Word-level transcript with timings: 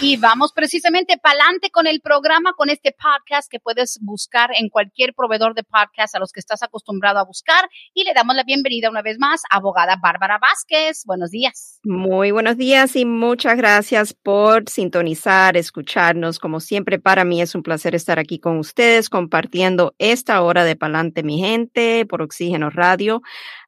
Y 0.00 0.16
vamos 0.16 0.52
precisamente 0.52 1.16
para 1.16 1.34
adelante 1.34 1.70
con 1.70 1.86
el 1.86 2.00
programa, 2.00 2.52
con 2.52 2.68
este 2.68 2.92
podcast 2.92 3.50
que 3.50 3.60
puedes 3.60 3.98
buscar 4.02 4.50
en 4.58 4.68
cualquier 4.68 5.14
proveedor 5.14 5.54
de 5.54 5.62
podcast 5.62 6.14
a 6.14 6.18
los 6.18 6.32
que 6.32 6.40
estás 6.40 6.62
acostumbrado 6.62 7.18
a 7.18 7.24
buscar. 7.24 7.68
Y 7.94 8.04
le 8.04 8.12
damos 8.12 8.36
la 8.36 8.42
bienvenida 8.42 8.90
una 8.90 9.02
vez 9.02 9.18
más 9.18 9.42
a 9.50 9.56
abogada 9.56 9.96
Bárbara 9.96 10.38
Vázquez. 10.38 11.04
Buenos 11.06 11.30
días. 11.30 11.80
Muy 11.84 12.32
buenos 12.32 12.56
días 12.56 12.96
y 12.96 13.04
muchas 13.04 13.56
gracias 13.56 14.12
por 14.12 14.68
sintonizar, 14.68 15.56
escucharnos. 15.56 16.38
Como 16.38 16.60
siempre, 16.60 16.98
para 16.98 17.24
mí 17.24 17.40
es 17.40 17.54
un 17.54 17.62
placer 17.62 17.94
estar 17.94 18.18
aquí 18.18 18.38
con 18.38 18.58
ustedes 18.58 19.08
compartiendo 19.08 19.94
esta 19.98 20.42
hora 20.42 20.64
de 20.64 20.76
Palante, 20.76 21.22
mi 21.22 21.38
gente, 21.38 22.04
por 22.04 22.20
Oxígeno 22.20 22.68
Radio 22.68 23.22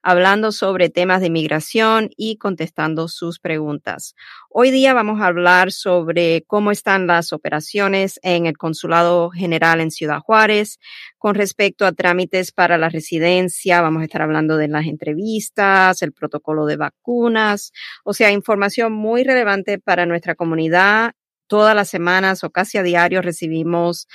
hablando 0.06 0.52
sobre 0.52 0.88
temas 0.88 1.20
de 1.20 1.26
inmigración 1.26 2.10
y 2.16 2.36
contestando 2.36 3.08
sus 3.08 3.40
preguntas. 3.40 4.14
Hoy 4.48 4.70
día 4.70 4.94
vamos 4.94 5.20
a 5.20 5.26
hablar 5.26 5.72
sobre 5.72 6.44
cómo 6.46 6.70
están 6.70 7.08
las 7.08 7.32
operaciones 7.32 8.20
en 8.22 8.46
el 8.46 8.56
Consulado 8.56 9.30
General 9.30 9.80
en 9.80 9.90
Ciudad 9.90 10.20
Juárez 10.20 10.78
con 11.18 11.34
respecto 11.34 11.86
a 11.86 11.90
trámites 11.90 12.52
para 12.52 12.78
la 12.78 12.88
residencia. 12.88 13.80
Vamos 13.80 14.02
a 14.02 14.04
estar 14.04 14.22
hablando 14.22 14.56
de 14.56 14.68
las 14.68 14.86
entrevistas, 14.86 16.00
el 16.02 16.12
protocolo 16.12 16.66
de 16.66 16.76
vacunas, 16.76 17.72
o 18.04 18.14
sea, 18.14 18.30
información 18.30 18.92
muy 18.92 19.24
relevante 19.24 19.80
para 19.80 20.06
nuestra 20.06 20.36
comunidad. 20.36 21.14
Todas 21.48 21.74
las 21.74 21.88
semanas 21.88 22.44
o 22.44 22.50
casi 22.50 22.78
a 22.78 22.84
diario 22.84 23.22
recibimos 23.22 24.06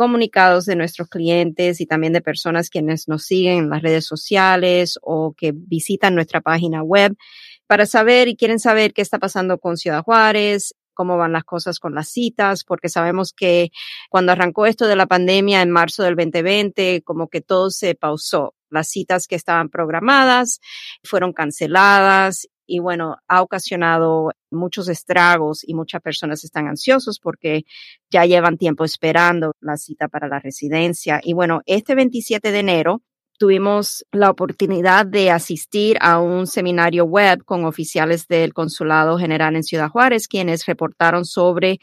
comunicados 0.00 0.64
de 0.64 0.76
nuestros 0.76 1.10
clientes 1.10 1.78
y 1.82 1.84
también 1.84 2.14
de 2.14 2.22
personas 2.22 2.70
quienes 2.70 3.06
nos 3.06 3.24
siguen 3.24 3.58
en 3.58 3.68
las 3.68 3.82
redes 3.82 4.06
sociales 4.06 4.98
o 5.02 5.34
que 5.36 5.52
visitan 5.54 6.14
nuestra 6.14 6.40
página 6.40 6.82
web 6.82 7.18
para 7.66 7.84
saber 7.84 8.26
y 8.26 8.34
quieren 8.34 8.60
saber 8.60 8.94
qué 8.94 9.02
está 9.02 9.18
pasando 9.18 9.58
con 9.58 9.76
Ciudad 9.76 10.02
Juárez, 10.02 10.74
cómo 10.94 11.18
van 11.18 11.34
las 11.34 11.44
cosas 11.44 11.78
con 11.78 11.94
las 11.94 12.08
citas, 12.08 12.64
porque 12.64 12.88
sabemos 12.88 13.34
que 13.34 13.72
cuando 14.08 14.32
arrancó 14.32 14.64
esto 14.64 14.86
de 14.86 14.96
la 14.96 15.04
pandemia 15.04 15.60
en 15.60 15.70
marzo 15.70 16.02
del 16.02 16.16
2020, 16.16 17.02
como 17.02 17.28
que 17.28 17.42
todo 17.42 17.68
se 17.68 17.94
pausó. 17.94 18.54
Las 18.70 18.88
citas 18.88 19.26
que 19.26 19.36
estaban 19.36 19.68
programadas 19.68 20.60
fueron 21.04 21.34
canceladas 21.34 22.48
y 22.70 22.78
bueno, 22.78 23.16
ha 23.26 23.42
ocasionado 23.42 24.30
muchos 24.50 24.88
estragos 24.88 25.66
y 25.66 25.74
muchas 25.74 26.00
personas 26.00 26.44
están 26.44 26.68
ansiosos 26.68 27.18
porque 27.18 27.64
ya 28.10 28.24
llevan 28.26 28.58
tiempo 28.58 28.84
esperando 28.84 29.52
la 29.60 29.76
cita 29.76 30.06
para 30.06 30.28
la 30.28 30.38
residencia. 30.38 31.20
Y 31.24 31.32
bueno, 31.32 31.62
este 31.66 31.96
27 31.96 32.52
de 32.52 32.58
enero 32.60 33.02
tuvimos 33.40 34.04
la 34.12 34.30
oportunidad 34.30 35.04
de 35.04 35.32
asistir 35.32 35.96
a 36.00 36.20
un 36.20 36.46
seminario 36.46 37.06
web 37.06 37.42
con 37.44 37.64
oficiales 37.64 38.28
del 38.28 38.52
Consulado 38.52 39.18
General 39.18 39.56
en 39.56 39.64
Ciudad 39.64 39.88
Juárez, 39.88 40.28
quienes 40.28 40.66
reportaron 40.66 41.24
sobre 41.24 41.80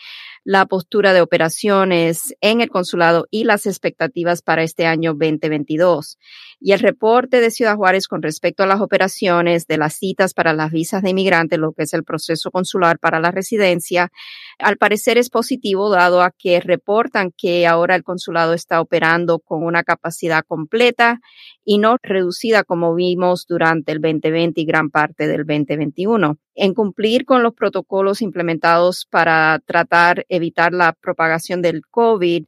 la 0.48 0.66
postura 0.66 1.12
de 1.12 1.20
operaciones 1.20 2.34
en 2.40 2.62
el 2.62 2.70
consulado 2.70 3.28
y 3.30 3.44
las 3.44 3.66
expectativas 3.66 4.42
para 4.42 4.64
este 4.64 4.86
año 4.86 5.12
2022. 5.12 6.18
Y 6.62 6.72
el 6.72 6.80
reporte 6.80 7.42
de 7.42 7.52
Ciudad 7.52 7.76
Juárez 7.76 8.08
con 8.08 8.22
respecto 8.22 8.64
a 8.64 8.66
las 8.66 8.80
operaciones 8.80 9.68
de 9.68 9.78
las 9.78 9.96
citas 9.96 10.34
para 10.34 10.54
las 10.54 10.72
visas 10.72 11.02
de 11.04 11.10
inmigrantes, 11.10 11.60
lo 11.60 11.74
que 11.74 11.84
es 11.84 11.94
el 11.94 12.06
proceso 12.06 12.50
consular 12.50 12.98
para 12.98 13.20
la 13.20 13.32
residencia, 13.32 14.10
al 14.58 14.78
parecer 14.78 15.18
es 15.18 15.30
positivo 15.30 15.90
dado 15.90 16.22
a 16.22 16.32
que 16.32 16.62
reportan 16.62 17.34
que 17.36 17.68
ahora 17.68 17.96
el 17.96 18.04
consulado 18.04 18.54
está 18.54 18.80
operando 18.80 19.40
con 19.40 19.66
una 19.66 19.84
capacidad 19.84 20.46
completa 20.48 21.20
y 21.66 21.78
no 21.78 21.98
reducida 22.02 22.64
como 22.64 22.96
vimos 22.96 23.48
durante 23.50 23.92
el 23.92 24.00
2020 24.00 24.62
y 24.62 24.66
gran 24.66 24.92
parte 24.92 25.28
del 25.28 25.46
2021 25.46 26.38
en 26.58 26.74
cumplir 26.74 27.24
con 27.24 27.44
los 27.44 27.54
protocolos 27.54 28.22
implementados 28.22 29.08
para 29.10 29.62
tratar, 29.66 30.26
evitar 30.28 30.74
la 30.74 30.92
propagación 30.94 31.62
del 31.62 31.82
COVID, 31.90 32.46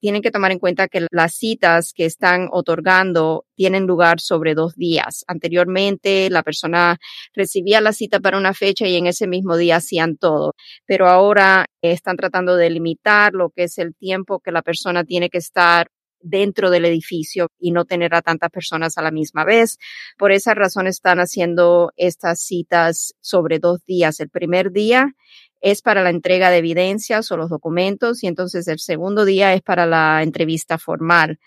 tienen 0.00 0.22
que 0.22 0.30
tomar 0.30 0.52
en 0.52 0.60
cuenta 0.60 0.86
que 0.86 1.08
las 1.10 1.34
citas 1.34 1.92
que 1.92 2.04
están 2.04 2.48
otorgando 2.52 3.44
tienen 3.56 3.86
lugar 3.86 4.20
sobre 4.20 4.54
dos 4.54 4.76
días. 4.76 5.24
Anteriormente, 5.26 6.30
la 6.30 6.44
persona 6.44 6.98
recibía 7.34 7.80
la 7.80 7.92
cita 7.92 8.20
para 8.20 8.38
una 8.38 8.54
fecha 8.54 8.86
y 8.86 8.94
en 8.94 9.08
ese 9.08 9.26
mismo 9.26 9.56
día 9.56 9.76
hacían 9.76 10.16
todo, 10.16 10.54
pero 10.86 11.08
ahora 11.08 11.66
están 11.82 12.16
tratando 12.16 12.54
de 12.54 12.70
limitar 12.70 13.32
lo 13.34 13.50
que 13.50 13.64
es 13.64 13.78
el 13.78 13.96
tiempo 13.96 14.38
que 14.38 14.52
la 14.52 14.62
persona 14.62 15.02
tiene 15.02 15.30
que 15.30 15.38
estar 15.38 15.88
dentro 16.20 16.70
del 16.70 16.84
edificio 16.84 17.48
y 17.58 17.70
no 17.70 17.84
tener 17.84 18.14
a 18.14 18.22
tantas 18.22 18.50
personas 18.50 18.98
a 18.98 19.02
la 19.02 19.10
misma 19.10 19.44
vez. 19.44 19.78
Por 20.16 20.32
esa 20.32 20.54
razón 20.54 20.86
están 20.86 21.18
haciendo 21.18 21.92
estas 21.96 22.40
citas 22.42 23.14
sobre 23.20 23.58
dos 23.58 23.84
días. 23.84 24.20
El 24.20 24.30
primer 24.30 24.72
día 24.72 25.14
es 25.60 25.82
para 25.82 26.02
la 26.02 26.10
entrega 26.10 26.50
de 26.50 26.58
evidencias 26.58 27.30
o 27.32 27.36
los 27.36 27.50
documentos 27.50 28.22
y 28.22 28.26
entonces 28.26 28.68
el 28.68 28.78
segundo 28.78 29.24
día 29.24 29.54
es 29.54 29.62
para 29.62 29.86
la 29.86 30.22
entrevista 30.22 30.78
formal. 30.78 31.38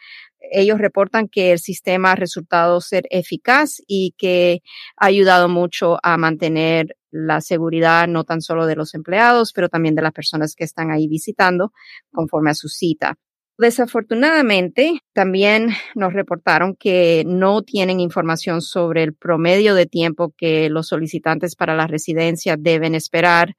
Ellos 0.52 0.80
reportan 0.80 1.28
que 1.28 1.52
el 1.52 1.60
sistema 1.60 2.12
ha 2.12 2.16
resultado 2.16 2.82
ser 2.82 3.04
eficaz 3.10 3.82
y 3.88 4.16
que 4.18 4.62
ha 4.98 5.06
ayudado 5.06 5.48
mucho 5.48 5.98
a 6.04 6.18
mantener 6.18 6.98
la 7.12 7.42
seguridad 7.42 8.08
no 8.08 8.24
tan 8.24 8.42
solo 8.42 8.66
de 8.66 8.76
los 8.76 8.94
empleados, 8.96 9.54
pero 9.54 9.70
también 9.70 9.96
de 9.96 10.02
las 10.02 10.14
personas 10.14 10.56
que 10.56 10.64
están 10.64 10.92
ahí 10.92 11.08
visitando 11.08 11.72
conforme 12.12 12.52
a 12.52 12.56
su 12.56 12.70
cita. 12.70 13.18
Desafortunadamente, 13.62 15.02
también 15.14 15.70
nos 15.94 16.14
reportaron 16.14 16.76
que 16.76 17.22
no 17.28 17.62
tienen 17.62 18.00
información 18.00 18.60
sobre 18.60 19.04
el 19.04 19.14
promedio 19.14 19.76
de 19.76 19.86
tiempo 19.86 20.34
que 20.36 20.68
los 20.72 20.88
solicitantes 20.88 21.56
para 21.56 21.76
la 21.76 21.86
residencia 21.86 22.56
deben 22.58 22.96
esperar 22.96 23.54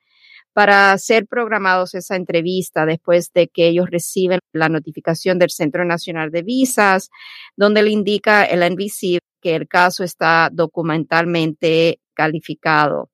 para 0.55 0.99
ser 0.99 1.29
programados 1.29 1.95
esa 1.95 2.17
entrevista 2.17 2.85
después 2.85 3.33
de 3.33 3.47
que 3.47 3.69
ellos 3.69 3.91
reciben 3.93 4.41
la 4.53 4.69
notificación 4.69 5.39
del 5.39 5.51
Centro 5.51 5.85
Nacional 5.85 6.33
de 6.33 6.43
Visas, 6.43 7.09
donde 7.57 7.85
le 7.85 7.91
indica 7.91 8.45
el 8.45 8.69
NBC 8.73 9.21
que 9.41 9.55
el 9.55 9.69
caso 9.69 10.03
está 10.03 10.51
documentalmente 10.53 12.01
calificado. 12.13 13.09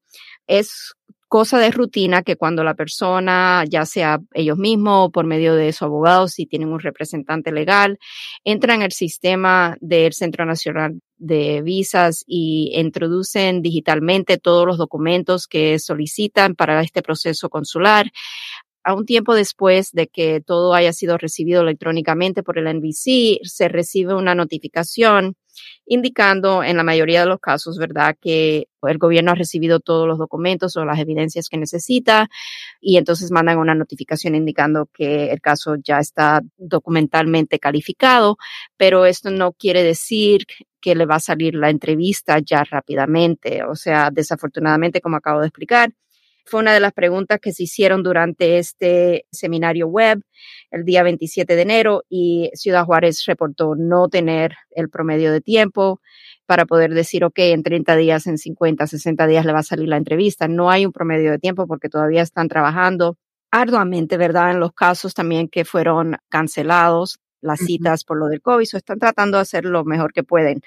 Es 0.46 0.94
cosa 1.28 1.58
de 1.58 1.70
rutina 1.70 2.22
que 2.22 2.36
cuando 2.36 2.64
la 2.64 2.74
persona, 2.74 3.64
ya 3.68 3.84
sea 3.84 4.20
ellos 4.32 4.58
mismos 4.58 5.06
o 5.06 5.10
por 5.10 5.26
medio 5.26 5.54
de 5.54 5.72
su 5.72 5.84
abogado, 5.84 6.26
si 6.26 6.46
tienen 6.46 6.72
un 6.72 6.80
representante 6.80 7.52
legal, 7.52 7.98
entra 8.44 8.74
en 8.74 8.82
el 8.82 8.92
sistema 8.92 9.76
del 9.80 10.14
Centro 10.14 10.46
Nacional 10.46 11.00
de 11.18 11.62
Visas 11.62 12.24
y 12.26 12.72
introducen 12.74 13.60
digitalmente 13.60 14.38
todos 14.38 14.66
los 14.66 14.78
documentos 14.78 15.46
que 15.46 15.78
solicitan 15.78 16.54
para 16.54 16.80
este 16.80 17.02
proceso 17.02 17.50
consular. 17.50 18.10
A 18.84 18.94
un 18.94 19.04
tiempo 19.04 19.34
después 19.34 19.90
de 19.92 20.06
que 20.06 20.40
todo 20.40 20.72
haya 20.72 20.94
sido 20.94 21.18
recibido 21.18 21.60
electrónicamente 21.60 22.42
por 22.42 22.58
el 22.58 22.74
NBC, 22.74 23.40
se 23.42 23.68
recibe 23.68 24.14
una 24.14 24.34
notificación 24.34 25.34
indicando 25.86 26.62
en 26.62 26.76
la 26.76 26.82
mayoría 26.82 27.20
de 27.20 27.26
los 27.26 27.40
casos, 27.40 27.78
¿verdad?, 27.78 28.16
que 28.20 28.68
el 28.82 28.98
gobierno 28.98 29.32
ha 29.32 29.34
recibido 29.34 29.80
todos 29.80 30.06
los 30.06 30.18
documentos 30.18 30.76
o 30.76 30.84
las 30.84 30.98
evidencias 30.98 31.48
que 31.48 31.56
necesita 31.56 32.28
y 32.80 32.96
entonces 32.96 33.30
mandan 33.30 33.58
una 33.58 33.74
notificación 33.74 34.34
indicando 34.34 34.88
que 34.92 35.30
el 35.32 35.40
caso 35.40 35.76
ya 35.76 35.98
está 35.98 36.42
documentalmente 36.56 37.58
calificado, 37.58 38.36
pero 38.76 39.06
esto 39.06 39.30
no 39.30 39.52
quiere 39.52 39.82
decir 39.82 40.46
que 40.80 40.94
le 40.94 41.06
va 41.06 41.16
a 41.16 41.20
salir 41.20 41.54
la 41.54 41.70
entrevista 41.70 42.38
ya 42.38 42.64
rápidamente. 42.64 43.64
O 43.64 43.74
sea, 43.74 44.10
desafortunadamente, 44.12 45.00
como 45.00 45.16
acabo 45.16 45.40
de 45.40 45.48
explicar, 45.48 45.90
fue 46.48 46.60
una 46.60 46.72
de 46.72 46.80
las 46.80 46.92
preguntas 46.92 47.38
que 47.40 47.52
se 47.52 47.64
hicieron 47.64 48.02
durante 48.02 48.58
este 48.58 49.26
seminario 49.30 49.86
web 49.86 50.22
el 50.70 50.84
día 50.84 51.02
27 51.02 51.54
de 51.54 51.62
enero 51.62 52.04
y 52.08 52.50
Ciudad 52.54 52.84
Juárez 52.84 53.24
reportó 53.26 53.74
no 53.76 54.08
tener 54.08 54.54
el 54.70 54.88
promedio 54.88 55.32
de 55.32 55.40
tiempo 55.40 56.00
para 56.46 56.64
poder 56.64 56.94
decir, 56.94 57.24
ok, 57.24 57.38
en 57.38 57.62
30 57.62 57.96
días, 57.96 58.26
en 58.26 58.38
50, 58.38 58.86
60 58.86 59.26
días 59.26 59.44
le 59.44 59.52
va 59.52 59.58
a 59.60 59.62
salir 59.62 59.88
la 59.88 59.98
entrevista. 59.98 60.48
No 60.48 60.70
hay 60.70 60.86
un 60.86 60.92
promedio 60.92 61.30
de 61.30 61.38
tiempo 61.38 61.66
porque 61.66 61.88
todavía 61.88 62.22
están 62.22 62.48
trabajando 62.48 63.18
arduamente, 63.50 64.16
¿verdad? 64.16 64.52
En 64.52 64.60
los 64.60 64.72
casos 64.72 65.14
también 65.14 65.48
que 65.48 65.64
fueron 65.64 66.16
cancelados 66.28 67.18
las 67.40 67.60
citas 67.60 68.04
por 68.04 68.18
lo 68.18 68.26
del 68.26 68.40
COVID, 68.40 68.68
o 68.74 68.76
están 68.76 68.98
tratando 68.98 69.38
de 69.38 69.42
hacer 69.42 69.64
lo 69.64 69.84
mejor 69.84 70.12
que 70.12 70.24
pueden 70.24 70.60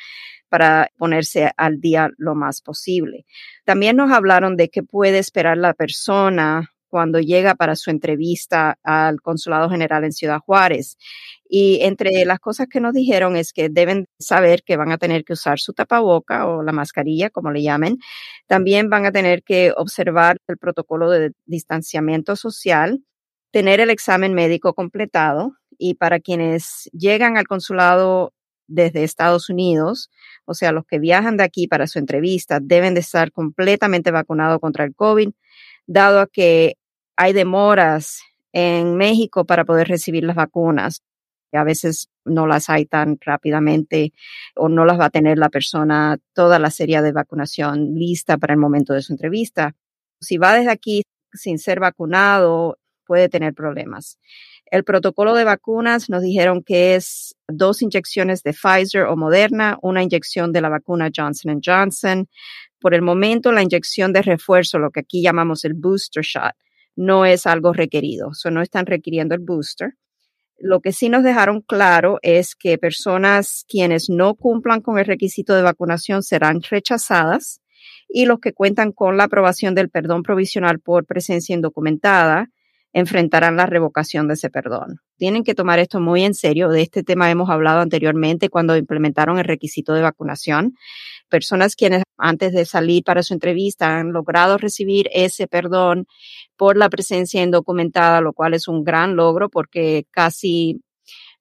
para 0.49 0.89
ponerse 0.97 1.51
al 1.57 1.79
día 1.79 2.09
lo 2.17 2.35
más 2.35 2.61
posible. 2.61 3.25
También 3.63 3.95
nos 3.95 4.11
hablaron 4.11 4.57
de 4.57 4.69
qué 4.69 4.83
puede 4.83 5.19
esperar 5.19 5.57
la 5.57 5.73
persona 5.73 6.71
cuando 6.91 7.21
llega 7.21 7.55
para 7.55 7.75
su 7.77 7.89
entrevista 7.89 8.77
al 8.83 9.21
Consulado 9.21 9.69
General 9.69 10.03
en 10.03 10.11
Ciudad 10.11 10.39
Juárez. 10.39 10.97
Y 11.47 11.79
entre 11.83 12.25
las 12.25 12.39
cosas 12.39 12.67
que 12.67 12.81
nos 12.81 12.93
dijeron 12.93 13.37
es 13.37 13.53
que 13.53 13.69
deben 13.69 14.07
saber 14.19 14.61
que 14.63 14.75
van 14.75 14.91
a 14.91 14.97
tener 14.97 15.23
que 15.23 15.33
usar 15.33 15.57
su 15.59 15.73
tapaboca 15.73 16.47
o 16.47 16.63
la 16.63 16.73
mascarilla, 16.73 17.29
como 17.29 17.49
le 17.51 17.63
llamen. 17.63 17.97
También 18.45 18.89
van 18.89 19.05
a 19.05 19.11
tener 19.13 19.41
que 19.43 19.73
observar 19.75 20.37
el 20.47 20.57
protocolo 20.57 21.09
de 21.09 21.31
distanciamiento 21.45 22.35
social, 22.35 22.99
tener 23.51 23.79
el 23.79 23.89
examen 23.89 24.33
médico 24.33 24.73
completado 24.73 25.53
y 25.81 25.95
para 25.95 26.19
quienes 26.19 26.89
llegan 26.93 27.37
al 27.37 27.47
consulado 27.47 28.33
desde 28.67 29.03
Estados 29.03 29.49
Unidos, 29.49 30.09
o 30.45 30.53
sea, 30.53 30.71
los 30.71 30.85
que 30.85 30.99
viajan 30.99 31.37
de 31.37 31.43
aquí 31.43 31.67
para 31.67 31.87
su 31.87 31.99
entrevista 31.99 32.59
deben 32.61 32.93
de 32.93 33.01
estar 33.01 33.31
completamente 33.31 34.11
vacunados 34.11 34.59
contra 34.59 34.85
el 34.85 34.95
COVID, 34.95 35.29
dado 35.87 36.21
a 36.21 36.27
que 36.27 36.77
hay 37.17 37.33
demoras 37.33 38.21
en 38.53 38.95
México 38.95 39.45
para 39.45 39.65
poder 39.65 39.87
recibir 39.87 40.23
las 40.23 40.35
vacunas 40.35 41.01
a 41.57 41.63
veces 41.63 42.09
no 42.25 42.47
las 42.47 42.69
hay 42.69 42.85
tan 42.85 43.17
rápidamente 43.19 44.13
o 44.55 44.69
no 44.69 44.85
las 44.85 44.99
va 44.99 45.05
a 45.05 45.09
tener 45.09 45.37
la 45.37 45.49
persona 45.49 46.17
toda 46.33 46.59
la 46.59 46.71
serie 46.71 47.01
de 47.01 47.11
vacunación 47.11 47.93
lista 47.95 48.37
para 48.37 48.53
el 48.53 48.59
momento 48.59 48.93
de 48.93 49.01
su 49.01 49.13
entrevista. 49.13 49.75
Si 50.19 50.37
va 50.37 50.53
desde 50.53 50.71
aquí 50.71 51.03
sin 51.33 51.59
ser 51.59 51.79
vacunado, 51.79 52.77
puede 53.11 53.27
tener 53.27 53.53
problemas. 53.53 54.17
El 54.67 54.85
protocolo 54.85 55.35
de 55.35 55.43
vacunas 55.43 56.09
nos 56.09 56.23
dijeron 56.23 56.63
que 56.63 56.95
es 56.95 57.35
dos 57.45 57.81
inyecciones 57.81 58.41
de 58.41 58.53
Pfizer 58.53 59.03
o 59.03 59.17
Moderna, 59.17 59.77
una 59.81 60.01
inyección 60.01 60.53
de 60.53 60.61
la 60.61 60.69
vacuna 60.69 61.09
Johnson 61.13 61.59
Johnson. 61.61 62.29
Por 62.79 62.93
el 62.93 63.01
momento, 63.01 63.51
la 63.51 63.63
inyección 63.63 64.13
de 64.13 64.21
refuerzo, 64.21 64.79
lo 64.79 64.91
que 64.91 65.01
aquí 65.01 65.21
llamamos 65.21 65.65
el 65.65 65.73
booster 65.73 66.23
shot, 66.23 66.53
no 66.95 67.25
es 67.25 67.45
algo 67.45 67.73
requerido. 67.73 68.29
O 68.45 68.49
no 68.49 68.61
están 68.61 68.85
requiriendo 68.85 69.35
el 69.35 69.41
booster. 69.41 69.95
Lo 70.57 70.79
que 70.79 70.93
sí 70.93 71.09
nos 71.09 71.23
dejaron 71.25 71.59
claro 71.59 72.17
es 72.21 72.55
que 72.55 72.77
personas 72.77 73.65
quienes 73.67 74.09
no 74.09 74.35
cumplan 74.35 74.79
con 74.79 74.97
el 74.99 75.05
requisito 75.05 75.53
de 75.53 75.63
vacunación 75.63 76.23
serán 76.23 76.61
rechazadas 76.61 77.59
y 78.07 78.23
los 78.23 78.39
que 78.39 78.53
cuentan 78.53 78.93
con 78.93 79.17
la 79.17 79.25
aprobación 79.25 79.75
del 79.75 79.89
perdón 79.89 80.23
provisional 80.23 80.79
por 80.79 81.05
presencia 81.05 81.53
indocumentada 81.53 82.47
enfrentarán 82.93 83.55
la 83.55 83.65
revocación 83.65 84.27
de 84.27 84.33
ese 84.33 84.49
perdón. 84.49 84.99
Tienen 85.17 85.43
que 85.43 85.55
tomar 85.55 85.79
esto 85.79 85.99
muy 85.99 86.23
en 86.23 86.33
serio. 86.33 86.69
De 86.69 86.81
este 86.81 87.03
tema 87.03 87.31
hemos 87.31 87.49
hablado 87.49 87.79
anteriormente 87.79 88.49
cuando 88.49 88.75
implementaron 88.75 89.39
el 89.39 89.45
requisito 89.45 89.93
de 89.93 90.01
vacunación. 90.01 90.75
Personas 91.29 91.75
quienes 91.75 92.03
antes 92.17 92.51
de 92.51 92.65
salir 92.65 93.03
para 93.03 93.23
su 93.23 93.33
entrevista 93.33 93.97
han 93.97 94.11
logrado 94.11 94.57
recibir 94.57 95.09
ese 95.13 95.47
perdón 95.47 96.05
por 96.57 96.77
la 96.77 96.89
presencia 96.89 97.41
indocumentada, 97.41 98.21
lo 98.21 98.33
cual 98.33 98.53
es 98.53 98.67
un 98.67 98.83
gran 98.83 99.15
logro 99.15 99.49
porque 99.49 100.05
casi, 100.11 100.81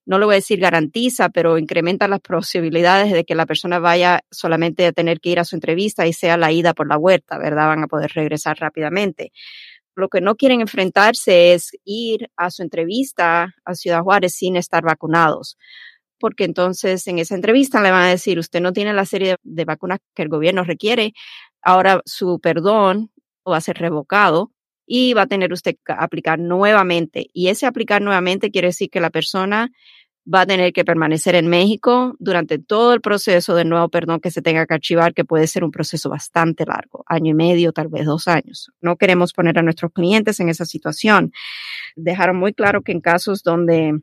no 0.06 0.18
lo 0.18 0.26
voy 0.26 0.34
a 0.34 0.36
decir 0.36 0.60
garantiza, 0.60 1.30
pero 1.30 1.58
incrementa 1.58 2.06
las 2.06 2.20
posibilidades 2.20 3.12
de 3.12 3.24
que 3.24 3.34
la 3.34 3.46
persona 3.46 3.80
vaya 3.80 4.20
solamente 4.30 4.86
a 4.86 4.92
tener 4.92 5.20
que 5.20 5.30
ir 5.30 5.40
a 5.40 5.44
su 5.44 5.56
entrevista 5.56 6.06
y 6.06 6.12
sea 6.12 6.36
la 6.36 6.52
ida 6.52 6.74
por 6.74 6.88
la 6.88 6.96
huerta, 6.96 7.38
¿verdad? 7.38 7.66
Van 7.66 7.82
a 7.82 7.88
poder 7.88 8.12
regresar 8.14 8.56
rápidamente. 8.58 9.32
Lo 10.00 10.08
que 10.08 10.20
no 10.20 10.34
quieren 10.34 10.60
enfrentarse 10.60 11.52
es 11.52 11.70
ir 11.84 12.30
a 12.36 12.50
su 12.50 12.62
entrevista 12.62 13.54
a 13.64 13.74
Ciudad 13.74 14.02
Juárez 14.02 14.34
sin 14.34 14.56
estar 14.56 14.82
vacunados 14.82 15.56
porque 16.20 16.44
entonces 16.44 17.06
en 17.08 17.18
esa 17.18 17.34
entrevista 17.34 17.80
le 17.80 17.90
van 17.90 18.02
a 18.02 18.10
decir, 18.10 18.38
usted 18.38 18.60
no 18.60 18.72
tiene 18.72 18.92
la 18.92 19.06
serie 19.06 19.36
de, 19.42 19.64
vacunas 19.64 19.98
que 20.14 20.22
el 20.22 20.28
gobierno 20.28 20.62
requiere, 20.62 21.14
ahora 21.62 22.02
su 22.04 22.38
perdón 22.40 23.10
va 23.48 23.56
a 23.56 23.62
ser 23.62 23.78
revocado 23.78 24.52
y 24.86 25.14
va 25.14 25.22
a 25.22 25.26
tener 25.26 25.52
usted 25.52 25.76
que 25.84 25.92
aplicar 25.96 26.38
nuevamente. 26.38 27.26
Y 27.32 27.48
ese 27.48 27.66
aplicar 27.66 28.02
nuevamente 28.02 28.50
quiere 28.50 28.68
decir 28.68 28.90
que 28.90 29.00
la 29.00 29.10
persona 29.10 29.70
va 30.32 30.42
a 30.42 30.46
tener 30.46 30.72
que 30.72 30.84
permanecer 30.84 31.34
en 31.34 31.48
México 31.48 32.14
durante 32.18 32.58
todo 32.58 32.92
el 32.92 33.00
proceso 33.00 33.54
de 33.54 33.64
nuevo 33.64 33.88
perdón 33.88 34.20
que 34.20 34.30
se 34.30 34.42
tenga 34.42 34.66
que 34.66 34.74
archivar, 34.74 35.14
que 35.14 35.24
puede 35.24 35.46
ser 35.46 35.64
un 35.64 35.70
proceso 35.70 36.10
bastante 36.10 36.66
largo, 36.66 37.04
año 37.06 37.30
y 37.30 37.34
medio, 37.34 37.72
tal 37.72 37.88
vez 37.88 38.04
dos 38.06 38.28
años. 38.28 38.70
No 38.80 38.96
queremos 38.96 39.32
poner 39.32 39.58
a 39.58 39.62
nuestros 39.62 39.92
clientes 39.92 40.38
en 40.40 40.48
esa 40.48 40.64
situación. 40.64 41.32
Dejaron 41.96 42.36
muy 42.36 42.52
claro 42.52 42.82
que 42.82 42.92
en 42.92 43.00
casos 43.00 43.42
donde 43.42 44.00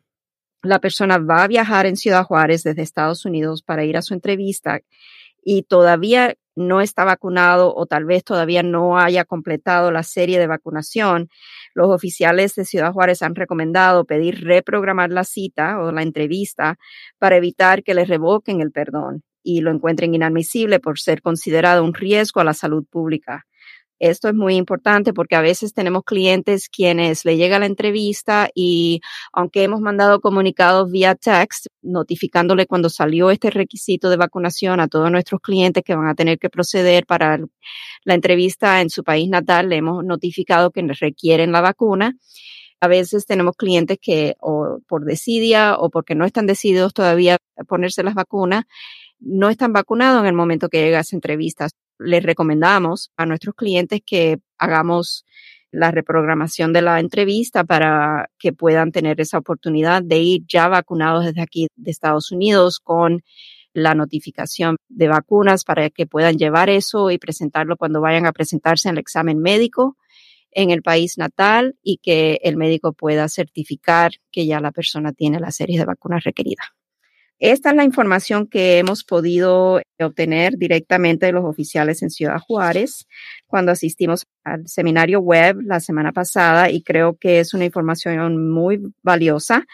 la 0.63 0.79
persona 0.79 1.17
va 1.17 1.43
a 1.43 1.47
viajar 1.47 1.85
en 1.85 1.95
Ciudad 1.95 2.23
Juárez 2.23 2.63
desde 2.63 2.81
Estados 2.81 3.25
Unidos 3.25 3.61
para 3.61 3.85
ir 3.85 3.95
a 3.97 4.01
su 4.01 4.13
entrevista 4.13 4.81
y 5.49 5.63
todavía 5.63 6.35
no 6.57 6.81
está 6.81 7.05
vacunado 7.05 7.73
o 7.73 7.85
tal 7.85 8.03
vez 8.03 8.25
todavía 8.25 8.63
no 8.63 8.99
haya 8.99 9.23
completado 9.23 9.91
la 9.91 10.03
serie 10.03 10.39
de 10.39 10.47
vacunación, 10.47 11.29
los 11.73 11.87
oficiales 11.87 12.53
de 12.55 12.65
Ciudad 12.65 12.91
Juárez 12.91 13.21
han 13.21 13.33
recomendado 13.33 14.03
pedir 14.03 14.43
reprogramar 14.43 15.09
la 15.09 15.23
cita 15.23 15.79
o 15.79 15.93
la 15.93 16.01
entrevista 16.01 16.77
para 17.17 17.37
evitar 17.37 17.83
que 17.83 17.93
le 17.93 18.03
revoquen 18.03 18.59
el 18.59 18.73
perdón 18.73 19.23
y 19.41 19.61
lo 19.61 19.71
encuentren 19.71 20.13
inadmisible 20.13 20.81
por 20.81 20.99
ser 20.99 21.21
considerado 21.21 21.85
un 21.85 21.93
riesgo 21.93 22.41
a 22.41 22.43
la 22.43 22.53
salud 22.53 22.85
pública. 22.85 23.46
Esto 23.99 24.27
es 24.29 24.35
muy 24.35 24.55
importante 24.55 25.11
porque 25.11 25.35
a 25.35 25.41
veces 25.41 25.73
tenemos 25.73 26.03
clientes 26.03 26.69
quienes 26.69 27.25
le 27.25 27.35
llega 27.35 27.57
la 27.57 27.65
entrevista 27.65 28.47
y 28.53 29.01
aunque 29.33 29.63
hemos 29.63 29.81
mandado 29.81 30.21
comunicados 30.21 30.91
vía 30.91 31.15
text 31.15 31.67
notificándole 31.81 32.67
cuando 32.67 32.89
salió 32.89 33.31
este 33.31 33.49
requisito 33.49 34.09
de 34.11 34.17
vacunación 34.17 34.79
a 34.79 34.87
todos 34.87 35.09
nuestros 35.09 35.41
clientes 35.41 35.83
que 35.83 35.95
van 35.95 36.07
a 36.07 36.15
tener 36.15 36.37
que 36.37 36.49
proceder 36.49 37.07
para 37.07 37.39
la 38.03 38.13
entrevista 38.13 38.81
en 38.81 38.91
su 38.91 39.03
país 39.03 39.29
natal, 39.29 39.69
le 39.69 39.77
hemos 39.77 40.03
notificado 40.03 40.71
que 40.71 40.83
requieren 40.99 41.51
la 41.51 41.61
vacuna. 41.61 42.15
A 42.79 42.87
veces 42.87 43.25
tenemos 43.25 43.55
clientes 43.57 43.97
que 43.99 44.35
o 44.39 44.79
por 44.87 45.05
desidia 45.05 45.75
o 45.77 45.89
porque 45.89 46.13
no 46.15 46.25
están 46.25 46.45
decididos 46.45 46.93
todavía 46.93 47.37
a 47.57 47.63
ponerse 47.63 48.03
las 48.03 48.13
vacunas, 48.13 48.65
no 49.19 49.49
están 49.49 49.73
vacunados 49.73 50.21
en 50.21 50.27
el 50.27 50.33
momento 50.33 50.69
que 50.69 50.81
llega 50.81 50.99
esa 50.99 51.15
entrevista 51.15 51.69
les 51.99 52.23
recomendamos 52.23 53.11
a 53.17 53.25
nuestros 53.25 53.55
clientes 53.55 54.01
que 54.05 54.39
hagamos 54.57 55.25
la 55.71 55.91
reprogramación 55.91 56.73
de 56.73 56.81
la 56.81 56.99
entrevista 56.99 57.63
para 57.63 58.29
que 58.39 58.53
puedan 58.53 58.91
tener 58.91 59.19
esa 59.19 59.37
oportunidad 59.37 60.01
de 60.01 60.19
ir 60.19 60.41
ya 60.47 60.67
vacunados 60.67 61.25
desde 61.25 61.41
aquí 61.41 61.67
de 61.75 61.91
Estados 61.91 62.31
Unidos 62.31 62.79
con 62.79 63.23
la 63.73 63.93
notificación 63.93 64.77
de 64.87 65.07
vacunas 65.07 65.63
para 65.63 65.89
que 65.89 66.07
puedan 66.07 66.37
llevar 66.37 66.69
eso 66.69 67.11
y 67.11 67.17
presentarlo 67.17 67.77
cuando 67.77 68.01
vayan 68.01 68.25
a 68.25 68.31
presentarse 68.31 68.87
en 68.89 68.95
el 68.95 68.99
examen 68.99 69.39
médico 69.39 69.97
en 70.51 70.71
el 70.71 70.81
país 70.81 71.17
natal 71.17 71.75
y 71.83 71.97
que 71.97 72.39
el 72.41 72.57
médico 72.57 72.93
pueda 72.93 73.29
certificar 73.29 74.13
que 74.31 74.47
ya 74.47 74.59
la 74.59 74.71
persona 74.71 75.13
tiene 75.13 75.39
la 75.39 75.51
serie 75.51 75.77
de 75.77 75.85
vacunas 75.85 76.23
requeridas. 76.23 76.65
Esta 77.39 77.69
es 77.69 77.75
la 77.75 77.83
información 77.83 78.47
que 78.47 78.79
hemos 78.79 79.03
podido 79.03 79.79
obtener 79.99 80.57
directamente 80.57 81.27
de 81.27 81.33
los 81.33 81.45
oficiales 81.45 82.01
en 82.01 82.09
Ciudad 82.09 82.39
Juárez 82.39 83.07
cuando 83.45 83.71
asistimos 83.71 84.25
al 84.43 84.67
seminario 84.67 85.19
web 85.19 85.57
la 85.61 85.79
semana 85.79 86.11
pasada 86.11 86.71
y 86.71 86.81
creo 86.81 87.15
que 87.15 87.39
es 87.39 87.53
una 87.53 87.65
información 87.65 88.49
muy 88.49 88.81
valiosa. 89.03 89.67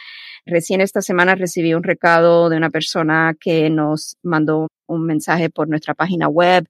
Recién 0.46 0.82
esta 0.82 1.01
semana 1.01 1.36
recibí 1.36 1.74
un 1.74 1.84
recado 1.84 2.50
de 2.50 2.58
una 2.58 2.70
persona 2.70 3.34
que 3.39 3.70
nos 3.70 4.17
mandó 4.24 4.67
un 4.86 5.05
mensaje 5.05 5.50
por 5.50 5.70
nuestra 5.70 5.93
página 5.93 6.27
web 6.27 6.67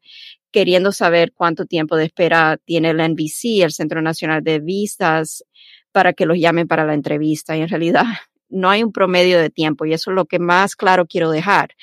queriendo 0.51 0.91
saber 0.91 1.33
cuánto 1.33 1.65
tiempo 1.65 1.95
de 1.95 2.05
espera 2.05 2.57
tiene 2.63 2.91
el 2.91 2.97
NBC, 2.97 3.63
el 3.63 3.71
Centro 3.71 4.03
Nacional 4.03 4.43
de 4.43 4.59
Vistas, 4.59 5.43
para 5.91 6.13
que 6.13 6.27
los 6.27 6.38
llamen 6.38 6.67
para 6.67 6.85
la 6.85 6.93
entrevista. 6.93 7.57
Y 7.57 7.62
en 7.62 7.69
realidad 7.69 8.05
no 8.53 8.69
hay 8.69 8.83
un 8.83 8.91
promedio 8.91 9.39
de 9.39 9.50
tiempo 9.50 9.86
y 9.86 9.93
eso 9.93 10.12
es 10.12 10.15
lo 10.15 10.25
que 10.25 10.39
más 10.39 10.75
claro 10.75 11.05
quiero 11.05 11.29
dejar 11.29 11.75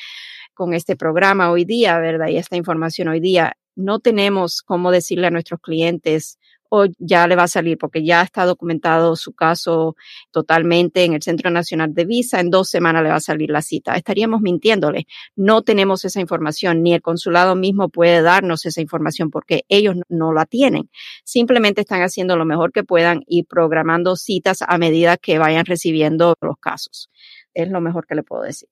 con 0.54 0.74
este 0.74 0.96
programa 0.96 1.50
hoy 1.50 1.64
día, 1.64 1.98
¿verdad? 1.98 2.28
Y 2.28 2.36
esta 2.36 2.56
información 2.56 3.08
hoy 3.08 3.20
día. 3.20 3.56
No 3.76 3.98
tenemos 3.98 4.62
cómo 4.62 4.90
decirle 4.90 5.26
a 5.26 5.30
nuestros 5.30 5.60
clientes, 5.60 6.38
o 6.70 6.86
ya 6.98 7.26
le 7.26 7.36
va 7.36 7.42
a 7.42 7.48
salir 7.48 7.76
porque 7.76 8.04
ya 8.04 8.22
está 8.22 8.46
documentado 8.46 9.16
su 9.16 9.32
caso 9.32 9.96
totalmente 10.30 11.04
en 11.04 11.14
el 11.14 11.22
Centro 11.22 11.50
Nacional 11.50 11.92
de 11.92 12.04
Visa. 12.04 12.40
En 12.40 12.48
dos 12.48 12.70
semanas 12.70 13.02
le 13.02 13.10
va 13.10 13.16
a 13.16 13.20
salir 13.20 13.50
la 13.50 13.60
cita. 13.60 13.96
Estaríamos 13.96 14.40
mintiéndole. 14.40 15.06
No 15.36 15.62
tenemos 15.62 16.04
esa 16.04 16.20
información, 16.20 16.82
ni 16.82 16.94
el 16.94 17.02
consulado 17.02 17.56
mismo 17.56 17.88
puede 17.88 18.22
darnos 18.22 18.64
esa 18.66 18.80
información 18.80 19.30
porque 19.30 19.64
ellos 19.68 19.96
no 20.08 20.32
la 20.32 20.46
tienen. 20.46 20.90
Simplemente 21.24 21.82
están 21.82 22.02
haciendo 22.02 22.36
lo 22.36 22.44
mejor 22.44 22.72
que 22.72 22.84
puedan 22.84 23.22
y 23.26 23.42
programando 23.42 24.16
citas 24.16 24.62
a 24.66 24.78
medida 24.78 25.16
que 25.16 25.38
vayan 25.38 25.66
recibiendo 25.66 26.34
los 26.40 26.56
casos. 26.58 27.10
Es 27.52 27.68
lo 27.68 27.80
mejor 27.80 28.06
que 28.06 28.14
le 28.14 28.22
puedo 28.22 28.42
decir. 28.42 28.68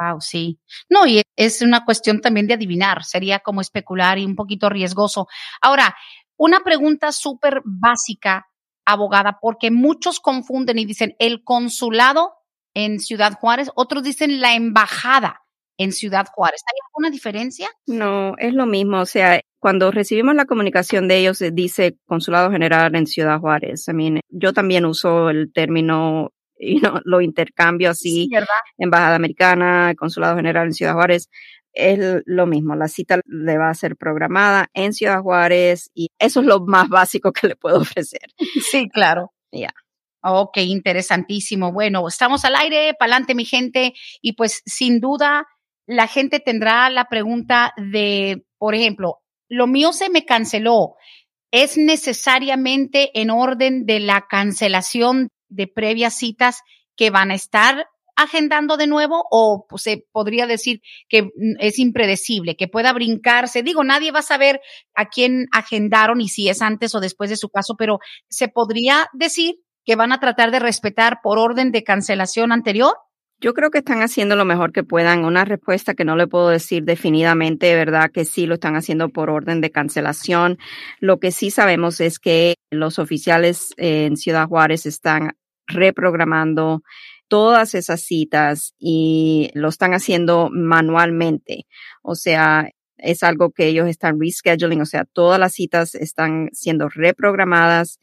Wow, 0.00 0.20
sí. 0.20 0.58
No, 0.88 1.06
y 1.06 1.22
es 1.36 1.60
una 1.60 1.84
cuestión 1.84 2.20
también 2.20 2.46
de 2.46 2.54
adivinar, 2.54 3.04
sería 3.04 3.40
como 3.40 3.60
especular 3.60 4.18
y 4.18 4.24
un 4.24 4.34
poquito 4.34 4.70
riesgoso. 4.70 5.26
Ahora, 5.60 5.94
una 6.40 6.60
pregunta 6.60 7.12
súper 7.12 7.60
básica, 7.66 8.46
abogada, 8.86 9.38
porque 9.42 9.70
muchos 9.70 10.20
confunden 10.20 10.78
y 10.78 10.86
dicen 10.86 11.14
el 11.18 11.44
consulado 11.44 12.32
en 12.72 12.98
Ciudad 12.98 13.34
Juárez, 13.34 13.70
otros 13.74 14.02
dicen 14.02 14.40
la 14.40 14.54
embajada 14.54 15.42
en 15.76 15.92
Ciudad 15.92 16.26
Juárez. 16.32 16.62
alguna 16.88 17.10
diferencia? 17.10 17.68
No, 17.86 18.34
es 18.38 18.54
lo 18.54 18.64
mismo. 18.64 19.00
O 19.00 19.06
sea, 19.06 19.40
cuando 19.58 19.90
recibimos 19.90 20.34
la 20.34 20.46
comunicación 20.46 21.08
de 21.08 21.18
ellos, 21.18 21.42
eh, 21.42 21.50
dice 21.52 21.98
Consulado 22.06 22.50
General 22.50 22.94
en 22.94 23.06
Ciudad 23.06 23.38
Juárez. 23.38 23.86
I 23.88 23.92
mean, 23.92 24.20
yo 24.30 24.54
también 24.54 24.86
uso 24.86 25.28
el 25.28 25.52
término, 25.52 26.32
y 26.58 26.76
no 26.80 27.02
lo 27.04 27.20
intercambio 27.20 27.90
así. 27.90 28.30
Embajada 28.78 29.16
Americana, 29.16 29.94
Consulado 29.94 30.36
General 30.36 30.66
en 30.66 30.72
Ciudad 30.72 30.94
Juárez. 30.94 31.28
Es 31.72 31.98
lo 32.26 32.46
mismo, 32.46 32.74
la 32.74 32.88
cita 32.88 33.20
le 33.26 33.58
va 33.58 33.70
a 33.70 33.74
ser 33.74 33.96
programada 33.96 34.68
en 34.74 34.92
Ciudad 34.92 35.22
Juárez 35.22 35.90
y 35.94 36.08
eso 36.18 36.40
es 36.40 36.46
lo 36.46 36.60
más 36.60 36.88
básico 36.88 37.32
que 37.32 37.48
le 37.48 37.56
puedo 37.56 37.78
ofrecer. 37.80 38.32
Sí, 38.70 38.88
claro. 38.88 39.32
Ya. 39.52 39.70
Ok, 40.22 40.58
interesantísimo. 40.58 41.72
Bueno, 41.72 42.06
estamos 42.06 42.44
al 42.44 42.56
aire, 42.56 42.94
pa'lante 42.98 43.34
mi 43.34 43.44
gente, 43.44 43.94
y 44.20 44.34
pues 44.34 44.62
sin 44.66 45.00
duda 45.00 45.46
la 45.86 46.06
gente 46.06 46.40
tendrá 46.40 46.90
la 46.90 47.06
pregunta 47.06 47.72
de, 47.76 48.44
por 48.58 48.74
ejemplo, 48.74 49.20
lo 49.48 49.66
mío 49.66 49.92
se 49.92 50.10
me 50.10 50.24
canceló. 50.24 50.94
¿Es 51.50 51.76
necesariamente 51.76 53.10
en 53.20 53.30
orden 53.30 53.86
de 53.86 53.98
la 53.98 54.26
cancelación 54.28 55.30
de 55.48 55.66
previas 55.66 56.14
citas 56.14 56.60
que 56.96 57.10
van 57.10 57.32
a 57.32 57.34
estar 57.34 57.86
agendando 58.16 58.76
de 58.76 58.86
nuevo 58.86 59.24
o 59.30 59.66
pues, 59.68 59.82
se 59.82 60.04
podría 60.12 60.46
decir 60.46 60.80
que 61.08 61.30
es 61.58 61.78
impredecible, 61.78 62.56
que 62.56 62.68
pueda 62.68 62.92
brincarse? 62.92 63.62
Digo, 63.62 63.84
nadie 63.84 64.12
va 64.12 64.20
a 64.20 64.22
saber 64.22 64.60
a 64.94 65.08
quién 65.08 65.46
agendaron 65.52 66.20
y 66.20 66.28
si 66.28 66.48
es 66.48 66.62
antes 66.62 66.94
o 66.94 67.00
después 67.00 67.30
de 67.30 67.36
su 67.36 67.48
caso, 67.48 67.74
pero 67.76 67.98
se 68.28 68.48
podría 68.48 69.08
decir 69.12 69.56
que 69.84 69.96
van 69.96 70.12
a 70.12 70.20
tratar 70.20 70.50
de 70.50 70.58
respetar 70.58 71.18
por 71.22 71.38
orden 71.38 71.72
de 71.72 71.84
cancelación 71.84 72.52
anterior? 72.52 72.94
Yo 73.40 73.54
creo 73.54 73.70
que 73.70 73.78
están 73.78 74.02
haciendo 74.02 74.36
lo 74.36 74.44
mejor 74.44 74.70
que 74.70 74.84
puedan. 74.84 75.24
Una 75.24 75.46
respuesta 75.46 75.94
que 75.94 76.04
no 76.04 76.14
le 76.14 76.26
puedo 76.26 76.50
decir 76.50 76.84
definidamente, 76.84 77.74
¿verdad? 77.74 78.10
Que 78.12 78.26
sí 78.26 78.46
lo 78.46 78.54
están 78.54 78.76
haciendo 78.76 79.08
por 79.08 79.30
orden 79.30 79.62
de 79.62 79.70
cancelación. 79.70 80.58
Lo 80.98 81.18
que 81.18 81.32
sí 81.32 81.50
sabemos 81.50 82.00
es 82.00 82.18
que 82.18 82.56
los 82.70 82.98
oficiales 82.98 83.72
en 83.78 84.18
Ciudad 84.18 84.46
Juárez 84.46 84.84
están 84.84 85.32
reprogramando 85.66 86.82
todas 87.30 87.76
esas 87.76 88.02
citas 88.02 88.74
y 88.78 89.50
lo 89.54 89.68
están 89.68 89.94
haciendo 89.94 90.50
manualmente. 90.52 91.66
O 92.02 92.16
sea, 92.16 92.68
es 92.98 93.22
algo 93.22 93.52
que 93.52 93.68
ellos 93.68 93.88
están 93.88 94.18
rescheduling, 94.20 94.80
o 94.82 94.86
sea, 94.86 95.04
todas 95.04 95.38
las 95.38 95.52
citas 95.52 95.94
están 95.94 96.50
siendo 96.52 96.88
reprogramadas 96.88 98.00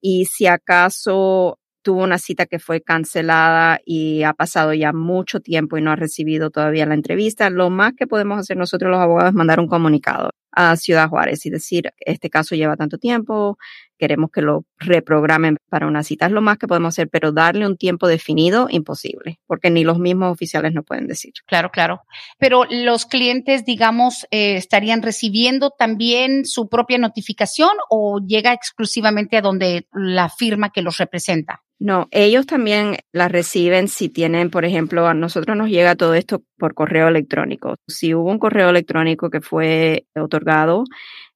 y 0.00 0.26
si 0.26 0.48
acaso 0.48 1.60
tuvo 1.82 2.02
una 2.02 2.18
cita 2.18 2.46
que 2.46 2.58
fue 2.58 2.80
cancelada 2.80 3.78
y 3.84 4.24
ha 4.24 4.32
pasado 4.32 4.74
ya 4.74 4.92
mucho 4.92 5.38
tiempo 5.40 5.78
y 5.78 5.82
no 5.82 5.92
ha 5.92 5.96
recibido 5.96 6.50
todavía 6.50 6.84
la 6.84 6.94
entrevista, 6.94 7.50
lo 7.50 7.70
más 7.70 7.92
que 7.96 8.08
podemos 8.08 8.40
hacer 8.40 8.56
nosotros 8.56 8.90
los 8.90 9.00
abogados 9.00 9.30
es 9.30 9.34
mandar 9.36 9.60
un 9.60 9.68
comunicado 9.68 10.30
a 10.50 10.76
Ciudad 10.76 11.08
Juárez 11.08 11.46
y 11.46 11.50
decir, 11.50 11.92
este 11.98 12.30
caso 12.30 12.54
lleva 12.54 12.76
tanto 12.76 12.98
tiempo, 12.98 13.58
queremos 14.04 14.30
que 14.30 14.42
lo 14.42 14.66
reprogramen 14.76 15.56
para 15.70 15.86
una 15.86 16.02
cita. 16.02 16.26
Es 16.26 16.32
lo 16.32 16.42
más 16.42 16.58
que 16.58 16.68
podemos 16.68 16.92
hacer, 16.94 17.08
pero 17.08 17.32
darle 17.32 17.66
un 17.66 17.78
tiempo 17.78 18.06
definido, 18.06 18.66
imposible, 18.68 19.40
porque 19.46 19.70
ni 19.70 19.82
los 19.82 19.98
mismos 19.98 20.30
oficiales 20.30 20.74
no 20.74 20.82
pueden 20.82 21.06
decir. 21.06 21.32
Claro, 21.46 21.70
claro. 21.70 22.02
Pero 22.38 22.64
los 22.68 23.06
clientes, 23.06 23.64
digamos, 23.64 24.26
eh, 24.30 24.56
estarían 24.56 25.00
recibiendo 25.00 25.70
también 25.70 26.44
su 26.44 26.68
propia 26.68 26.98
notificación 26.98 27.70
o 27.88 28.20
llega 28.20 28.52
exclusivamente 28.52 29.38
a 29.38 29.40
donde 29.40 29.86
la 29.94 30.28
firma 30.28 30.68
que 30.68 30.82
los 30.82 30.98
representa. 30.98 31.63
No, 31.80 32.08
ellos 32.12 32.46
también 32.46 32.96
la 33.12 33.28
reciben 33.28 33.88
si 33.88 34.08
tienen, 34.08 34.48
por 34.50 34.64
ejemplo, 34.64 35.06
a 35.06 35.12
nosotros 35.14 35.56
nos 35.56 35.68
llega 35.68 35.96
todo 35.96 36.14
esto 36.14 36.42
por 36.56 36.72
correo 36.72 37.08
electrónico. 37.08 37.74
Si 37.88 38.14
hubo 38.14 38.30
un 38.30 38.38
correo 38.38 38.70
electrónico 38.70 39.28
que 39.28 39.40
fue 39.40 40.06
otorgado 40.14 40.84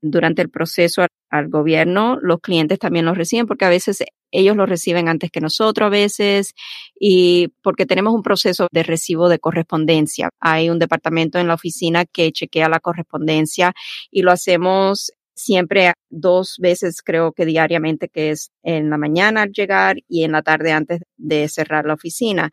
durante 0.00 0.40
el 0.40 0.48
proceso 0.48 1.02
al, 1.02 1.08
al 1.30 1.48
gobierno, 1.48 2.18
los 2.22 2.40
clientes 2.40 2.78
también 2.78 3.04
lo 3.04 3.14
reciben 3.14 3.46
porque 3.46 3.64
a 3.64 3.68
veces 3.68 4.04
ellos 4.30 4.56
lo 4.56 4.64
reciben 4.66 5.08
antes 5.08 5.30
que 5.30 5.40
nosotros 5.40 5.86
a 5.86 5.90
veces 5.90 6.54
y 6.98 7.48
porque 7.62 7.86
tenemos 7.86 8.14
un 8.14 8.22
proceso 8.22 8.68
de 8.70 8.82
recibo 8.84 9.28
de 9.28 9.38
correspondencia. 9.38 10.30
Hay 10.40 10.70
un 10.70 10.78
departamento 10.78 11.38
en 11.38 11.48
la 11.48 11.54
oficina 11.54 12.04
que 12.04 12.32
chequea 12.32 12.68
la 12.68 12.80
correspondencia 12.80 13.72
y 14.10 14.22
lo 14.22 14.30
hacemos 14.30 15.12
siempre 15.38 15.92
dos 16.10 16.56
veces 16.58 17.00
creo 17.02 17.32
que 17.32 17.46
diariamente, 17.46 18.08
que 18.08 18.30
es 18.30 18.50
en 18.62 18.90
la 18.90 18.98
mañana 18.98 19.42
al 19.42 19.52
llegar 19.52 19.96
y 20.08 20.24
en 20.24 20.32
la 20.32 20.42
tarde 20.42 20.72
antes 20.72 21.00
de 21.16 21.48
cerrar 21.48 21.86
la 21.86 21.94
oficina. 21.94 22.50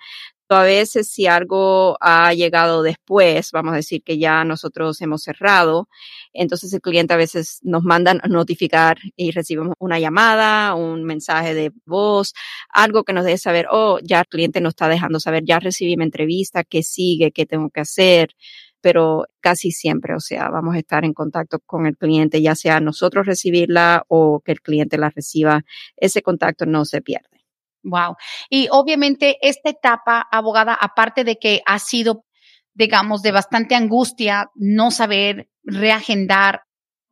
A 0.48 0.62
veces 0.62 1.10
si 1.10 1.26
algo 1.26 1.98
ha 2.00 2.32
llegado 2.36 2.84
después, 2.84 3.50
vamos 3.52 3.74
a 3.74 3.78
decir 3.78 4.04
que 4.04 4.20
ya 4.20 4.44
nosotros 4.44 5.02
hemos 5.02 5.24
cerrado, 5.24 5.90
entonces 6.34 6.72
el 6.72 6.82
cliente 6.82 7.16
a 7.16 7.18
veces 7.18 7.60
nos 7.64 7.84
manda 7.84 8.12
a 8.12 8.14
notificar 8.30 8.98
y 9.16 9.32
recibimos 9.32 9.74
una 9.80 10.00
llamada, 10.00 10.76
un 10.76 11.04
mensaje 11.04 11.56
de 11.56 11.72
voz, 11.86 12.34
algo 12.70 13.04
que 13.04 13.14
nos 13.14 13.26
deje 13.26 13.40
saber, 13.40 13.68
oh, 13.72 13.98
ya 14.04 14.20
el 14.20 14.28
cliente 14.28 14.62
nos 14.62 14.72
está 14.72 14.88
dejando 14.88 15.20
saber, 15.20 15.44
ya 15.46 15.60
recibí 15.60 15.98
mi 15.98 16.04
entrevista, 16.04 16.64
qué 16.64 16.84
sigue, 16.84 17.32
qué 17.32 17.48
tengo 17.48 17.72
que 17.72 17.82
hacer 17.82 18.30
pero 18.86 19.26
casi 19.40 19.72
siempre, 19.72 20.14
o 20.14 20.20
sea, 20.20 20.48
vamos 20.50 20.76
a 20.76 20.78
estar 20.78 21.06
en 21.06 21.14
contacto 21.16 21.58
con 21.66 21.88
el 21.88 21.98
cliente, 21.98 22.44
ya 22.44 22.54
sea 22.54 22.80
nosotros 22.80 23.26
recibirla 23.26 24.04
o 24.10 24.42
que 24.46 24.52
el 24.52 24.62
cliente 24.62 25.00
la 25.00 25.10
reciba, 25.10 25.64
ese 25.98 26.22
contacto 26.22 26.68
no 26.68 26.86
se 26.86 27.02
pierde. 27.02 27.48
Wow. 27.82 28.16
Y 28.48 28.68
obviamente 28.70 29.38
esta 29.42 29.72
etapa, 29.72 30.28
abogada, 30.32 30.76
aparte 30.80 31.24
de 31.24 31.38
que 31.38 31.64
ha 31.66 31.80
sido, 31.80 32.26
digamos, 32.76 33.24
de 33.24 33.32
bastante 33.32 33.74
angustia 33.74 34.52
no 34.54 34.92
saber 34.92 35.50
reagendar, 35.64 36.62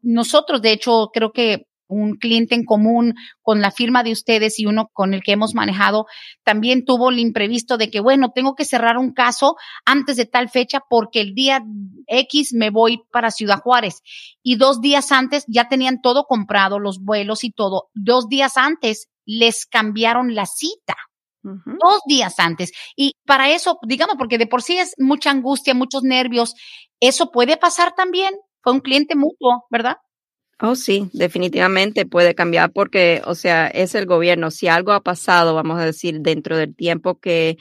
nosotros, 0.03 0.61
de 0.61 0.73
hecho, 0.73 1.09
creo 1.11 1.31
que 1.31 1.65
un 1.87 2.15
cliente 2.15 2.55
en 2.55 2.65
común 2.65 3.13
con 3.41 3.61
la 3.61 3.71
firma 3.71 4.03
de 4.03 4.11
ustedes 4.11 4.59
y 4.59 4.65
uno 4.65 4.89
con 4.93 5.13
el 5.13 5.21
que 5.21 5.33
hemos 5.33 5.53
manejado, 5.53 6.05
también 6.43 6.85
tuvo 6.85 7.09
el 7.09 7.19
imprevisto 7.19 7.77
de 7.77 7.89
que, 7.89 7.99
bueno, 7.99 8.31
tengo 8.33 8.55
que 8.55 8.65
cerrar 8.65 8.97
un 8.97 9.13
caso 9.13 9.55
antes 9.85 10.17
de 10.17 10.25
tal 10.25 10.49
fecha 10.49 10.79
porque 10.89 11.21
el 11.21 11.33
día 11.33 11.61
X 12.07 12.53
me 12.53 12.69
voy 12.69 13.01
para 13.11 13.31
Ciudad 13.31 13.59
Juárez. 13.59 14.01
Y 14.41 14.55
dos 14.55 14.81
días 14.81 15.11
antes 15.11 15.43
ya 15.47 15.67
tenían 15.67 16.01
todo 16.01 16.25
comprado, 16.25 16.79
los 16.79 16.99
vuelos 16.99 17.43
y 17.43 17.51
todo. 17.51 17.89
Dos 17.93 18.27
días 18.27 18.57
antes 18.57 19.07
les 19.25 19.65
cambiaron 19.65 20.35
la 20.35 20.45
cita. 20.45 20.95
Uh 21.43 21.49
-huh. 21.49 21.77
Dos 21.79 21.99
días 22.07 22.39
antes. 22.39 22.71
Y 22.95 23.13
para 23.25 23.49
eso, 23.49 23.77
digamos, 23.85 24.15
porque 24.17 24.37
de 24.37 24.47
por 24.47 24.61
sí 24.61 24.77
es 24.77 24.93
mucha 24.97 25.31
angustia, 25.31 25.73
muchos 25.73 26.03
nervios, 26.03 26.55
eso 26.99 27.31
puede 27.31 27.57
pasar 27.57 27.93
también. 27.95 28.33
Fue 28.61 28.71
un 28.71 28.79
cliente 28.79 29.15
mutuo, 29.15 29.65
¿verdad? 29.69 29.97
Oh, 30.59 30.75
sí, 30.75 31.09
definitivamente 31.13 32.05
puede 32.05 32.35
cambiar 32.35 32.71
porque, 32.71 33.21
o 33.25 33.35
sea, 33.35 33.67
es 33.67 33.95
el 33.95 34.05
gobierno. 34.05 34.51
Si 34.51 34.67
algo 34.67 34.91
ha 34.93 35.01
pasado, 35.01 35.55
vamos 35.55 35.79
a 35.79 35.85
decir, 35.85 36.21
dentro 36.21 36.57
del 36.57 36.75
tiempo 36.75 37.19
que 37.19 37.57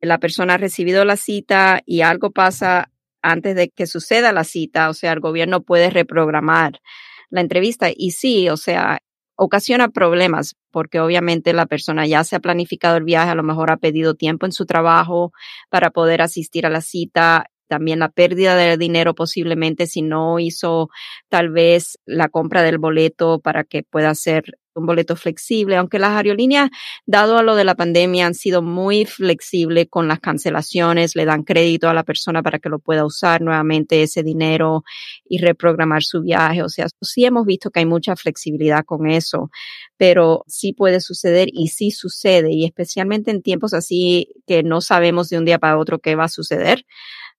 la 0.00 0.18
persona 0.18 0.54
ha 0.54 0.58
recibido 0.58 1.04
la 1.04 1.16
cita 1.16 1.80
y 1.86 2.00
algo 2.00 2.30
pasa 2.30 2.90
antes 3.22 3.54
de 3.56 3.68
que 3.68 3.86
suceda 3.86 4.32
la 4.32 4.44
cita, 4.44 4.88
o 4.88 4.94
sea, 4.94 5.12
el 5.12 5.20
gobierno 5.20 5.62
puede 5.62 5.90
reprogramar 5.90 6.80
la 7.28 7.42
entrevista. 7.42 7.88
Y 7.94 8.12
sí, 8.12 8.48
o 8.48 8.56
sea, 8.56 9.00
ocasiona 9.36 9.88
problemas 9.88 10.56
porque 10.70 11.00
obviamente 11.00 11.52
la 11.52 11.66
persona 11.66 12.06
ya 12.06 12.24
se 12.24 12.36
ha 12.36 12.40
planificado 12.40 12.96
el 12.96 13.04
viaje, 13.04 13.30
a 13.30 13.34
lo 13.34 13.42
mejor 13.42 13.70
ha 13.70 13.76
pedido 13.76 14.14
tiempo 14.14 14.46
en 14.46 14.52
su 14.52 14.66
trabajo 14.66 15.32
para 15.68 15.90
poder 15.90 16.22
asistir 16.22 16.66
a 16.66 16.70
la 16.70 16.80
cita 16.80 17.46
también 17.70 18.00
la 18.00 18.10
pérdida 18.10 18.56
de 18.56 18.76
dinero 18.76 19.14
posiblemente 19.14 19.86
si 19.86 20.02
no 20.02 20.40
hizo 20.40 20.90
tal 21.28 21.50
vez 21.50 21.98
la 22.04 22.28
compra 22.28 22.62
del 22.62 22.78
boleto 22.78 23.38
para 23.38 23.62
que 23.62 23.84
pueda 23.84 24.12
ser 24.16 24.58
un 24.74 24.86
boleto 24.86 25.16
flexible, 25.16 25.76
aunque 25.76 25.98
las 25.98 26.10
aerolíneas, 26.12 26.70
dado 27.06 27.38
a 27.38 27.42
lo 27.42 27.56
de 27.56 27.64
la 27.64 27.74
pandemia, 27.74 28.26
han 28.26 28.34
sido 28.34 28.62
muy 28.62 29.04
flexibles 29.04 29.86
con 29.90 30.08
las 30.08 30.20
cancelaciones, 30.20 31.16
le 31.16 31.24
dan 31.24 31.42
crédito 31.42 31.88
a 31.88 31.94
la 31.94 32.04
persona 32.04 32.42
para 32.42 32.58
que 32.58 32.68
lo 32.68 32.78
pueda 32.78 33.04
usar 33.04 33.42
nuevamente 33.42 34.02
ese 34.02 34.22
dinero 34.22 34.84
y 35.28 35.38
reprogramar 35.38 36.02
su 36.02 36.22
viaje. 36.22 36.62
O 36.62 36.68
sea, 36.68 36.86
sí 37.02 37.24
hemos 37.24 37.46
visto 37.46 37.70
que 37.70 37.80
hay 37.80 37.86
mucha 37.86 38.16
flexibilidad 38.16 38.84
con 38.84 39.08
eso, 39.08 39.50
pero 39.96 40.44
sí 40.46 40.72
puede 40.72 41.00
suceder 41.00 41.48
y 41.52 41.68
sí 41.68 41.90
sucede, 41.90 42.52
y 42.52 42.64
especialmente 42.64 43.30
en 43.30 43.42
tiempos 43.42 43.74
así 43.74 44.28
que 44.46 44.62
no 44.62 44.80
sabemos 44.80 45.28
de 45.28 45.38
un 45.38 45.44
día 45.44 45.58
para 45.58 45.78
otro 45.78 45.98
qué 45.98 46.14
va 46.14 46.24
a 46.24 46.28
suceder. 46.28 46.84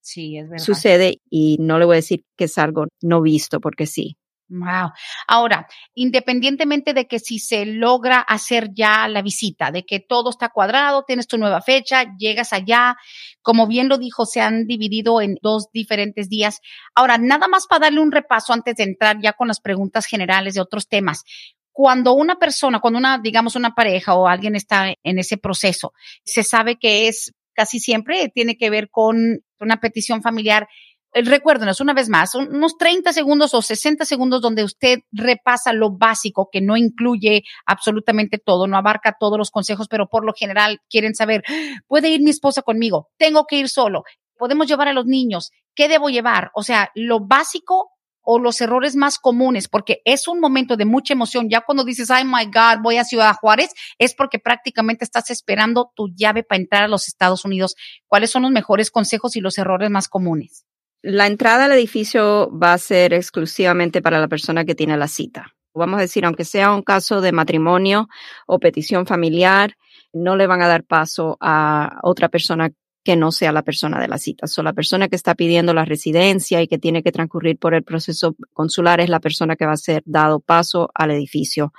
Sí, 0.01 0.37
es 0.37 0.49
verdad. 0.49 0.63
Sucede 0.63 1.21
y 1.29 1.57
no 1.59 1.79
le 1.79 1.85
voy 1.85 1.93
a 1.93 1.95
decir 1.97 2.23
que 2.35 2.45
es 2.45 2.57
algo 2.57 2.87
no 3.01 3.21
visto, 3.21 3.59
porque 3.59 3.85
sí. 3.85 4.17
Wow. 4.53 4.91
Ahora, 5.29 5.65
independientemente 5.95 6.93
de 6.93 7.07
que 7.07 7.19
si 7.19 7.39
se 7.39 7.65
logra 7.65 8.19
hacer 8.19 8.73
ya 8.73 9.07
la 9.07 9.21
visita, 9.21 9.71
de 9.71 9.85
que 9.85 10.01
todo 10.01 10.29
está 10.29 10.49
cuadrado, 10.49 11.05
tienes 11.07 11.27
tu 11.27 11.37
nueva 11.37 11.61
fecha, 11.61 12.17
llegas 12.17 12.51
allá, 12.51 12.97
como 13.41 13.65
bien 13.65 13.87
lo 13.87 13.97
dijo, 13.97 14.25
se 14.25 14.41
han 14.41 14.67
dividido 14.67 15.21
en 15.21 15.37
dos 15.41 15.69
diferentes 15.71 16.27
días. 16.27 16.59
Ahora, 16.95 17.17
nada 17.17 17.47
más 17.47 17.65
para 17.65 17.85
darle 17.85 18.01
un 18.01 18.11
repaso 18.11 18.51
antes 18.51 18.75
de 18.75 18.83
entrar 18.83 19.21
ya 19.21 19.31
con 19.31 19.47
las 19.47 19.61
preguntas 19.61 20.05
generales 20.05 20.55
de 20.55 20.61
otros 20.61 20.89
temas. 20.89 21.23
Cuando 21.71 22.11
una 22.11 22.35
persona, 22.35 22.81
cuando 22.81 22.99
una, 22.99 23.19
digamos, 23.19 23.55
una 23.55 23.73
pareja 23.73 24.15
o 24.15 24.27
alguien 24.27 24.57
está 24.57 24.93
en 25.01 25.17
ese 25.17 25.37
proceso, 25.37 25.93
se 26.25 26.43
sabe 26.43 26.75
que 26.77 27.07
es 27.07 27.31
casi 27.53 27.79
siempre 27.79 28.29
tiene 28.33 28.57
que 28.57 28.69
ver 28.69 28.89
con 28.89 29.41
una 29.59 29.79
petición 29.79 30.21
familiar 30.21 30.67
recuérdenos 31.13 31.81
una 31.81 31.93
vez 31.93 32.09
más, 32.09 32.35
unos 32.35 32.77
30 32.77 33.11
segundos 33.11 33.53
o 33.53 33.61
60 33.61 34.05
segundos 34.05 34.41
donde 34.41 34.63
usted 34.63 34.99
repasa 35.11 35.73
lo 35.73 35.91
básico 35.91 36.49
que 36.51 36.61
no 36.61 36.77
incluye 36.77 37.43
absolutamente 37.65 38.37
todo, 38.37 38.67
no 38.67 38.77
abarca 38.77 39.17
todos 39.19 39.37
los 39.37 39.51
consejos, 39.51 39.87
pero 39.89 40.07
por 40.07 40.23
lo 40.25 40.33
general 40.33 40.79
quieren 40.89 41.13
saber, 41.13 41.43
¿puede 41.87 42.09
ir 42.09 42.21
mi 42.21 42.29
esposa 42.29 42.61
conmigo? 42.61 43.09
¿Tengo 43.17 43.45
que 43.45 43.57
ir 43.57 43.69
solo? 43.69 44.03
¿Podemos 44.37 44.67
llevar 44.67 44.87
a 44.87 44.93
los 44.93 45.05
niños? 45.05 45.51
¿Qué 45.75 45.87
debo 45.87 46.09
llevar? 46.09 46.51
O 46.53 46.63
sea, 46.63 46.89
lo 46.95 47.19
básico 47.19 47.91
o 48.23 48.39
los 48.39 48.61
errores 48.61 48.95
más 48.95 49.17
comunes, 49.17 49.67
porque 49.67 50.01
es 50.05 50.27
un 50.27 50.39
momento 50.39 50.77
de 50.77 50.85
mucha 50.85 51.13
emoción. 51.13 51.49
Ya 51.49 51.61
cuando 51.61 51.83
dices, 51.83 52.11
ay, 52.11 52.25
my 52.25 52.45
God, 52.45 52.81
voy 52.81 52.97
a 52.97 53.03
Ciudad 53.03 53.35
Juárez, 53.39 53.73
es 53.97 54.13
porque 54.13 54.39
prácticamente 54.39 55.03
estás 55.03 55.29
esperando 55.29 55.91
tu 55.95 56.09
llave 56.15 56.43
para 56.43 56.61
entrar 56.61 56.83
a 56.83 56.87
los 56.87 57.07
Estados 57.07 57.45
Unidos. 57.45 57.75
¿Cuáles 58.07 58.31
son 58.31 58.43
los 58.43 58.51
mejores 58.51 58.91
consejos 58.91 59.35
y 59.35 59.41
los 59.41 59.57
errores 59.57 59.89
más 59.89 60.07
comunes? 60.07 60.65
La 61.01 61.25
entrada 61.25 61.65
al 61.65 61.71
edificio 61.71 62.51
va 62.55 62.73
a 62.73 62.77
ser 62.77 63.13
exclusivamente 63.13 64.01
para 64.01 64.19
la 64.19 64.27
persona 64.27 64.65
que 64.65 64.75
tiene 64.75 64.97
la 64.97 65.07
cita. 65.07 65.55
Vamos 65.73 65.97
a 65.97 66.01
decir, 66.01 66.25
aunque 66.25 66.45
sea 66.45 66.73
un 66.73 66.83
caso 66.83 67.21
de 67.21 67.31
matrimonio 67.31 68.07
o 68.45 68.59
petición 68.59 69.07
familiar, 69.07 69.77
no 70.13 70.35
le 70.35 70.45
van 70.45 70.61
a 70.61 70.67
dar 70.67 70.83
paso 70.83 71.37
a 71.39 71.99
otra 72.03 72.29
persona 72.29 72.71
que 73.03 73.15
no 73.15 73.31
sea 73.31 73.51
la 73.51 73.63
persona 73.63 73.99
de 73.99 74.07
la 74.07 74.17
cita. 74.17 74.47
So, 74.47 74.61
la 74.63 74.73
persona 74.73 75.07
que 75.07 75.15
está 75.15 75.33
pidiendo 75.35 75.73
la 75.73 75.85
residencia 75.85 76.61
y 76.61 76.67
que 76.67 76.77
tiene 76.77 77.01
que 77.01 77.11
transcurrir 77.11 77.57
por 77.57 77.73
el 77.73 77.83
proceso 77.83 78.35
consular 78.53 79.01
es 79.01 79.09
la 79.09 79.19
persona 79.19 79.55
que 79.55 79.65
va 79.65 79.73
a 79.73 79.77
ser 79.77 80.03
dado 80.05 80.39
paso 80.39 80.91
al 80.93 81.11
edificio 81.11 81.73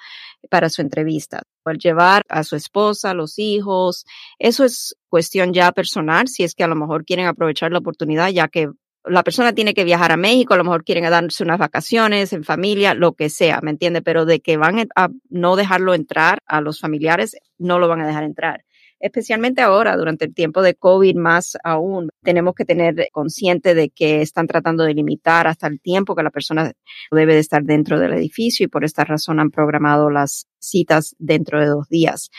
para 0.50 0.68
su 0.68 0.82
entrevista. 0.82 1.42
El 1.64 1.78
llevar 1.78 2.22
a 2.28 2.42
su 2.42 2.56
esposa, 2.56 3.14
los 3.14 3.38
hijos, 3.38 4.04
eso 4.38 4.64
es 4.64 4.96
cuestión 5.08 5.52
ya 5.52 5.70
personal, 5.70 6.26
si 6.26 6.42
es 6.42 6.54
que 6.54 6.64
a 6.64 6.68
lo 6.68 6.74
mejor 6.74 7.04
quieren 7.04 7.26
aprovechar 7.26 7.70
la 7.70 7.78
oportunidad, 7.78 8.30
ya 8.30 8.48
que 8.48 8.70
la 9.04 9.22
persona 9.22 9.52
tiene 9.52 9.74
que 9.74 9.84
viajar 9.84 10.12
a 10.12 10.16
México, 10.16 10.54
a 10.54 10.56
lo 10.56 10.64
mejor 10.64 10.84
quieren 10.84 11.04
darse 11.04 11.42
unas 11.42 11.58
vacaciones 11.58 12.32
en 12.32 12.44
familia, 12.44 12.94
lo 12.94 13.14
que 13.14 13.30
sea, 13.30 13.60
¿me 13.62 13.70
entiende? 13.70 14.02
Pero 14.02 14.24
de 14.26 14.40
que 14.40 14.56
van 14.56 14.88
a 14.96 15.08
no 15.28 15.56
dejarlo 15.56 15.94
entrar 15.94 16.38
a 16.46 16.60
los 16.60 16.80
familiares, 16.80 17.36
no 17.58 17.78
lo 17.78 17.88
van 17.88 18.00
a 18.00 18.06
dejar 18.06 18.24
entrar 18.24 18.64
especialmente 19.02 19.60
ahora, 19.60 19.96
durante 19.96 20.24
el 20.24 20.32
tiempo 20.32 20.62
de 20.62 20.74
COVID, 20.74 21.16
más 21.16 21.58
aún, 21.64 22.08
tenemos 22.22 22.54
que 22.54 22.64
tener 22.64 23.08
consciente 23.12 23.74
de 23.74 23.90
que 23.90 24.22
están 24.22 24.46
tratando 24.46 24.84
de 24.84 24.94
limitar 24.94 25.46
hasta 25.48 25.66
el 25.66 25.80
tiempo 25.80 26.14
que 26.14 26.22
la 26.22 26.30
persona 26.30 26.72
debe 27.10 27.34
de 27.34 27.40
estar 27.40 27.64
dentro 27.64 27.98
del 27.98 28.12
edificio 28.14 28.64
y 28.64 28.68
por 28.68 28.84
esta 28.84 29.04
razón 29.04 29.40
han 29.40 29.50
programado 29.50 30.08
las 30.08 30.46
citas 30.58 31.16
dentro 31.18 31.60
de 31.60 31.66
dos 31.66 31.88
días. 31.88 32.30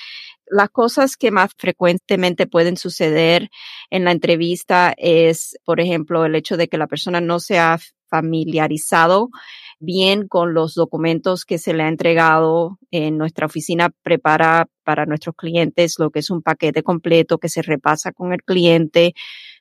Las 0.45 0.69
cosas 0.69 1.17
que 1.17 1.31
más 1.31 1.51
frecuentemente 1.57 2.47
pueden 2.47 2.77
suceder 2.77 3.49
en 3.89 4.05
la 4.05 4.11
entrevista 4.11 4.93
es, 4.97 5.57
por 5.65 5.79
ejemplo, 5.79 6.25
el 6.25 6.35
hecho 6.35 6.57
de 6.57 6.67
que 6.67 6.77
la 6.77 6.87
persona 6.87 7.21
no 7.21 7.39
se 7.39 7.59
ha 7.59 7.77
familiarizado 8.13 9.29
bien 9.79 10.27
con 10.27 10.53
los 10.53 10.75
documentos 10.75 11.45
que 11.45 11.57
se 11.57 11.73
le 11.73 11.83
ha 11.83 11.87
entregado. 11.87 12.77
En 12.91 13.17
nuestra 13.17 13.47
oficina 13.47 13.89
prepara 14.03 14.67
para 14.83 15.05
nuestros 15.07 15.35
clientes 15.35 15.95
lo 15.97 16.11
que 16.11 16.19
es 16.19 16.29
un 16.29 16.43
paquete 16.43 16.83
completo 16.83 17.39
que 17.39 17.49
se 17.49 17.63
repasa 17.63 18.11
con 18.11 18.33
el 18.33 18.43
cliente 18.43 19.13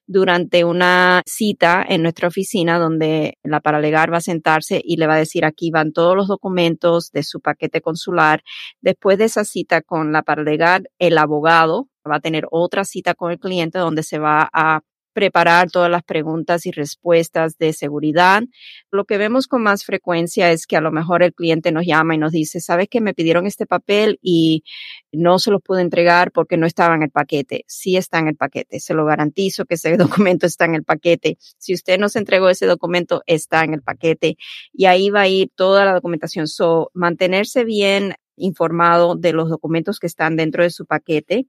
durante 0.06 0.64
una 0.64 1.22
cita 1.26 1.82
en 1.88 2.02
nuestra 2.02 2.28
oficina 2.28 2.78
donde 2.78 3.38
la 3.42 3.60
paralegal 3.60 4.12
va 4.12 4.18
a 4.18 4.20
sentarse 4.20 4.82
y 4.84 4.96
le 4.96 5.06
va 5.06 5.14
a 5.14 5.18
decir 5.18 5.44
aquí 5.46 5.70
van 5.70 5.92
todos 5.92 6.14
los 6.14 6.28
documentos 6.28 7.10
de 7.12 7.22
su 7.22 7.40
paquete 7.40 7.80
consular. 7.80 8.42
Después 8.82 9.16
de 9.16 9.24
esa 9.24 9.44
cita 9.44 9.80
con 9.80 10.12
la 10.12 10.22
paralegal, 10.22 10.88
el 10.98 11.16
abogado 11.16 11.88
va 12.08 12.16
a 12.16 12.20
tener 12.20 12.46
otra 12.50 12.84
cita 12.84 13.14
con 13.14 13.30
el 13.30 13.38
cliente 13.38 13.78
donde 13.78 14.02
se 14.02 14.18
va 14.18 14.50
a 14.52 14.82
preparar 15.12 15.70
todas 15.70 15.90
las 15.90 16.02
preguntas 16.02 16.66
y 16.66 16.70
respuestas 16.70 17.58
de 17.58 17.72
seguridad. 17.72 18.42
Lo 18.90 19.04
que 19.04 19.18
vemos 19.18 19.46
con 19.46 19.62
más 19.62 19.84
frecuencia 19.84 20.50
es 20.50 20.66
que 20.66 20.76
a 20.76 20.80
lo 20.80 20.90
mejor 20.90 21.22
el 21.22 21.34
cliente 21.34 21.72
nos 21.72 21.86
llama 21.86 22.14
y 22.14 22.18
nos 22.18 22.32
dice, 22.32 22.60
sabes 22.60 22.88
que 22.88 23.00
me 23.00 23.14
pidieron 23.14 23.46
este 23.46 23.66
papel 23.66 24.18
y 24.22 24.64
no 25.12 25.38
se 25.38 25.50
lo 25.50 25.60
pude 25.60 25.82
entregar 25.82 26.32
porque 26.32 26.56
no 26.56 26.66
estaba 26.66 26.94
en 26.94 27.02
el 27.02 27.10
paquete. 27.10 27.64
Sí 27.66 27.96
está 27.96 28.18
en 28.18 28.28
el 28.28 28.36
paquete. 28.36 28.80
Se 28.80 28.94
lo 28.94 29.04
garantizo 29.04 29.64
que 29.64 29.74
ese 29.74 29.96
documento 29.98 30.46
está 30.46 30.64
en 30.64 30.74
el 30.74 30.84
paquete. 30.84 31.38
Si 31.58 31.74
usted 31.74 31.98
nos 31.98 32.16
entregó 32.16 32.48
ese 32.48 32.66
documento, 32.66 33.22
está 33.26 33.64
en 33.64 33.74
el 33.74 33.82
paquete 33.82 34.36
y 34.72 34.86
ahí 34.86 35.10
va 35.10 35.22
a 35.22 35.28
ir 35.28 35.50
toda 35.54 35.84
la 35.84 35.94
documentación. 35.94 36.48
So, 36.48 36.90
mantenerse 36.94 37.64
bien 37.64 38.14
informado 38.36 39.14
de 39.14 39.32
los 39.32 39.50
documentos 39.50 39.98
que 39.98 40.06
están 40.06 40.36
dentro 40.36 40.62
de 40.62 40.70
su 40.70 40.86
paquete 40.86 41.46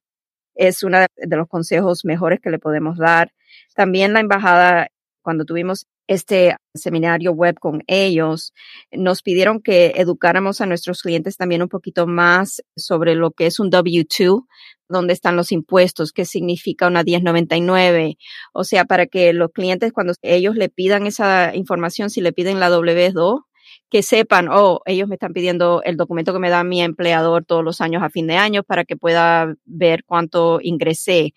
es 0.56 0.84
uno 0.84 1.00
de 1.00 1.38
los 1.38 1.48
consejos 1.48 2.06
mejores 2.06 2.40
que 2.40 2.50
le 2.50 2.60
podemos 2.60 2.98
dar. 2.98 3.34
También 3.76 4.14
la 4.14 4.20
embajada, 4.20 4.88
cuando 5.22 5.46
tuvimos 5.46 5.88
este 6.08 6.56
seminario 6.74 7.32
web 7.32 7.56
con 7.60 7.84
ellos, 7.88 8.54
nos 8.92 9.22
pidieron 9.22 9.62
que 9.62 9.94
educáramos 9.96 10.60
a 10.62 10.66
nuestros 10.66 11.02
clientes 11.02 11.38
también 11.38 11.62
un 11.62 11.70
poquito 11.70 12.08
más 12.08 12.62
sobre 12.76 13.16
lo 13.16 13.32
que 13.32 13.46
es 13.46 13.60
un 13.60 13.72
W2, 13.72 14.46
dónde 14.90 15.14
están 15.14 15.36
los 15.36 15.52
impuestos, 15.52 16.12
qué 16.12 16.26
significa 16.26 16.88
una 16.88 17.04
1099. 17.04 18.18
O 18.54 18.64
sea, 18.64 18.86
para 18.86 19.06
que 19.08 19.34
los 19.34 19.52
clientes 19.52 19.94
cuando 19.94 20.14
ellos 20.22 20.56
le 20.56 20.70
pidan 20.70 21.08
esa 21.08 21.56
información, 21.56 22.10
si 22.10 22.22
le 22.22 22.34
piden 22.34 22.60
la 22.60 22.70
W2, 22.70 23.44
que 23.94 24.02
sepan, 24.02 24.48
oh, 24.50 24.82
ellos 24.88 25.08
me 25.08 25.14
están 25.18 25.34
pidiendo 25.34 25.84
el 25.84 25.98
documento 25.98 26.34
que 26.34 26.40
me 26.40 26.50
da 26.50 26.64
mi 26.64 26.82
empleador 26.82 27.46
todos 27.46 27.64
los 27.64 27.80
años 27.80 28.02
a 28.02 28.10
fin 28.10 28.26
de 28.26 28.38
año 28.38 28.64
para 28.64 28.86
que 28.86 28.98
pueda 28.98 29.54
ver 29.66 30.04
cuánto 30.04 30.58
ingresé 30.64 31.20
eh, 31.20 31.34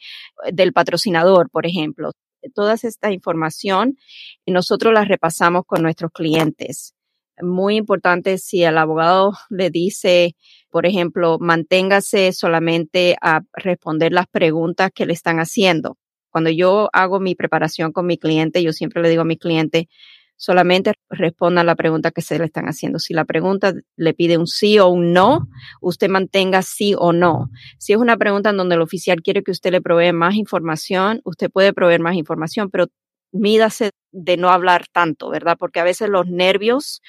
del 0.54 0.72
patrocinador, 0.72 1.50
por 1.50 1.66
ejemplo. 1.66 2.12
Toda 2.54 2.72
esta 2.72 3.12
información 3.12 3.98
nosotros 4.46 4.94
la 4.94 5.04
repasamos 5.04 5.64
con 5.66 5.82
nuestros 5.82 6.10
clientes. 6.12 6.94
Muy 7.42 7.76
importante 7.76 8.38
si 8.38 8.62
el 8.62 8.78
abogado 8.78 9.32
le 9.50 9.68
dice, 9.68 10.34
por 10.70 10.86
ejemplo, 10.86 11.36
manténgase 11.38 12.32
solamente 12.32 13.18
a 13.20 13.42
responder 13.52 14.12
las 14.12 14.28
preguntas 14.28 14.92
que 14.94 15.04
le 15.04 15.12
están 15.12 15.40
haciendo. 15.40 15.98
Cuando 16.30 16.48
yo 16.48 16.88
hago 16.94 17.20
mi 17.20 17.34
preparación 17.34 17.92
con 17.92 18.06
mi 18.06 18.16
cliente, 18.16 18.62
yo 18.62 18.72
siempre 18.72 19.02
le 19.02 19.10
digo 19.10 19.20
a 19.20 19.26
mi 19.26 19.36
cliente, 19.36 19.90
solamente 20.36 20.94
responda 21.08 21.62
a 21.62 21.64
la 21.64 21.74
pregunta 21.74 22.10
que 22.10 22.22
se 22.22 22.38
le 22.38 22.44
están 22.44 22.66
haciendo. 22.66 22.98
Si 22.98 23.14
la 23.14 23.24
pregunta 23.24 23.72
le 23.96 24.14
pide 24.14 24.38
un 24.38 24.46
sí 24.46 24.78
o 24.78 24.88
un 24.88 25.12
no, 25.12 25.48
usted 25.80 26.08
mantenga 26.08 26.62
sí 26.62 26.94
o 26.96 27.12
no. 27.12 27.50
Si 27.78 27.92
es 27.92 27.98
una 27.98 28.16
pregunta 28.16 28.50
en 28.50 28.56
donde 28.56 28.74
el 28.74 28.82
oficial 28.82 29.22
quiere 29.22 29.42
que 29.42 29.50
usted 29.50 29.70
le 29.70 29.80
provee 29.80 30.12
más 30.12 30.34
información, 30.34 31.20
usted 31.24 31.50
puede 31.50 31.72
proveer 31.72 32.00
más 32.00 32.14
información, 32.16 32.70
pero 32.70 32.86
mídase 33.32 33.90
de 34.12 34.36
no 34.36 34.50
hablar 34.50 34.86
tanto, 34.92 35.30
¿verdad? 35.30 35.56
Porque 35.58 35.80
a 35.80 35.84
veces 35.84 36.08
los 36.08 36.26
nervios 36.26 37.02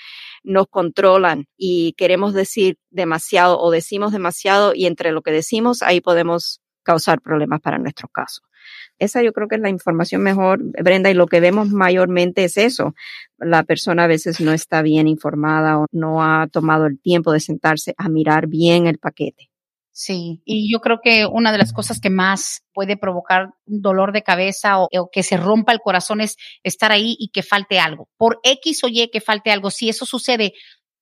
nos 0.44 0.68
controlan 0.68 1.46
y 1.58 1.94
queremos 1.94 2.34
decir 2.34 2.78
demasiado 2.90 3.60
o 3.60 3.72
decimos 3.72 4.12
demasiado 4.12 4.74
y 4.74 4.86
entre 4.86 5.12
lo 5.12 5.22
que 5.22 5.32
decimos 5.32 5.82
ahí 5.84 6.02
podemos 6.02 6.60
causar 6.84 7.22
problemas 7.22 7.62
para 7.62 7.78
nuestro 7.78 8.08
caso. 8.08 8.42
Esa 9.00 9.22
yo 9.22 9.34
creo 9.34 9.48
que 9.48 9.56
es 9.56 9.62
la 9.62 9.70
información 9.70 10.22
mejor, 10.22 10.60
Brenda, 10.82 11.10
y 11.10 11.14
lo 11.14 11.28
que 11.28 11.40
vemos 11.40 11.70
mayormente 11.70 12.44
es 12.44 12.58
eso. 12.58 12.96
La 13.38 13.64
persona 13.64 14.06
a 14.06 14.08
veces 14.08 14.40
no 14.42 14.54
está 14.54 14.82
bien 14.82 15.08
informada 15.08 15.80
o 15.80 15.86
no 15.92 16.24
ha 16.24 16.48
tomado 16.48 16.86
el 16.86 17.00
tiempo 17.00 17.32
de 17.32 17.40
sentarse 17.40 17.94
a 17.98 18.10
mirar 18.10 18.48
bien 18.48 18.88
el 18.88 18.98
paquete. 18.98 19.50
Sí, 19.92 20.44
y 20.46 20.72
yo 20.72 20.80
creo 20.80 21.00
que 21.04 21.26
una 21.26 21.52
de 21.52 21.58
las 21.58 21.74
cosas 21.74 22.00
que 22.00 22.12
más 22.12 22.62
puede 22.72 22.98
provocar 22.98 23.56
dolor 23.66 24.14
de 24.14 24.22
cabeza 24.22 24.80
o, 24.80 24.88
o, 24.92 25.10
que 25.12 25.24
se 25.24 25.38
rompa 25.38 25.72
el 25.72 25.80
corazón 25.80 26.22
es 26.22 26.36
estar 26.62 26.92
ahí 26.92 27.16
y 27.18 27.30
que 27.30 27.42
falte 27.42 27.80
algo. 27.80 28.08
Por 28.16 28.40
X 28.44 28.84
o 28.84 28.88
Y 28.90 29.10
que 29.12 29.22
falte 29.22 29.50
algo. 29.50 29.72
Si 29.72 29.90
eso 29.90 30.06
sucede, 30.06 30.54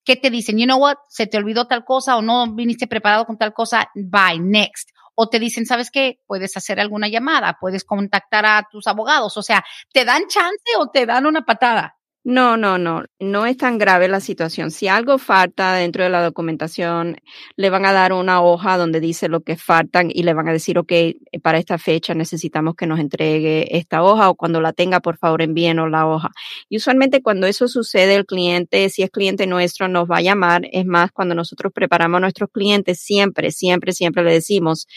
¿qué 0.02 0.16
te 0.16 0.30
dicen? 0.30 0.56
You 0.56 0.64
know 0.64 0.80
what? 0.80 0.96
Se 1.10 1.26
te 1.26 1.36
olvidó 1.36 1.66
tal 1.66 1.84
cosa 1.84 2.16
o 2.16 2.22
no 2.22 2.54
viniste 2.54 2.86
preparado 2.86 3.26
con 3.26 3.36
tal 3.36 3.52
cosa. 3.52 3.90
Bye, 3.94 4.40
next 4.40 4.95
o 5.16 5.28
te 5.28 5.40
dicen, 5.40 5.66
¿sabes 5.66 5.90
qué? 5.90 6.20
Puedes 6.26 6.56
hacer 6.56 6.78
alguna 6.78 7.08
llamada, 7.08 7.56
puedes 7.60 7.84
contactar 7.84 8.46
a 8.46 8.68
tus 8.70 8.86
abogados, 8.86 9.36
o 9.36 9.42
sea, 9.42 9.64
¿te 9.92 10.04
dan 10.04 10.28
chance 10.28 10.70
o 10.78 10.88
te 10.90 11.06
dan 11.06 11.26
una 11.26 11.44
patada? 11.44 11.95
No, 12.28 12.56
no, 12.56 12.76
no, 12.76 13.04
no 13.20 13.46
es 13.46 13.56
tan 13.56 13.78
grave 13.78 14.08
la 14.08 14.18
situación. 14.18 14.72
Si 14.72 14.88
algo 14.88 15.16
falta 15.16 15.74
dentro 15.74 16.02
de 16.02 16.10
la 16.10 16.24
documentación, 16.24 17.18
le 17.54 17.70
van 17.70 17.86
a 17.86 17.92
dar 17.92 18.12
una 18.12 18.42
hoja 18.42 18.76
donde 18.76 18.98
dice 18.98 19.28
lo 19.28 19.42
que 19.42 19.56
faltan 19.56 20.10
y 20.12 20.24
le 20.24 20.34
van 20.34 20.48
a 20.48 20.52
decir, 20.52 20.76
ok, 20.76 20.92
para 21.40 21.58
esta 21.58 21.78
fecha 21.78 22.14
necesitamos 22.14 22.74
que 22.74 22.88
nos 22.88 22.98
entregue 22.98 23.78
esta 23.78 24.02
hoja 24.02 24.28
o 24.28 24.34
cuando 24.34 24.60
la 24.60 24.72
tenga, 24.72 24.98
por 24.98 25.18
favor, 25.18 25.40
envíenos 25.40 25.88
la 25.88 26.08
hoja. 26.08 26.30
Y 26.68 26.78
usualmente 26.78 27.22
cuando 27.22 27.46
eso 27.46 27.68
sucede, 27.68 28.16
el 28.16 28.26
cliente, 28.26 28.88
si 28.88 29.04
es 29.04 29.10
cliente 29.10 29.46
nuestro, 29.46 29.86
nos 29.86 30.10
va 30.10 30.16
a 30.16 30.22
llamar. 30.22 30.62
Es 30.72 30.84
más, 30.84 31.12
cuando 31.12 31.36
nosotros 31.36 31.72
preparamos 31.72 32.18
a 32.18 32.22
nuestros 32.22 32.50
clientes, 32.50 32.98
siempre, 32.98 33.52
siempre, 33.52 33.92
siempre 33.92 34.24
le 34.24 34.32
decimos, 34.32 34.88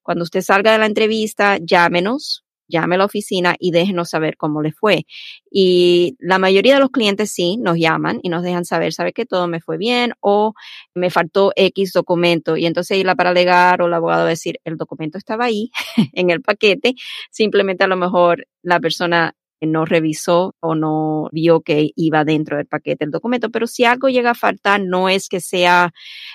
cuando 0.00 0.24
usted 0.24 0.40
salga 0.40 0.72
de 0.72 0.78
la 0.78 0.86
entrevista, 0.86 1.58
llámenos, 1.60 2.46
llame 2.68 2.94
a 2.94 2.98
la 2.98 3.04
oficina 3.06 3.56
y 3.58 3.70
déjenos 3.70 4.10
saber 4.10 4.36
cómo 4.36 4.62
le 4.62 4.72
fue. 4.72 5.06
Y 5.50 6.16
la 6.18 6.38
mayoría 6.38 6.74
de 6.74 6.80
los 6.80 6.90
clientes 6.90 7.32
sí 7.32 7.56
nos 7.56 7.78
llaman 7.78 8.20
y 8.22 8.28
nos 8.28 8.42
dejan 8.42 8.64
saber, 8.64 8.92
sabe 8.92 9.12
que 9.12 9.26
todo 9.26 9.48
me 9.48 9.60
fue 9.60 9.78
bien 9.78 10.12
o 10.20 10.54
me 10.94 11.10
faltó 11.10 11.52
X 11.56 11.92
documento. 11.92 12.56
Y 12.56 12.66
entonces 12.66 12.96
ir 12.98 13.06
para 13.16 13.30
alegar 13.30 13.82
o 13.82 13.86
el 13.86 13.94
abogado 13.94 14.26
decir, 14.26 14.60
el 14.64 14.76
documento 14.76 15.18
estaba 15.18 15.46
ahí 15.46 15.70
en 16.12 16.30
el 16.30 16.42
paquete, 16.42 16.94
simplemente 17.30 17.84
a 17.84 17.88
lo 17.88 17.96
mejor 17.96 18.46
la 18.62 18.80
persona 18.80 19.34
no 19.66 19.84
revisó 19.84 20.54
o 20.60 20.74
no 20.74 21.28
vio 21.32 21.60
que 21.60 21.90
iba 21.96 22.24
dentro 22.24 22.56
del 22.56 22.66
paquete 22.66 23.04
el 23.04 23.10
documento. 23.10 23.50
Pero 23.50 23.66
si 23.66 23.84
algo 23.84 24.08
llega 24.08 24.30
a 24.30 24.34
faltar, 24.34 24.80
no 24.80 25.08
es 25.08 25.28
que 25.28 25.40
sea 25.40 25.92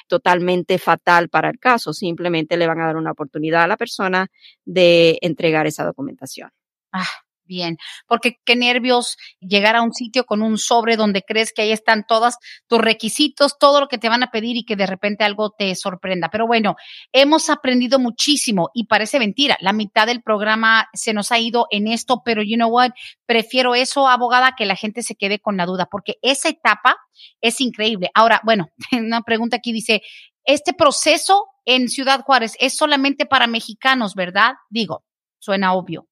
totalmente 0.07 0.77
fatal 0.77 1.29
para 1.29 1.49
el 1.49 1.59
caso, 1.59 1.93
simplemente 1.93 2.57
le 2.57 2.67
van 2.67 2.81
a 2.81 2.87
dar 2.87 2.97
una 2.97 3.11
oportunidad 3.11 3.63
a 3.63 3.67
la 3.67 3.77
persona 3.77 4.27
de 4.65 5.17
entregar 5.21 5.67
esa 5.67 5.85
documentación. 5.85 6.49
Ah, 6.91 7.07
bien, 7.45 7.77
porque 8.07 8.37
qué 8.45 8.55
nervios 8.55 9.17
llegar 9.39 9.75
a 9.75 9.81
un 9.81 9.93
sitio 9.93 10.25
con 10.25 10.41
un 10.41 10.57
sobre 10.57 10.95
donde 10.95 11.21
crees 11.21 11.51
que 11.53 11.63
ahí 11.63 11.71
están 11.71 12.05
todos 12.07 12.35
tus 12.67 12.79
requisitos, 12.79 13.57
todo 13.59 13.79
lo 13.79 13.87
que 13.87 13.97
te 13.97 14.09
van 14.09 14.23
a 14.23 14.31
pedir 14.31 14.57
y 14.57 14.65
que 14.65 14.75
de 14.75 14.85
repente 14.85 15.23
algo 15.23 15.51
te 15.51 15.73
sorprenda. 15.75 16.29
Pero 16.29 16.47
bueno, 16.47 16.75
hemos 17.11 17.49
aprendido 17.49 17.99
muchísimo 17.99 18.69
y 18.73 18.85
parece 18.85 19.19
mentira, 19.19 19.57
la 19.61 19.73
mitad 19.73 20.07
del 20.07 20.21
programa 20.21 20.87
se 20.93 21.13
nos 21.13 21.31
ha 21.31 21.39
ido 21.39 21.67
en 21.71 21.87
esto, 21.87 22.21
pero 22.23 22.41
you 22.41 22.55
know 22.55 22.69
what, 22.69 22.91
prefiero 23.25 23.75
eso, 23.75 24.07
abogada, 24.07 24.55
que 24.57 24.65
la 24.65 24.75
gente 24.75 25.03
se 25.03 25.15
quede 25.15 25.39
con 25.39 25.57
la 25.57 25.65
duda, 25.65 25.87
porque 25.89 26.15
esa 26.21 26.49
etapa 26.49 26.97
es 27.41 27.61
increíble. 27.61 28.09
Ahora, 28.13 28.41
bueno, 28.43 28.69
una 28.91 29.21
pregunta 29.21 29.57
aquí 29.57 29.71
dice, 29.71 30.01
este 30.45 30.73
proceso 30.73 31.45
en 31.65 31.89
Ciudad 31.89 32.21
Juárez 32.21 32.55
es 32.59 32.75
solamente 32.75 33.25
para 33.25 33.47
mexicanos, 33.47 34.15
¿verdad? 34.15 34.53
Digo, 34.69 35.03
suena 35.39 35.73
obvio. 35.73 36.07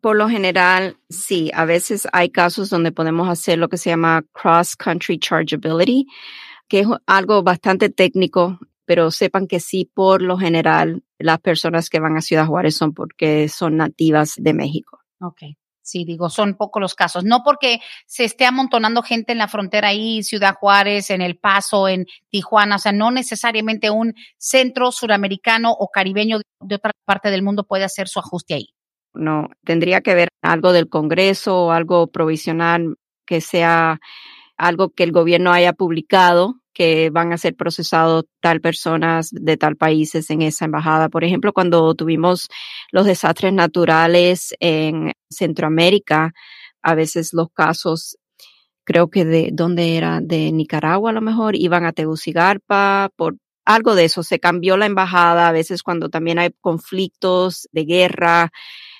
Por 0.00 0.16
lo 0.16 0.28
general, 0.28 0.96
sí. 1.08 1.50
A 1.54 1.64
veces 1.64 2.08
hay 2.12 2.30
casos 2.30 2.70
donde 2.70 2.92
podemos 2.92 3.28
hacer 3.28 3.58
lo 3.58 3.68
que 3.68 3.76
se 3.76 3.90
llama 3.90 4.24
cross-country 4.32 5.18
chargeability, 5.18 6.06
que 6.68 6.80
es 6.80 6.86
algo 7.06 7.42
bastante 7.42 7.90
técnico, 7.90 8.58
pero 8.84 9.10
sepan 9.10 9.46
que 9.46 9.60
sí, 9.60 9.88
por 9.92 10.22
lo 10.22 10.38
general, 10.38 11.02
las 11.18 11.38
personas 11.40 11.88
que 11.88 12.00
van 12.00 12.16
a 12.16 12.22
Ciudad 12.22 12.46
Juárez 12.46 12.76
son 12.76 12.94
porque 12.94 13.48
son 13.48 13.76
nativas 13.76 14.34
de 14.36 14.54
México. 14.54 15.00
Ok. 15.20 15.42
Sí, 15.84 16.04
digo, 16.04 16.30
son 16.30 16.56
pocos 16.56 16.80
los 16.80 16.94
casos. 16.94 17.24
No 17.24 17.42
porque 17.44 17.80
se 18.06 18.24
esté 18.24 18.46
amontonando 18.46 19.02
gente 19.02 19.32
en 19.32 19.38
la 19.38 19.48
frontera 19.48 19.88
ahí, 19.88 20.22
Ciudad 20.22 20.54
Juárez, 20.54 21.10
en 21.10 21.20
El 21.22 21.36
Paso, 21.36 21.88
en 21.88 22.06
Tijuana, 22.30 22.76
o 22.76 22.78
sea, 22.78 22.92
no 22.92 23.10
necesariamente 23.10 23.90
un 23.90 24.14
centro 24.38 24.92
suramericano 24.92 25.72
o 25.72 25.88
caribeño 25.88 26.40
de 26.60 26.74
otra 26.76 26.92
parte 27.04 27.30
del 27.30 27.42
mundo 27.42 27.64
puede 27.64 27.84
hacer 27.84 28.08
su 28.08 28.20
ajuste 28.20 28.54
ahí. 28.54 28.74
No, 29.14 29.48
tendría 29.64 30.00
que 30.00 30.14
ver 30.14 30.28
algo 30.42 30.72
del 30.72 30.88
Congreso 30.88 31.66
o 31.66 31.70
algo 31.72 32.06
provisional 32.06 32.96
que 33.26 33.40
sea 33.40 34.00
algo 34.56 34.90
que 34.90 35.04
el 35.04 35.12
gobierno 35.12 35.52
haya 35.52 35.72
publicado 35.72 36.62
que 36.72 37.10
van 37.10 37.32
a 37.32 37.38
ser 37.38 37.54
procesados 37.54 38.24
tal 38.40 38.60
personas 38.60 39.28
de 39.30 39.56
tal 39.56 39.76
países 39.76 40.30
en 40.30 40.42
esa 40.42 40.64
embajada. 40.64 41.08
Por 41.08 41.24
ejemplo, 41.24 41.52
cuando 41.52 41.94
tuvimos 41.94 42.48
los 42.90 43.06
desastres 43.06 43.52
naturales 43.52 44.54
en 44.60 45.12
Centroamérica, 45.30 46.32
a 46.82 46.94
veces 46.94 47.32
los 47.32 47.48
casos, 47.52 48.16
creo 48.84 49.10
que 49.10 49.24
de 49.24 49.50
dónde 49.52 49.96
era, 49.96 50.20
de 50.22 50.50
Nicaragua 50.52 51.10
a 51.10 51.14
lo 51.14 51.20
mejor, 51.20 51.56
iban 51.56 51.84
a 51.84 51.92
Tegucigalpa 51.92 53.10
por 53.16 53.36
algo 53.64 53.94
de 53.94 54.06
eso. 54.06 54.22
Se 54.22 54.40
cambió 54.40 54.76
la 54.76 54.86
embajada, 54.86 55.48
a 55.48 55.52
veces 55.52 55.82
cuando 55.82 56.08
también 56.08 56.38
hay 56.38 56.50
conflictos 56.60 57.68
de 57.72 57.84
guerra 57.84 58.50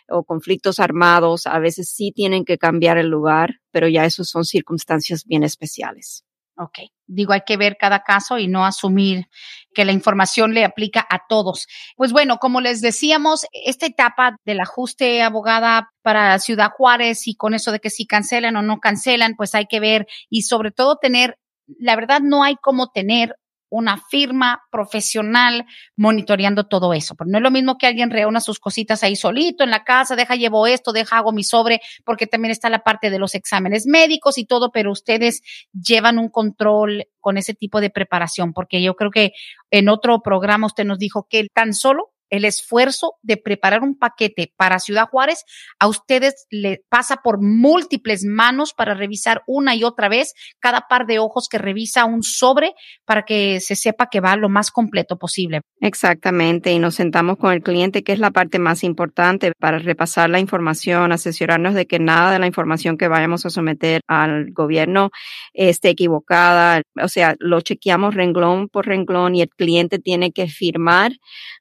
o 0.08 0.24
conflictos 0.24 0.80
armados, 0.80 1.46
a 1.46 1.58
veces 1.58 1.90
sí 1.90 2.12
tienen 2.14 2.44
que 2.44 2.58
cambiar 2.58 2.98
el 2.98 3.08
lugar, 3.08 3.60
pero 3.70 3.88
ya 3.88 4.04
eso 4.04 4.24
son 4.24 4.44
circunstancias 4.44 5.24
bien 5.24 5.42
especiales. 5.42 6.24
Ok, 6.58 6.78
digo, 7.06 7.32
hay 7.32 7.40
que 7.46 7.56
ver 7.56 7.76
cada 7.80 8.02
caso 8.02 8.38
y 8.38 8.46
no 8.46 8.66
asumir 8.66 9.26
que 9.74 9.86
la 9.86 9.92
información 9.92 10.52
le 10.52 10.64
aplica 10.64 11.06
a 11.08 11.20
todos. 11.26 11.66
Pues 11.96 12.12
bueno, 12.12 12.36
como 12.38 12.60
les 12.60 12.82
decíamos, 12.82 13.46
esta 13.52 13.86
etapa 13.86 14.36
del 14.44 14.60
ajuste 14.60 15.22
abogada 15.22 15.88
para 16.02 16.38
Ciudad 16.38 16.70
Juárez 16.70 17.26
y 17.26 17.36
con 17.36 17.54
eso 17.54 17.72
de 17.72 17.80
que 17.80 17.88
si 17.88 18.06
cancelan 18.06 18.56
o 18.56 18.62
no 18.62 18.80
cancelan, 18.80 19.34
pues 19.34 19.54
hay 19.54 19.64
que 19.66 19.80
ver 19.80 20.06
y 20.28 20.42
sobre 20.42 20.72
todo 20.72 20.96
tener, 20.96 21.38
la 21.78 21.96
verdad 21.96 22.20
no 22.20 22.44
hay 22.44 22.56
como 22.56 22.90
tener 22.90 23.34
una 23.72 23.96
firma 23.96 24.62
profesional 24.70 25.64
monitoreando 25.96 26.64
todo 26.64 26.92
eso. 26.92 27.14
No 27.24 27.38
es 27.38 27.42
lo 27.42 27.50
mismo 27.50 27.78
que 27.78 27.86
alguien 27.86 28.10
reúna 28.10 28.40
sus 28.40 28.60
cositas 28.60 29.02
ahí 29.02 29.16
solito 29.16 29.64
en 29.64 29.70
la 29.70 29.82
casa, 29.82 30.14
deja 30.14 30.36
llevo 30.36 30.66
esto, 30.66 30.92
deja 30.92 31.16
hago 31.16 31.32
mi 31.32 31.42
sobre, 31.42 31.80
porque 32.04 32.26
también 32.26 32.52
está 32.52 32.68
la 32.68 32.84
parte 32.84 33.08
de 33.08 33.18
los 33.18 33.34
exámenes 33.34 33.86
médicos 33.86 34.36
y 34.36 34.44
todo, 34.44 34.70
pero 34.72 34.92
ustedes 34.92 35.40
llevan 35.72 36.18
un 36.18 36.28
control 36.28 37.06
con 37.18 37.38
ese 37.38 37.54
tipo 37.54 37.80
de 37.80 37.88
preparación, 37.88 38.52
porque 38.52 38.82
yo 38.82 38.94
creo 38.94 39.10
que 39.10 39.32
en 39.70 39.88
otro 39.88 40.20
programa 40.20 40.66
usted 40.66 40.84
nos 40.84 40.98
dijo 40.98 41.26
que 41.30 41.46
tan 41.54 41.72
solo 41.72 42.11
el 42.32 42.46
esfuerzo 42.46 43.16
de 43.22 43.36
preparar 43.36 43.82
un 43.82 43.96
paquete 43.96 44.52
para 44.56 44.78
Ciudad 44.78 45.06
Juárez, 45.06 45.44
a 45.78 45.86
ustedes 45.86 46.46
le 46.50 46.82
pasa 46.88 47.18
por 47.22 47.42
múltiples 47.42 48.24
manos 48.24 48.72
para 48.72 48.94
revisar 48.94 49.42
una 49.46 49.76
y 49.76 49.84
otra 49.84 50.08
vez 50.08 50.32
cada 50.58 50.86
par 50.88 51.06
de 51.06 51.18
ojos 51.18 51.46
que 51.48 51.58
revisa 51.58 52.06
un 52.06 52.22
sobre 52.22 52.72
para 53.04 53.24
que 53.24 53.60
se 53.60 53.76
sepa 53.76 54.08
que 54.10 54.20
va 54.20 54.34
lo 54.36 54.48
más 54.48 54.70
completo 54.70 55.18
posible. 55.18 55.60
Exactamente, 55.80 56.72
y 56.72 56.78
nos 56.78 56.94
sentamos 56.94 57.36
con 57.36 57.52
el 57.52 57.62
cliente, 57.62 58.02
que 58.02 58.12
es 58.12 58.18
la 58.18 58.30
parte 58.30 58.58
más 58.58 58.82
importante 58.82 59.52
para 59.58 59.78
repasar 59.78 60.30
la 60.30 60.40
información, 60.40 61.12
asesorarnos 61.12 61.74
de 61.74 61.86
que 61.86 61.98
nada 61.98 62.32
de 62.32 62.38
la 62.38 62.46
información 62.46 62.96
que 62.96 63.08
vayamos 63.08 63.44
a 63.44 63.50
someter 63.50 64.00
al 64.06 64.52
gobierno 64.52 65.10
esté 65.52 65.90
equivocada. 65.90 66.80
O 67.02 67.08
sea, 67.08 67.36
lo 67.40 67.60
chequeamos 67.60 68.14
renglón 68.14 68.68
por 68.68 68.86
renglón 68.86 69.34
y 69.34 69.42
el 69.42 69.50
cliente 69.50 69.98
tiene 69.98 70.32
que 70.32 70.48
firmar 70.48 71.12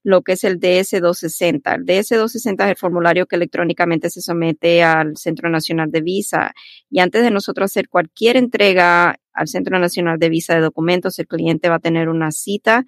lo 0.03 0.21
que 0.21 0.33
es 0.33 0.45
el 0.45 0.60
DS-260. 0.61 1.75
El 1.75 1.85
DS-260 1.85 2.63
es 2.63 2.69
el 2.69 2.75
formulario 2.77 3.25
que 3.25 3.35
electrónicamente 3.35 4.09
se 4.09 4.21
somete 4.21 4.83
al 4.83 5.17
Centro 5.17 5.49
Nacional 5.49 5.91
de 5.91 6.01
Visa. 6.01 6.53
Y 6.89 6.99
antes 6.99 7.23
de 7.23 7.31
nosotros 7.31 7.71
hacer 7.71 7.89
cualquier 7.89 8.37
entrega 8.37 9.19
al 9.33 9.47
Centro 9.47 9.79
Nacional 9.79 10.19
de 10.19 10.29
Visa 10.29 10.55
de 10.55 10.61
Documentos, 10.61 11.17
el 11.19 11.27
cliente 11.27 11.69
va 11.69 11.75
a 11.75 11.79
tener 11.79 12.07
una 12.07 12.31
cita 12.31 12.85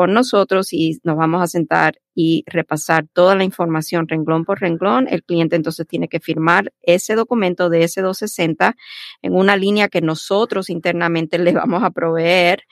con 0.00 0.14
nosotros 0.14 0.72
y 0.72 0.98
nos 1.04 1.18
vamos 1.18 1.42
a 1.42 1.46
sentar 1.46 2.00
y 2.14 2.42
repasar 2.46 3.06
toda 3.12 3.34
la 3.34 3.44
información 3.44 4.08
renglón 4.08 4.46
por 4.46 4.58
renglón. 4.58 5.06
El 5.10 5.22
cliente 5.22 5.56
entonces 5.56 5.86
tiene 5.86 6.08
que 6.08 6.20
firmar 6.20 6.72
ese 6.80 7.14
documento 7.16 7.68
de 7.68 7.84
ese 7.84 8.00
260 8.00 8.76
en 9.20 9.34
una 9.34 9.58
línea 9.58 9.88
que 9.88 10.00
nosotros 10.00 10.70
internamente 10.70 11.38
le 11.38 11.52
vamos 11.52 11.82
a 11.82 11.90
proveer 11.90 12.62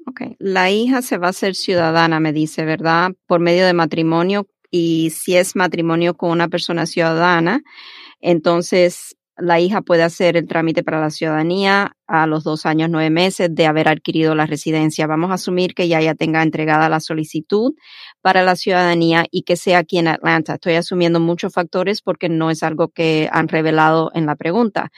Ok, 0.06 0.36
la 0.38 0.70
hija 0.70 1.02
se 1.02 1.18
va 1.18 1.28
a 1.28 1.30
hacer 1.30 1.54
ciudadana, 1.54 2.20
me 2.20 2.32
dice, 2.32 2.64
¿verdad? 2.64 3.12
Por 3.26 3.40
medio 3.40 3.66
de 3.66 3.72
matrimonio 3.72 4.46
y 4.70 5.10
si 5.10 5.36
es 5.36 5.56
matrimonio 5.56 6.14
con 6.14 6.30
una 6.30 6.48
persona 6.48 6.86
ciudadana, 6.86 7.62
entonces 8.20 9.16
la 9.36 9.60
hija 9.60 9.82
puede 9.82 10.02
hacer 10.02 10.36
el 10.36 10.46
trámite 10.46 10.82
para 10.84 11.00
la 11.00 11.10
ciudadanía 11.10 11.96
a 12.06 12.26
los 12.26 12.44
dos 12.44 12.66
años, 12.66 12.88
nueve 12.90 13.10
meses 13.10 13.48
de 13.52 13.66
haber 13.66 13.88
adquirido 13.88 14.34
la 14.34 14.46
residencia. 14.46 15.06
Vamos 15.06 15.30
a 15.30 15.34
asumir 15.34 15.74
que 15.74 15.88
ya 15.88 16.00
ya 16.00 16.14
tenga 16.14 16.42
entregada 16.42 16.88
la 16.88 17.00
solicitud 17.00 17.74
para 18.20 18.42
la 18.42 18.56
ciudadanía 18.56 19.26
y 19.30 19.42
que 19.42 19.56
sea 19.56 19.78
aquí 19.78 19.98
en 19.98 20.08
Atlanta. 20.08 20.54
Estoy 20.54 20.74
asumiendo 20.74 21.18
muchos 21.20 21.52
factores 21.52 22.02
porque 22.02 22.28
no 22.28 22.50
es 22.50 22.62
algo 22.62 22.88
que 22.88 23.28
han 23.32 23.48
revelado 23.48 24.10
en 24.14 24.26
la 24.26 24.36
pregunta. 24.36 24.90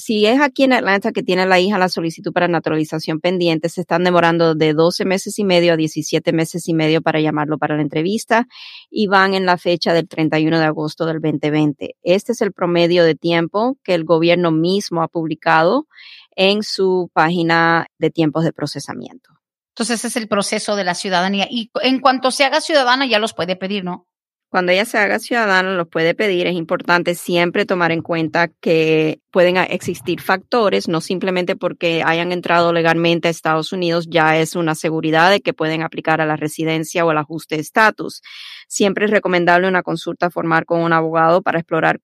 Si 0.00 0.24
es 0.24 0.40
aquí 0.40 0.64
en 0.64 0.72
Atlanta 0.72 1.12
que 1.12 1.22
tiene 1.22 1.44
la 1.44 1.60
hija 1.60 1.76
la 1.76 1.90
solicitud 1.90 2.32
para 2.32 2.48
naturalización 2.48 3.20
pendiente, 3.20 3.68
se 3.68 3.82
están 3.82 4.02
demorando 4.02 4.54
de 4.54 4.72
12 4.72 5.04
meses 5.04 5.38
y 5.38 5.44
medio 5.44 5.74
a 5.74 5.76
17 5.76 6.32
meses 6.32 6.66
y 6.68 6.74
medio 6.74 7.02
para 7.02 7.20
llamarlo 7.20 7.58
para 7.58 7.76
la 7.76 7.82
entrevista 7.82 8.46
y 8.90 9.08
van 9.08 9.34
en 9.34 9.44
la 9.44 9.58
fecha 9.58 9.92
del 9.92 10.08
31 10.08 10.58
de 10.58 10.64
agosto 10.64 11.04
del 11.04 11.20
2020. 11.20 11.96
Este 12.02 12.32
es 12.32 12.40
el 12.40 12.52
promedio 12.52 13.04
de 13.04 13.14
tiempo 13.14 13.76
que 13.84 13.94
el 13.94 14.04
gobierno 14.04 14.50
mismo 14.50 15.02
ha 15.02 15.08
publicado 15.08 15.86
en 16.34 16.62
su 16.62 17.10
página 17.12 17.86
de 17.98 18.10
tiempos 18.10 18.44
de 18.44 18.54
procesamiento. 18.54 19.30
Entonces, 19.74 20.00
ese 20.00 20.08
es 20.08 20.16
el 20.16 20.28
proceso 20.28 20.76
de 20.76 20.84
la 20.84 20.94
ciudadanía. 20.94 21.46
Y 21.50 21.70
en 21.82 22.00
cuanto 22.00 22.30
se 22.30 22.44
haga 22.44 22.62
ciudadana, 22.62 23.06
ya 23.06 23.18
los 23.18 23.34
puede 23.34 23.54
pedir, 23.54 23.84
¿no? 23.84 24.06
Cuando 24.50 24.72
ella 24.72 24.84
se 24.84 24.98
haga 24.98 25.20
ciudadana, 25.20 25.74
los 25.74 25.86
puede 25.86 26.12
pedir. 26.12 26.48
Es 26.48 26.56
importante 26.56 27.14
siempre 27.14 27.66
tomar 27.66 27.92
en 27.92 28.02
cuenta 28.02 28.48
que 28.48 29.20
pueden 29.30 29.56
existir 29.56 30.20
factores, 30.20 30.88
no 30.88 31.00
simplemente 31.00 31.54
porque 31.54 32.02
hayan 32.04 32.32
entrado 32.32 32.72
legalmente 32.72 33.28
a 33.28 33.30
Estados 33.30 33.72
Unidos, 33.72 34.08
ya 34.10 34.38
es 34.38 34.56
una 34.56 34.74
seguridad 34.74 35.30
de 35.30 35.40
que 35.40 35.52
pueden 35.52 35.82
aplicar 35.82 36.20
a 36.20 36.26
la 36.26 36.34
residencia 36.34 37.04
o 37.04 37.12
el 37.12 37.18
ajuste 37.18 37.54
de 37.54 37.60
estatus. 37.60 38.22
Siempre 38.66 39.04
es 39.04 39.12
recomendable 39.12 39.68
una 39.68 39.84
consulta 39.84 40.30
formal 40.30 40.64
con 40.64 40.80
un 40.80 40.92
abogado 40.92 41.42
para 41.42 41.60
explorar 41.60 42.00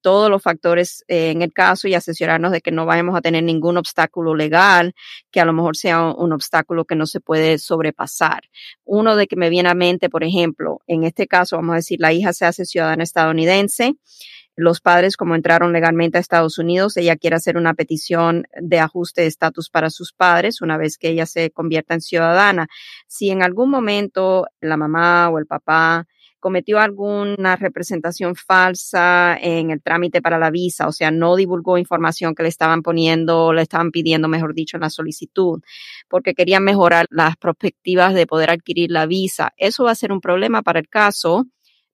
todos 0.00 0.30
los 0.30 0.42
factores 0.42 1.04
eh, 1.08 1.30
en 1.30 1.42
el 1.42 1.52
caso 1.52 1.88
y 1.88 1.94
asesorarnos 1.94 2.52
de 2.52 2.60
que 2.60 2.72
no 2.72 2.86
vayamos 2.86 3.16
a 3.16 3.20
tener 3.20 3.42
ningún 3.44 3.76
obstáculo 3.76 4.34
legal, 4.34 4.94
que 5.30 5.40
a 5.40 5.44
lo 5.44 5.52
mejor 5.52 5.76
sea 5.76 6.12
un, 6.12 6.32
obstáculo 6.32 6.84
que 6.84 6.96
no 6.96 7.06
se 7.06 7.20
puede 7.20 7.58
sobrepasar. 7.58 8.44
Uno 8.84 9.16
de 9.16 9.26
que 9.26 9.36
me 9.36 9.50
viene 9.50 9.68
a 9.68 9.74
mente, 9.74 10.08
por 10.08 10.24
ejemplo, 10.24 10.80
en 10.86 11.04
este 11.04 11.26
caso, 11.26 11.56
vamos 11.56 11.72
a 11.72 11.76
decir, 11.76 12.00
la 12.00 12.12
hija 12.12 12.32
se 12.32 12.46
hace 12.46 12.64
ciudadana 12.64 13.02
estadounidense. 13.02 13.94
Los 14.56 14.80
padres, 14.80 15.16
como 15.16 15.34
entraron 15.34 15.72
legalmente 15.72 16.18
a 16.18 16.20
Estados 16.20 16.58
Unidos, 16.58 16.96
ella 16.96 17.16
quiere 17.16 17.36
hacer 17.36 17.56
una 17.56 17.74
petición 17.74 18.46
de 18.60 18.78
ajuste 18.78 19.22
de 19.22 19.28
estatus 19.28 19.70
para 19.70 19.90
sus 19.90 20.12
padres 20.12 20.60
una 20.60 20.76
vez 20.76 20.98
que 20.98 21.08
ella 21.08 21.24
se 21.24 21.50
convierta 21.50 21.94
en 21.94 22.00
ciudadana. 22.00 22.68
Si 23.06 23.30
en 23.30 23.42
algún 23.42 23.70
momento 23.70 24.46
la 24.60 24.76
mamá 24.76 25.30
o 25.30 25.38
el 25.38 25.46
papá 25.46 26.06
cometió 26.40 26.78
alguna 26.80 27.56
representación 27.56 28.34
falsa 28.34 29.36
en 29.40 29.70
el 29.70 29.82
trámite 29.82 30.22
para 30.22 30.38
la 30.38 30.50
visa, 30.50 30.88
o 30.88 30.92
sea, 30.92 31.10
no 31.10 31.36
divulgó 31.36 31.78
información 31.78 32.34
que 32.34 32.42
le 32.42 32.48
estaban 32.48 32.82
poniendo, 32.82 33.52
le 33.52 33.62
estaban 33.62 33.90
pidiendo, 33.90 34.28
mejor 34.28 34.54
dicho, 34.54 34.76
en 34.76 34.82
la 34.82 34.90
solicitud, 34.90 35.62
porque 36.08 36.34
querían 36.34 36.64
mejorar 36.64 37.06
las 37.10 37.36
perspectivas 37.36 38.14
de 38.14 38.26
poder 38.26 38.50
adquirir 38.50 38.90
la 38.90 39.06
visa. 39.06 39.52
Eso 39.56 39.84
va 39.84 39.92
a 39.92 39.94
ser 39.94 40.12
un 40.12 40.20
problema 40.20 40.62
para 40.62 40.80
el 40.80 40.88
caso 40.88 41.46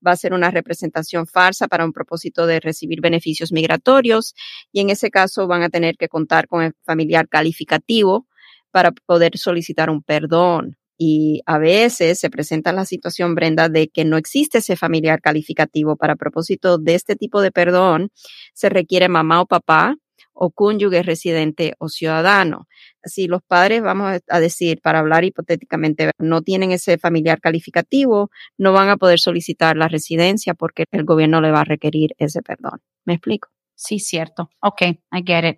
va 0.07 0.13
a 0.13 0.17
ser 0.17 0.35
una 0.35 0.51
representación 0.51 1.27
falsa 1.27 1.69
para 1.69 1.85
un 1.85 1.93
propósito 1.93 2.47
de 2.47 2.61
recibir 2.61 3.01
beneficios 3.01 3.51
migratorios 3.51 4.35
y 4.71 4.81
en 4.81 4.91
ese 4.91 5.11
caso 5.11 5.47
van 5.49 5.63
a 5.63 5.69
tener 5.69 5.97
que 5.97 6.09
contar 6.09 6.47
con 6.47 6.63
el 6.63 6.75
familiar 6.85 7.29
calificativo 7.29 8.27
para 8.71 8.93
poder 8.93 9.37
solicitar 9.39 9.91
un 9.91 10.03
perdón 10.03 10.77
y 10.99 11.43
a 11.47 11.59
veces 11.59 12.19
se 12.19 12.31
presenta 12.31 12.73
la 12.73 12.85
situación, 12.85 13.35
Brenda, 13.35 13.69
de 13.69 13.89
que 13.89 14.05
no 14.05 14.17
existe 14.17 14.59
ese 14.59 14.77
familiar 14.77 15.21
calificativo. 15.21 15.97
Para 15.97 16.17
propósito 16.17 16.79
de 16.79 16.95
este 16.95 17.17
tipo 17.17 17.41
de 17.41 17.53
perdón, 17.53 18.11
se 18.55 18.69
requiere 18.69 19.09
mamá 19.09 19.41
o 19.41 19.47
papá 19.47 19.97
o 20.33 20.51
cónyuge 20.51 21.03
residente 21.03 21.75
o 21.79 21.89
ciudadano. 21.89 22.69
Si 23.05 23.27
los 23.27 23.43
padres, 23.43 23.83
vamos 23.83 24.21
a 24.29 24.41
decir, 24.41 24.81
para 24.83 24.99
hablar 24.99 25.25
hipotéticamente, 25.25 26.11
no 26.19 26.43
tienen 26.43 26.73
ese 26.73 26.99
familiar 26.99 27.41
calificativo, 27.41 28.31
no 28.59 28.73
van 28.73 28.91
a 28.91 28.97
poder 28.97 29.19
solicitar 29.19 29.77
la 29.77 29.89
residencia 29.89 30.55
porque 30.55 30.85
el 30.91 31.05
gobierno 31.05 31.41
le 31.41 31.51
va 31.51 31.61
a 31.61 31.65
requerir 31.65 32.15
ese 32.19 32.43
perdón. 32.43 32.83
¿Me 33.05 33.15
explico? 33.15 33.49
Sí, 33.75 33.99
cierto. 33.99 34.51
Ok, 34.61 34.83
I 34.83 35.23
get 35.25 35.45
it. 35.51 35.57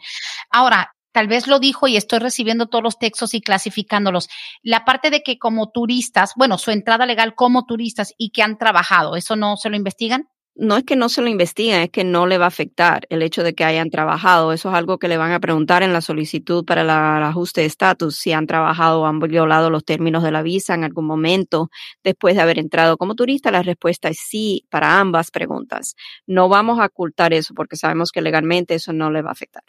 Ahora, 0.51 0.95
tal 1.19 1.27
vez 1.27 1.49
lo 1.49 1.59
dijo 1.59 1.89
y 1.89 1.97
estoy 1.97 2.21
recibiendo 2.21 2.69
todos 2.69 2.85
los 2.85 2.97
textos 2.97 3.35
y 3.35 3.41
clasificándolos. 3.41 4.29
La 4.63 4.85
parte 4.85 5.11
de 5.11 5.25
que 5.25 5.37
como 5.37 5.73
turistas, 5.73 6.31
bueno, 6.37 6.59
su 6.59 6.71
entrada 6.71 7.07
legal 7.07 7.35
como 7.35 7.67
turistas 7.67 8.15
y 8.17 8.31
que 8.31 8.45
han 8.45 8.57
trabajado, 8.57 9.17
¿eso 9.17 9.35
no 9.35 9.57
se 9.57 9.69
lo 9.69 9.75
investigan? 9.75 10.29
No 10.55 10.77
es 10.77 10.85
que 10.85 10.95
no 10.95 11.09
se 11.09 11.21
lo 11.21 11.29
investiguen, 11.29 11.81
es 11.81 11.91
que 11.91 12.05
no 12.05 12.29
le 12.29 12.39
va 12.39 12.45
a 12.45 12.55
afectar 12.55 13.05
el 13.11 13.23
hecho 13.23 13.43
de 13.43 13.53
que 13.57 13.65
hayan 13.65 13.91
trabajado. 13.91 14.53
Eso 14.53 14.69
es 14.69 14.77
algo 14.77 14.99
que 14.99 15.09
le 15.09 15.17
van 15.17 15.33
a 15.33 15.41
preguntar 15.41 15.83
en 15.83 15.93
la 15.93 16.03
solicitud 16.03 16.65
para 16.65 16.83
el 16.83 16.91
ajuste 16.91 17.63
de 17.63 17.67
estatus, 17.67 18.15
si 18.15 18.33
han 18.33 18.47
trabajado 18.47 19.01
o 19.01 19.07
han 19.07 19.19
violado 19.19 19.71
los 19.71 19.85
términos 19.85 20.23
de 20.23 20.31
la 20.31 20.43
visa 20.43 20.75
en 20.75 20.85
algún 20.85 21.07
momento 21.07 21.69
después 22.05 22.37
de 22.37 22.43
haber 22.43 22.61
entrado 22.61 22.97
como 22.97 23.17
turista. 23.17 23.51
La 23.51 23.65
respuesta 23.65 24.09
es 24.09 24.19
sí 24.21 24.67
para 24.71 25.01
ambas 25.01 25.33
preguntas. 25.33 25.97
No 26.29 26.49
vamos 26.49 26.79
a 26.79 26.85
ocultar 26.87 27.33
eso 27.33 27.55
porque 27.55 27.75
sabemos 27.75 28.13
que 28.13 28.23
legalmente 28.23 28.77
eso 28.77 28.93
no 28.93 29.11
le 29.11 29.23
va 29.23 29.31
a 29.31 29.33
afectar. 29.33 29.65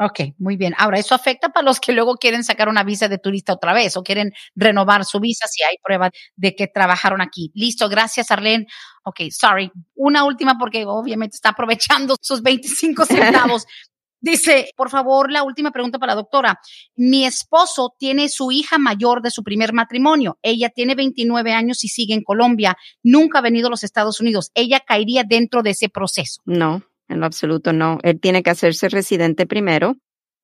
Ok, 0.00 0.20
muy 0.38 0.56
bien. 0.56 0.74
Ahora, 0.78 1.00
eso 1.00 1.16
afecta 1.16 1.48
para 1.48 1.64
los 1.64 1.80
que 1.80 1.92
luego 1.92 2.14
quieren 2.14 2.44
sacar 2.44 2.68
una 2.68 2.84
visa 2.84 3.08
de 3.08 3.18
turista 3.18 3.52
otra 3.52 3.72
vez 3.72 3.96
o 3.96 4.04
quieren 4.04 4.32
renovar 4.54 5.04
su 5.04 5.18
visa 5.18 5.48
si 5.48 5.64
hay 5.64 5.74
prueba 5.82 6.10
de 6.36 6.54
que 6.54 6.68
trabajaron 6.68 7.20
aquí. 7.20 7.50
Listo, 7.54 7.88
gracias, 7.88 8.30
Arlene. 8.30 8.66
Ok, 9.02 9.22
sorry. 9.30 9.72
Una 9.96 10.22
última 10.22 10.56
porque 10.56 10.84
obviamente 10.86 11.34
está 11.34 11.48
aprovechando 11.48 12.14
sus 12.22 12.42
25 12.42 13.06
centavos. 13.06 13.66
Dice, 14.20 14.70
por 14.76 14.88
favor, 14.88 15.32
la 15.32 15.42
última 15.42 15.72
pregunta 15.72 15.98
para 15.98 16.12
la 16.12 16.20
doctora. 16.20 16.60
Mi 16.94 17.24
esposo 17.24 17.94
tiene 17.98 18.28
su 18.28 18.52
hija 18.52 18.78
mayor 18.78 19.20
de 19.20 19.32
su 19.32 19.42
primer 19.42 19.72
matrimonio. 19.72 20.38
Ella 20.42 20.70
tiene 20.70 20.94
29 20.94 21.52
años 21.52 21.82
y 21.82 21.88
sigue 21.88 22.14
en 22.14 22.22
Colombia. 22.22 22.76
Nunca 23.02 23.38
ha 23.38 23.42
venido 23.42 23.66
a 23.66 23.70
los 23.70 23.82
Estados 23.82 24.20
Unidos. 24.20 24.50
¿Ella 24.54 24.80
caería 24.80 25.24
dentro 25.24 25.62
de 25.62 25.70
ese 25.70 25.88
proceso? 25.88 26.40
No, 26.44 26.82
en 27.08 27.20
lo 27.20 27.26
absoluto 27.26 27.72
no. 27.72 27.98
Él 28.02 28.20
tiene 28.20 28.42
que 28.42 28.50
hacerse 28.50 28.88
residente 28.88 29.46
primero 29.46 29.96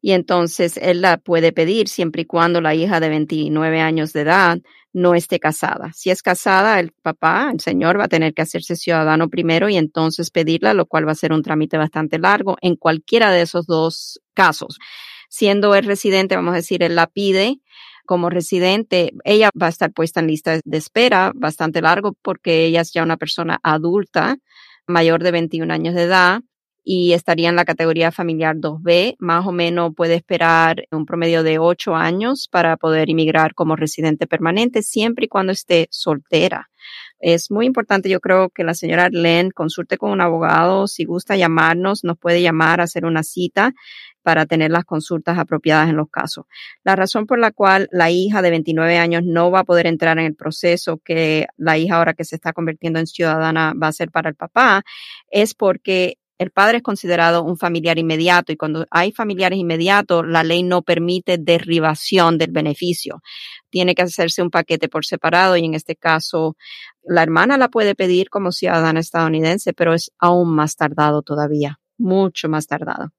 y 0.04 0.12
entonces 0.12 0.76
él 0.76 1.00
la 1.00 1.16
puede 1.16 1.52
pedir 1.52 1.88
siempre 1.88 2.22
y 2.22 2.26
cuando 2.26 2.60
la 2.60 2.74
hija 2.74 3.00
de 3.00 3.08
29 3.08 3.80
años 3.80 4.12
de 4.12 4.20
edad 4.20 4.58
no 4.92 5.14
esté 5.14 5.40
casada. 5.40 5.92
Si 5.94 6.10
es 6.10 6.22
casada, 6.22 6.78
el 6.78 6.92
papá, 6.92 7.50
el 7.50 7.60
señor, 7.60 7.98
va 7.98 8.04
a 8.04 8.08
tener 8.08 8.34
que 8.34 8.42
hacerse 8.42 8.76
ciudadano 8.76 9.30
primero 9.30 9.70
y 9.70 9.76
entonces 9.76 10.30
pedirla, 10.30 10.74
lo 10.74 10.84
cual 10.84 11.08
va 11.08 11.12
a 11.12 11.14
ser 11.14 11.32
un 11.32 11.42
trámite 11.42 11.78
bastante 11.78 12.18
largo 12.18 12.58
en 12.60 12.76
cualquiera 12.76 13.30
de 13.30 13.40
esos 13.40 13.66
dos 13.66 14.20
casos. 14.34 14.78
Siendo 15.30 15.74
el 15.74 15.86
residente, 15.86 16.36
vamos 16.36 16.52
a 16.52 16.56
decir, 16.56 16.82
él 16.82 16.96
la 16.96 17.06
pide 17.06 17.60
como 18.04 18.28
residente, 18.28 19.12
ella 19.24 19.48
va 19.60 19.68
a 19.68 19.70
estar 19.70 19.90
puesta 19.90 20.20
en 20.20 20.26
lista 20.26 20.60
de 20.62 20.76
espera 20.76 21.32
bastante 21.34 21.80
largo 21.80 22.14
porque 22.20 22.66
ella 22.66 22.82
es 22.82 22.92
ya 22.92 23.02
una 23.02 23.16
persona 23.16 23.58
adulta, 23.62 24.36
mayor 24.86 25.22
de 25.22 25.30
21 25.30 25.72
años 25.72 25.94
de 25.94 26.02
edad 26.02 26.42
y 26.84 27.14
estaría 27.14 27.48
en 27.48 27.56
la 27.56 27.64
categoría 27.64 28.12
familiar 28.12 28.56
2B. 28.56 29.16
Más 29.18 29.46
o 29.46 29.52
menos 29.52 29.92
puede 29.96 30.14
esperar 30.14 30.86
un 30.92 31.06
promedio 31.06 31.42
de 31.42 31.58
ocho 31.58 31.96
años 31.96 32.46
para 32.50 32.76
poder 32.76 33.08
inmigrar 33.08 33.54
como 33.54 33.74
residente 33.74 34.26
permanente, 34.26 34.82
siempre 34.82 35.24
y 35.24 35.28
cuando 35.28 35.52
esté 35.52 35.88
soltera. 35.90 36.68
Es 37.18 37.50
muy 37.50 37.64
importante, 37.64 38.10
yo 38.10 38.20
creo 38.20 38.50
que 38.50 38.64
la 38.64 38.74
señora 38.74 39.08
Len 39.10 39.50
consulte 39.50 39.96
con 39.96 40.10
un 40.10 40.20
abogado. 40.20 40.86
Si 40.86 41.04
gusta 41.06 41.36
llamarnos, 41.36 42.04
nos 42.04 42.18
puede 42.18 42.42
llamar 42.42 42.80
a 42.80 42.84
hacer 42.84 43.06
una 43.06 43.22
cita 43.22 43.72
para 44.22 44.46
tener 44.46 44.70
las 44.70 44.84
consultas 44.84 45.38
apropiadas 45.38 45.88
en 45.88 45.96
los 45.96 46.10
casos. 46.10 46.46
La 46.82 46.96
razón 46.96 47.26
por 47.26 47.38
la 47.38 47.52
cual 47.52 47.88
la 47.92 48.10
hija 48.10 48.42
de 48.42 48.50
29 48.50 48.98
años 48.98 49.22
no 49.24 49.50
va 49.50 49.60
a 49.60 49.64
poder 49.64 49.86
entrar 49.86 50.18
en 50.18 50.24
el 50.26 50.34
proceso 50.34 50.98
que 51.04 51.46
la 51.56 51.78
hija 51.78 51.96
ahora 51.96 52.14
que 52.14 52.24
se 52.24 52.34
está 52.34 52.52
convirtiendo 52.52 52.98
en 52.98 53.06
ciudadana 53.06 53.74
va 53.80 53.88
a 53.88 53.92
ser 53.92 54.10
para 54.10 54.30
el 54.30 54.34
papá 54.34 54.82
es 55.30 55.54
porque 55.54 56.16
el 56.38 56.50
padre 56.50 56.78
es 56.78 56.82
considerado 56.82 57.42
un 57.44 57.56
familiar 57.56 57.98
inmediato 57.98 58.52
y 58.52 58.56
cuando 58.56 58.86
hay 58.90 59.12
familiares 59.12 59.58
inmediatos, 59.58 60.24
la 60.26 60.42
ley 60.42 60.62
no 60.62 60.82
permite 60.82 61.38
derribación 61.38 62.38
del 62.38 62.50
beneficio. 62.50 63.22
Tiene 63.70 63.94
que 63.94 64.02
hacerse 64.02 64.42
un 64.42 64.50
paquete 64.50 64.88
por 64.88 65.06
separado 65.06 65.56
y 65.56 65.64
en 65.64 65.74
este 65.74 65.96
caso 65.96 66.56
la 67.02 67.22
hermana 67.22 67.56
la 67.56 67.68
puede 67.68 67.94
pedir 67.94 68.30
como 68.30 68.50
ciudadana 68.50 69.00
estadounidense, 69.00 69.72
pero 69.72 69.94
es 69.94 70.10
aún 70.18 70.54
más 70.54 70.76
tardado 70.76 71.22
todavía, 71.22 71.78
mucho 71.98 72.48
más 72.48 72.66
tardado. 72.66 73.12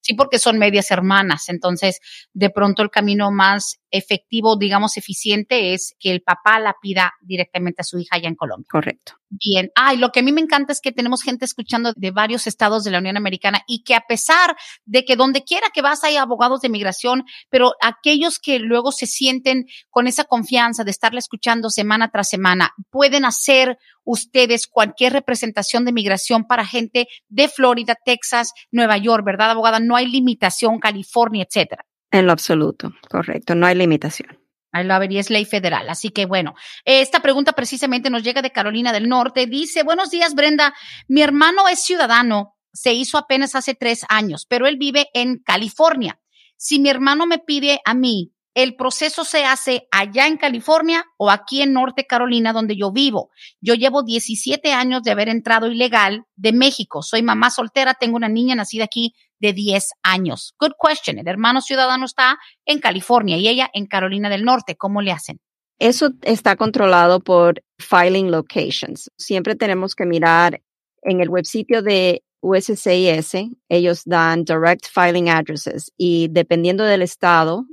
Sí, 0.00 0.14
porque 0.14 0.38
son 0.38 0.58
medias 0.58 0.90
hermanas, 0.90 1.48
entonces 1.48 2.00
de 2.32 2.50
pronto 2.50 2.82
el 2.82 2.90
camino 2.90 3.30
más 3.30 3.78
efectivo, 3.92 4.56
digamos, 4.56 4.96
eficiente 4.96 5.74
es 5.74 5.94
que 6.00 6.10
el 6.10 6.22
papá 6.22 6.58
la 6.58 6.74
pida 6.80 7.12
directamente 7.20 7.82
a 7.82 7.84
su 7.84 7.98
hija 7.98 8.16
allá 8.16 8.28
en 8.28 8.34
Colombia. 8.34 8.66
Correcto. 8.68 9.12
Bien. 9.28 9.70
Ay, 9.74 9.96
lo 9.96 10.10
que 10.10 10.20
a 10.20 10.22
mí 10.22 10.32
me 10.32 10.40
encanta 10.40 10.72
es 10.72 10.80
que 10.80 10.92
tenemos 10.92 11.22
gente 11.22 11.44
escuchando 11.44 11.92
de 11.94 12.10
varios 12.10 12.46
estados 12.46 12.84
de 12.84 12.90
la 12.90 12.98
Unión 12.98 13.16
Americana 13.16 13.62
y 13.66 13.82
que 13.82 13.94
a 13.94 14.02
pesar 14.06 14.56
de 14.84 15.04
que 15.04 15.16
donde 15.16 15.42
quiera 15.42 15.68
que 15.72 15.80
vas 15.80 16.04
hay 16.04 16.16
abogados 16.16 16.60
de 16.60 16.68
migración, 16.68 17.24
pero 17.48 17.72
aquellos 17.80 18.38
que 18.38 18.58
luego 18.58 18.92
se 18.92 19.06
sienten 19.06 19.66
con 19.88 20.06
esa 20.06 20.24
confianza 20.24 20.84
de 20.84 20.90
estarle 20.90 21.18
escuchando 21.18 21.70
semana 21.70 22.10
tras 22.10 22.28
semana, 22.28 22.74
pueden 22.90 23.24
hacer 23.24 23.78
ustedes 24.04 24.66
cualquier 24.66 25.12
representación 25.12 25.84
de 25.84 25.92
migración 25.92 26.44
para 26.44 26.66
gente 26.66 27.08
de 27.28 27.48
Florida, 27.48 27.96
Texas, 28.04 28.52
Nueva 28.70 28.96
York, 28.96 29.24
¿verdad, 29.24 29.50
abogada? 29.50 29.80
No 29.80 29.96
hay 29.96 30.08
limitación, 30.08 30.78
California, 30.78 31.46
etcétera. 31.48 31.86
En 32.12 32.26
lo 32.26 32.32
absoluto, 32.32 32.92
correcto, 33.08 33.54
no 33.54 33.66
hay 33.66 33.74
limitación. 33.74 34.38
Ahí 34.70 34.84
lo 34.84 34.98
vería, 34.98 35.20
es 35.20 35.30
ley 35.30 35.44
federal. 35.44 35.88
Así 35.88 36.10
que 36.10 36.26
bueno, 36.26 36.54
esta 36.84 37.20
pregunta 37.20 37.52
precisamente 37.52 38.10
nos 38.10 38.22
llega 38.22 38.42
de 38.42 38.52
Carolina 38.52 38.92
del 38.92 39.08
Norte. 39.08 39.46
Dice, 39.46 39.82
buenos 39.82 40.10
días, 40.10 40.34
Brenda. 40.34 40.74
Mi 41.08 41.22
hermano 41.22 41.68
es 41.68 41.82
ciudadano, 41.82 42.56
se 42.72 42.92
hizo 42.92 43.18
apenas 43.18 43.54
hace 43.54 43.74
tres 43.74 44.04
años, 44.08 44.46
pero 44.46 44.66
él 44.66 44.76
vive 44.78 45.08
en 45.14 45.38
California. 45.38 46.20
Si 46.56 46.78
mi 46.78 46.90
hermano 46.90 47.26
me 47.26 47.38
pide 47.38 47.80
a 47.84 47.94
mí 47.94 48.32
el 48.54 48.76
proceso 48.76 49.24
se 49.24 49.44
hace 49.44 49.88
allá 49.90 50.26
en 50.26 50.36
California 50.36 51.04
o 51.16 51.30
aquí 51.30 51.62
en 51.62 51.72
Norte 51.72 52.06
Carolina, 52.06 52.52
donde 52.52 52.76
yo 52.76 52.92
vivo. 52.92 53.30
Yo 53.60 53.74
llevo 53.74 54.02
17 54.02 54.72
años 54.72 55.02
de 55.02 55.10
haber 55.10 55.28
entrado 55.28 55.70
ilegal 55.70 56.24
de 56.36 56.52
México. 56.52 57.02
Soy 57.02 57.22
mamá 57.22 57.50
soltera, 57.50 57.94
tengo 57.94 58.16
una 58.16 58.28
niña 58.28 58.54
nacida 58.54 58.84
aquí 58.84 59.14
de 59.38 59.52
10 59.52 59.88
años. 60.02 60.54
Good 60.58 60.72
question. 60.80 61.18
El 61.18 61.28
hermano 61.28 61.60
ciudadano 61.60 62.04
está 62.04 62.38
en 62.66 62.78
California 62.78 63.38
y 63.38 63.48
ella 63.48 63.70
en 63.72 63.86
Carolina 63.86 64.28
del 64.28 64.44
Norte. 64.44 64.76
¿Cómo 64.76 65.02
le 65.02 65.12
hacen? 65.12 65.40
Eso 65.78 66.10
está 66.22 66.56
controlado 66.56 67.20
por 67.20 67.62
filing 67.78 68.30
locations. 68.30 69.10
Siempre 69.16 69.56
tenemos 69.56 69.94
que 69.94 70.06
mirar 70.06 70.60
en 71.02 71.20
el 71.20 71.28
websitio 71.28 71.82
de 71.82 72.22
USCIS, 72.42 73.50
ellos 73.68 74.02
dan 74.04 74.44
direct 74.44 74.86
filing 74.92 75.28
addresses 75.28 75.92
y 75.96 76.28
dependiendo 76.28 76.84
del 76.84 77.02
estado, 77.02 77.66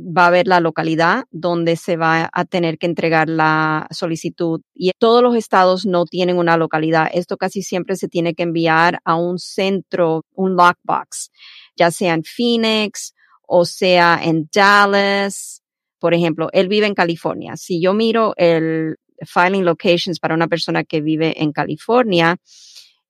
va 0.00 0.24
a 0.24 0.26
haber 0.28 0.46
la 0.46 0.60
localidad 0.60 1.24
donde 1.30 1.76
se 1.76 1.96
va 1.96 2.28
a 2.32 2.44
tener 2.44 2.78
que 2.78 2.86
entregar 2.86 3.28
la 3.28 3.86
solicitud. 3.90 4.60
Y 4.74 4.92
todos 4.98 5.22
los 5.22 5.36
estados 5.36 5.86
no 5.86 6.04
tienen 6.04 6.38
una 6.38 6.56
localidad. 6.56 7.08
Esto 7.12 7.36
casi 7.36 7.62
siempre 7.62 7.96
se 7.96 8.08
tiene 8.08 8.34
que 8.34 8.42
enviar 8.42 9.00
a 9.04 9.16
un 9.16 9.38
centro, 9.38 10.24
un 10.34 10.56
lockbox, 10.56 11.30
ya 11.76 11.90
sea 11.90 12.14
en 12.14 12.22
Phoenix 12.24 13.14
o 13.46 13.64
sea 13.64 14.20
en 14.22 14.48
Dallas. 14.52 15.62
Por 15.98 16.14
ejemplo, 16.14 16.48
él 16.52 16.68
vive 16.68 16.86
en 16.86 16.94
California. 16.94 17.56
Si 17.56 17.80
yo 17.80 17.94
miro 17.94 18.34
el 18.36 18.96
filing 19.24 19.64
locations 19.64 20.20
para 20.20 20.34
una 20.34 20.48
persona 20.48 20.84
que 20.84 21.00
vive 21.00 21.42
en 21.42 21.52
California, 21.52 22.36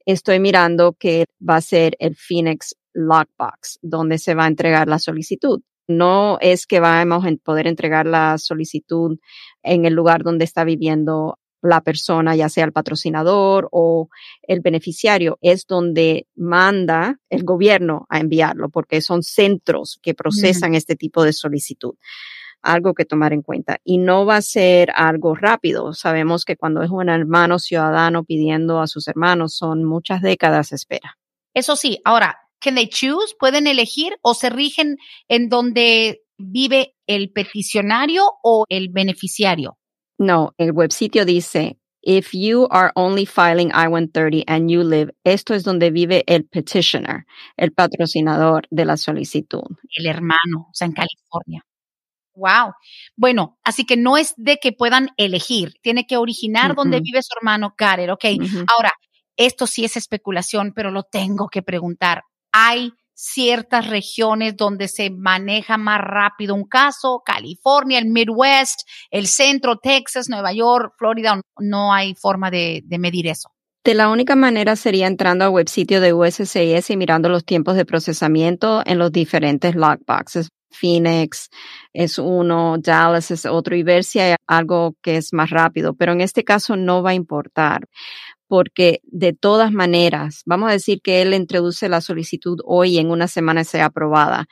estoy 0.05 0.39
mirando 0.39 0.93
que 0.93 1.25
va 1.47 1.57
a 1.57 1.61
ser 1.61 1.97
el 1.99 2.15
Phoenix 2.15 2.77
Lockbox, 2.93 3.79
donde 3.83 4.19
se 4.19 4.35
va 4.35 4.45
a 4.45 4.49
entregar 4.49 4.89
la 4.89 4.99
solicitud. 4.99 5.61
No 5.89 6.39
es 6.41 6.67
que 6.67 6.81
vamos 6.81 7.25
a 7.25 7.31
poder 7.45 7.67
entregar 7.67 8.07
la 8.07 8.39
solicitud 8.39 9.19
en 9.63 9.85
el 9.85 9.95
lugar 9.95 10.23
donde 10.23 10.45
está 10.45 10.65
viviendo 10.65 11.39
la 11.63 11.81
persona, 11.81 12.37
ya 12.37 12.49
sea 12.49 12.65
el 12.65 12.73
patrocinador 12.73 13.69
o 13.73 14.09
el 14.43 14.61
beneficiario, 14.61 15.39
es 15.41 15.67
donde 15.67 16.27
manda 16.35 17.19
el 17.29 17.45
gobierno 17.45 18.07
a 18.09 18.21
enviarlo, 18.21 18.69
porque 18.69 19.01
son 19.01 19.23
centros 19.23 19.99
que 20.03 20.15
procesan 20.15 20.75
este 20.75 20.97
tipo 20.97 21.25
de 21.25 21.33
solicitud. 21.33 21.95
Algo 22.63 22.95
que 22.95 23.05
tomar 23.05 23.33
en 23.33 23.43
cuenta. 23.43 23.79
Y 23.85 23.99
no 23.99 24.27
va 24.27 24.37
a 24.37 24.43
ser 24.43 24.91
algo 24.95 25.35
rápido. 25.35 25.93
Sabemos 25.93 26.45
que 26.45 26.57
cuando 26.57 26.83
es 26.83 26.91
un 26.91 27.09
hermano 27.09 27.59
ciudadano 27.59 28.25
pidiendo 28.25 28.81
a 28.81 28.87
sus 28.87 29.07
hermanos, 29.07 29.57
son 29.57 29.85
muchas 29.85 30.21
décadas 30.21 30.71
de 30.71 30.77
espera. 30.77 31.17
Eso 31.55 31.77
sí, 31.77 32.01
ahora, 32.05 32.46
can 32.61 32.75
they 32.75 32.89
choose? 32.89 33.35
¿Pueden 33.39 33.67
elegir 33.67 34.17
o 34.23 34.35
se 34.35 34.51
rigen 34.51 34.97
en 35.29 35.49
donde 35.49 36.23
vive 36.39 36.95
el 37.07 37.31
peticionario 37.33 38.25
o 38.43 38.65
el 38.69 38.89
beneficiario? 38.91 39.79
No, 40.19 40.55
el 40.59 40.73
websitio 40.73 41.25
dice, 41.25 41.79
if 42.03 42.33
you 42.33 42.67
are 42.71 42.91
only 42.95 43.27
filing 43.27 43.69
I-130 43.69 44.45
and 44.47 44.71
you 44.71 44.83
live, 44.83 45.13
esto 45.25 45.55
es 45.55 45.65
donde 45.65 45.91
vive 45.91 46.25
el 46.27 46.47
petitioner, 46.47 47.27
el 47.57 47.73
patrocinador 47.73 48.67
de 48.71 48.85
la 48.85 48.97
solicitud. 48.97 49.77
El 49.95 50.07
hermano, 50.07 50.69
o 50.71 50.75
sea, 50.75 50.87
en 50.87 50.93
California. 50.93 51.63
Wow. 52.35 52.75
Bueno, 53.17 53.59
así 53.65 53.85
que 53.85 53.97
no 53.97 54.17
es 54.17 54.35
de 54.37 54.59
que 54.59 54.73
puedan 54.73 55.09
elegir, 55.17 55.75
tiene 55.83 56.07
que 56.07 56.19
originar 56.19 56.75
donde 56.75 57.01
vive 57.01 57.23
su 57.23 57.35
hermano 57.39 57.75
Karen, 57.77 58.11
ok. 58.11 58.25
Ahora, 58.75 58.93
esto 59.37 59.67
sí 59.67 59.85
es 59.85 59.97
especulación, 59.97 60.73
pero 60.75 60.91
lo 60.91 61.03
tengo 61.03 61.49
que 61.49 61.63
preguntar 61.63 62.23
hay 62.57 62.95
ciertas 63.13 63.89
regiones 63.89 64.57
donde 64.57 64.89
se 64.89 65.11
maneja 65.11 65.77
más 65.77 66.01
rápido 66.01 66.55
un 66.55 66.65
caso, 66.65 67.23
California, 67.25 67.99
el 67.99 68.07
Midwest, 68.07 68.81
el 69.11 69.27
centro, 69.27 69.77
Texas, 69.77 70.31
Nueva 70.31 70.53
York, 70.53 70.95
Florida, 70.99 71.41
no 71.59 71.93
hay 71.93 72.15
forma 72.15 72.51
de, 72.51 72.83
medir 72.99 73.27
eso. 73.27 73.51
De 73.85 73.95
la 73.95 74.09
única 74.09 74.37
manera 74.37 74.75
sería 74.75 75.07
entrando 75.07 75.45
al 75.45 75.51
websitio 75.51 76.01
de 76.01 76.13
USCIS 76.13 76.91
y 76.91 76.97
mirando 76.97 77.29
los 77.29 77.45
tiempos 77.45 77.77
de 77.77 77.85
procesamiento 77.85 78.83
en 78.85 78.99
los 78.99 79.13
diferentes 79.13 79.75
lockboxes. 79.75 80.49
Phoenix 80.71 81.49
es 81.93 82.19
uno, 82.19 82.77
Dallas 82.79 83.31
es 83.31 83.47
otro 83.47 83.77
y 83.77 83.83
ver 83.83 84.05
si 84.05 84.19
hay 84.19 84.35
algo 84.47 84.95
que 85.03 85.17
es 85.17 85.33
más 85.33 85.51
rápido, 85.51 85.95
pero 85.95 86.13
en 86.13 86.21
este 86.21 86.45
caso 86.45 86.77
no 86.77 87.03
va 87.03 87.11
a 87.11 87.15
importar 87.15 87.87
porque 88.49 89.01
de 89.05 89.33
todas 89.33 89.73
maneras, 89.73 90.43
vamos 90.47 90.69
a 90.69 90.73
decir 90.73 91.01
que 91.03 91.23
él 91.23 91.35
introduce 91.35 91.89
la 91.89 92.01
solicitud 92.01 92.59
hoy 92.65 92.95
y 92.95 92.99
en 92.99 93.11
una 93.11 93.29
semana 93.29 93.65
sea 93.65 93.87
aprobada. 93.87 94.47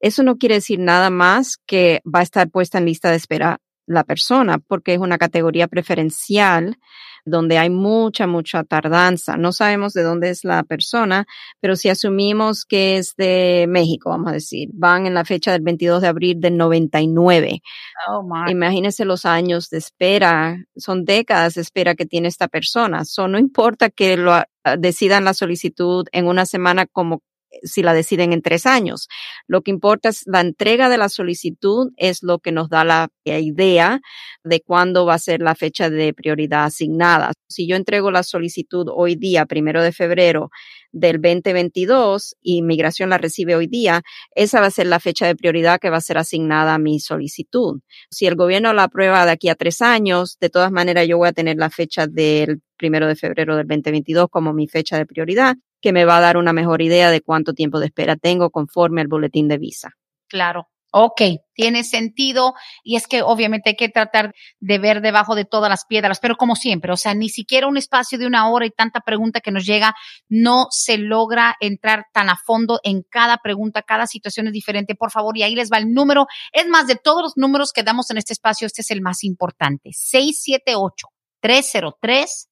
Eso 0.00 0.22
no 0.22 0.36
quiere 0.38 0.56
decir 0.56 0.78
nada 0.78 1.10
más 1.10 1.58
que 1.66 2.00
va 2.06 2.20
a 2.20 2.22
estar 2.24 2.50
puesta 2.50 2.78
en 2.78 2.86
lista 2.86 3.10
de 3.10 3.16
espera 3.16 3.60
la 3.90 4.04
persona, 4.04 4.58
porque 4.58 4.94
es 4.94 5.00
una 5.00 5.18
categoría 5.18 5.66
preferencial 5.66 6.78
donde 7.24 7.58
hay 7.58 7.70
mucha, 7.70 8.26
mucha 8.26 8.64
tardanza. 8.64 9.36
No 9.36 9.52
sabemos 9.52 9.92
de 9.92 10.02
dónde 10.02 10.30
es 10.30 10.44
la 10.44 10.62
persona, 10.62 11.26
pero 11.60 11.76
si 11.76 11.88
asumimos 11.88 12.64
que 12.64 12.96
es 12.96 13.14
de 13.16 13.66
México, 13.68 14.10
vamos 14.10 14.30
a 14.30 14.34
decir, 14.34 14.68
van 14.72 15.06
en 15.06 15.14
la 15.14 15.24
fecha 15.24 15.52
del 15.52 15.62
22 15.62 16.02
de 16.02 16.08
abril 16.08 16.40
del 16.40 16.56
99. 16.56 17.60
Oh, 18.08 18.24
Imagínense 18.48 19.04
los 19.04 19.26
años 19.26 19.68
de 19.70 19.78
espera, 19.78 20.56
son 20.76 21.04
décadas 21.04 21.54
de 21.54 21.62
espera 21.62 21.94
que 21.94 22.06
tiene 22.06 22.28
esta 22.28 22.48
persona. 22.48 23.04
So, 23.04 23.28
no 23.28 23.38
importa 23.38 23.90
que 23.90 24.16
lo 24.16 24.42
decidan 24.78 25.24
la 25.24 25.34
solicitud 25.34 26.06
en 26.12 26.26
una 26.26 26.46
semana 26.46 26.86
como 26.86 27.22
si 27.62 27.82
la 27.82 27.94
deciden 27.94 28.32
en 28.32 28.42
tres 28.42 28.66
años. 28.66 29.08
Lo 29.46 29.62
que 29.62 29.70
importa 29.70 30.08
es 30.08 30.22
la 30.26 30.40
entrega 30.40 30.88
de 30.88 30.98
la 30.98 31.08
solicitud, 31.08 31.90
es 31.96 32.22
lo 32.22 32.38
que 32.38 32.52
nos 32.52 32.68
da 32.68 32.84
la 32.84 33.08
idea 33.24 34.00
de 34.44 34.60
cuándo 34.60 35.06
va 35.06 35.14
a 35.14 35.18
ser 35.18 35.40
la 35.40 35.54
fecha 35.54 35.90
de 35.90 36.14
prioridad 36.14 36.64
asignada. 36.64 37.32
Si 37.48 37.68
yo 37.68 37.76
entrego 37.76 38.10
la 38.10 38.22
solicitud 38.22 38.86
hoy 38.94 39.16
día, 39.16 39.46
primero 39.46 39.82
de 39.82 39.92
febrero 39.92 40.50
del 40.92 41.20
2022, 41.20 42.36
y 42.40 42.58
inmigración 42.58 43.10
la 43.10 43.18
recibe 43.18 43.54
hoy 43.54 43.66
día, 43.66 44.02
esa 44.34 44.60
va 44.60 44.66
a 44.66 44.70
ser 44.70 44.86
la 44.86 45.00
fecha 45.00 45.26
de 45.26 45.36
prioridad 45.36 45.80
que 45.80 45.90
va 45.90 45.98
a 45.98 46.00
ser 46.00 46.18
asignada 46.18 46.74
a 46.74 46.78
mi 46.78 47.00
solicitud. 47.00 47.80
Si 48.10 48.26
el 48.26 48.36
gobierno 48.36 48.72
la 48.72 48.84
aprueba 48.84 49.24
de 49.26 49.32
aquí 49.32 49.48
a 49.48 49.54
tres 49.54 49.82
años, 49.82 50.38
de 50.40 50.50
todas 50.50 50.72
maneras 50.72 51.06
yo 51.06 51.18
voy 51.18 51.28
a 51.28 51.32
tener 51.32 51.56
la 51.56 51.70
fecha 51.70 52.06
del 52.06 52.62
primero 52.76 53.06
de 53.06 53.16
febrero 53.16 53.56
del 53.56 53.66
2022 53.66 54.28
como 54.30 54.52
mi 54.52 54.66
fecha 54.66 54.96
de 54.96 55.06
prioridad 55.06 55.56
que 55.80 55.92
me 55.92 56.04
va 56.04 56.18
a 56.18 56.20
dar 56.20 56.36
una 56.36 56.52
mejor 56.52 56.82
idea 56.82 57.10
de 57.10 57.20
cuánto 57.20 57.54
tiempo 57.54 57.80
de 57.80 57.86
espera 57.86 58.16
tengo 58.16 58.50
conforme 58.50 59.00
al 59.00 59.08
boletín 59.08 59.48
de 59.48 59.58
visa. 59.58 59.90
Claro. 60.28 60.68
Ok, 60.92 61.22
tiene 61.54 61.84
sentido 61.84 62.54
y 62.82 62.96
es 62.96 63.06
que 63.06 63.22
obviamente 63.22 63.70
hay 63.70 63.76
que 63.76 63.88
tratar 63.88 64.34
de 64.58 64.78
ver 64.78 65.00
debajo 65.02 65.36
de 65.36 65.44
todas 65.44 65.70
las 65.70 65.84
piedras, 65.84 66.18
pero 66.20 66.34
como 66.34 66.56
siempre, 66.56 66.92
o 66.92 66.96
sea, 66.96 67.14
ni 67.14 67.28
siquiera 67.28 67.68
un 67.68 67.76
espacio 67.76 68.18
de 68.18 68.26
una 68.26 68.50
hora 68.50 68.66
y 68.66 68.70
tanta 68.70 69.00
pregunta 69.00 69.40
que 69.40 69.52
nos 69.52 69.64
llega, 69.64 69.94
no 70.28 70.66
se 70.70 70.98
logra 70.98 71.54
entrar 71.60 72.06
tan 72.12 72.28
a 72.28 72.36
fondo 72.36 72.80
en 72.82 73.02
cada 73.08 73.36
pregunta, 73.36 73.82
cada 73.82 74.08
situación 74.08 74.48
es 74.48 74.52
diferente, 74.52 74.96
por 74.96 75.12
favor, 75.12 75.38
y 75.38 75.44
ahí 75.44 75.54
les 75.54 75.70
va 75.70 75.78
el 75.78 75.92
número. 75.92 76.26
Es 76.52 76.66
más, 76.66 76.88
de 76.88 76.96
todos 76.96 77.22
los 77.22 77.36
números 77.36 77.70
que 77.72 77.84
damos 77.84 78.10
en 78.10 78.16
este 78.16 78.32
espacio, 78.32 78.66
este 78.66 78.82
es 78.82 78.90
el 78.90 79.00
más 79.00 79.22
importante, 79.22 79.90
678 79.92 81.06
303 81.40 82.48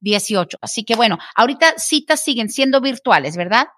0018. 0.00 0.58
Así 0.60 0.84
que 0.84 0.96
bueno, 0.96 1.18
ahorita 1.34 1.74
citas 1.78 2.22
siguen 2.22 2.48
siendo 2.48 2.80
virtuales, 2.80 3.36
¿verdad? 3.36 3.68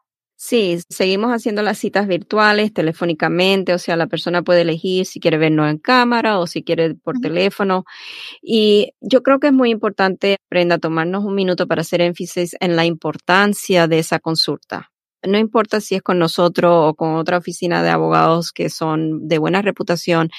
Sí, 0.45 0.81
seguimos 0.89 1.31
haciendo 1.31 1.63
las 1.63 1.79
citas 1.79 2.09
virtuales, 2.09 2.73
telefónicamente, 2.75 3.75
o 3.75 3.79
sea, 3.79 3.97
la 3.97 4.09
persona 4.09 4.43
puede 4.43 4.63
elegir 4.63 5.07
si 5.07 5.21
quiere 5.21 5.39
vernos 5.39 5.71
en 5.71 5.79
cámara 5.79 6.41
o 6.41 6.49
si 6.49 6.65
quiere 6.65 6.97
por 6.97 7.21
teléfono. 7.21 7.85
Y 8.43 8.93
yo 9.01 9.23
creo 9.23 9.39
que 9.39 9.47
es 9.49 9.53
muy 9.53 9.71
importante, 9.71 10.39
Brenda, 10.51 10.79
tomarnos 10.79 11.25
un 11.25 11.37
minuto 11.37 11.69
para 11.69 11.83
hacer 11.83 12.01
énfasis 12.01 12.57
en 12.59 12.75
la 12.75 12.85
importancia 12.85 13.87
de 13.87 14.01
esa 14.01 14.19
consulta. 14.19 14.92
No 15.25 15.39
importa 15.39 15.81
si 15.81 15.95
es 15.95 16.03
con 16.03 16.19
nosotros 16.19 16.73
o 16.91 16.95
con 16.95 17.15
otra 17.17 17.39
oficina 17.39 17.83
de 17.83 17.91
abogados 17.91 18.53
que 18.53 18.71
son 18.71 19.29
de 19.29 19.39
buena 19.39 19.63
reputación, 19.63 20.31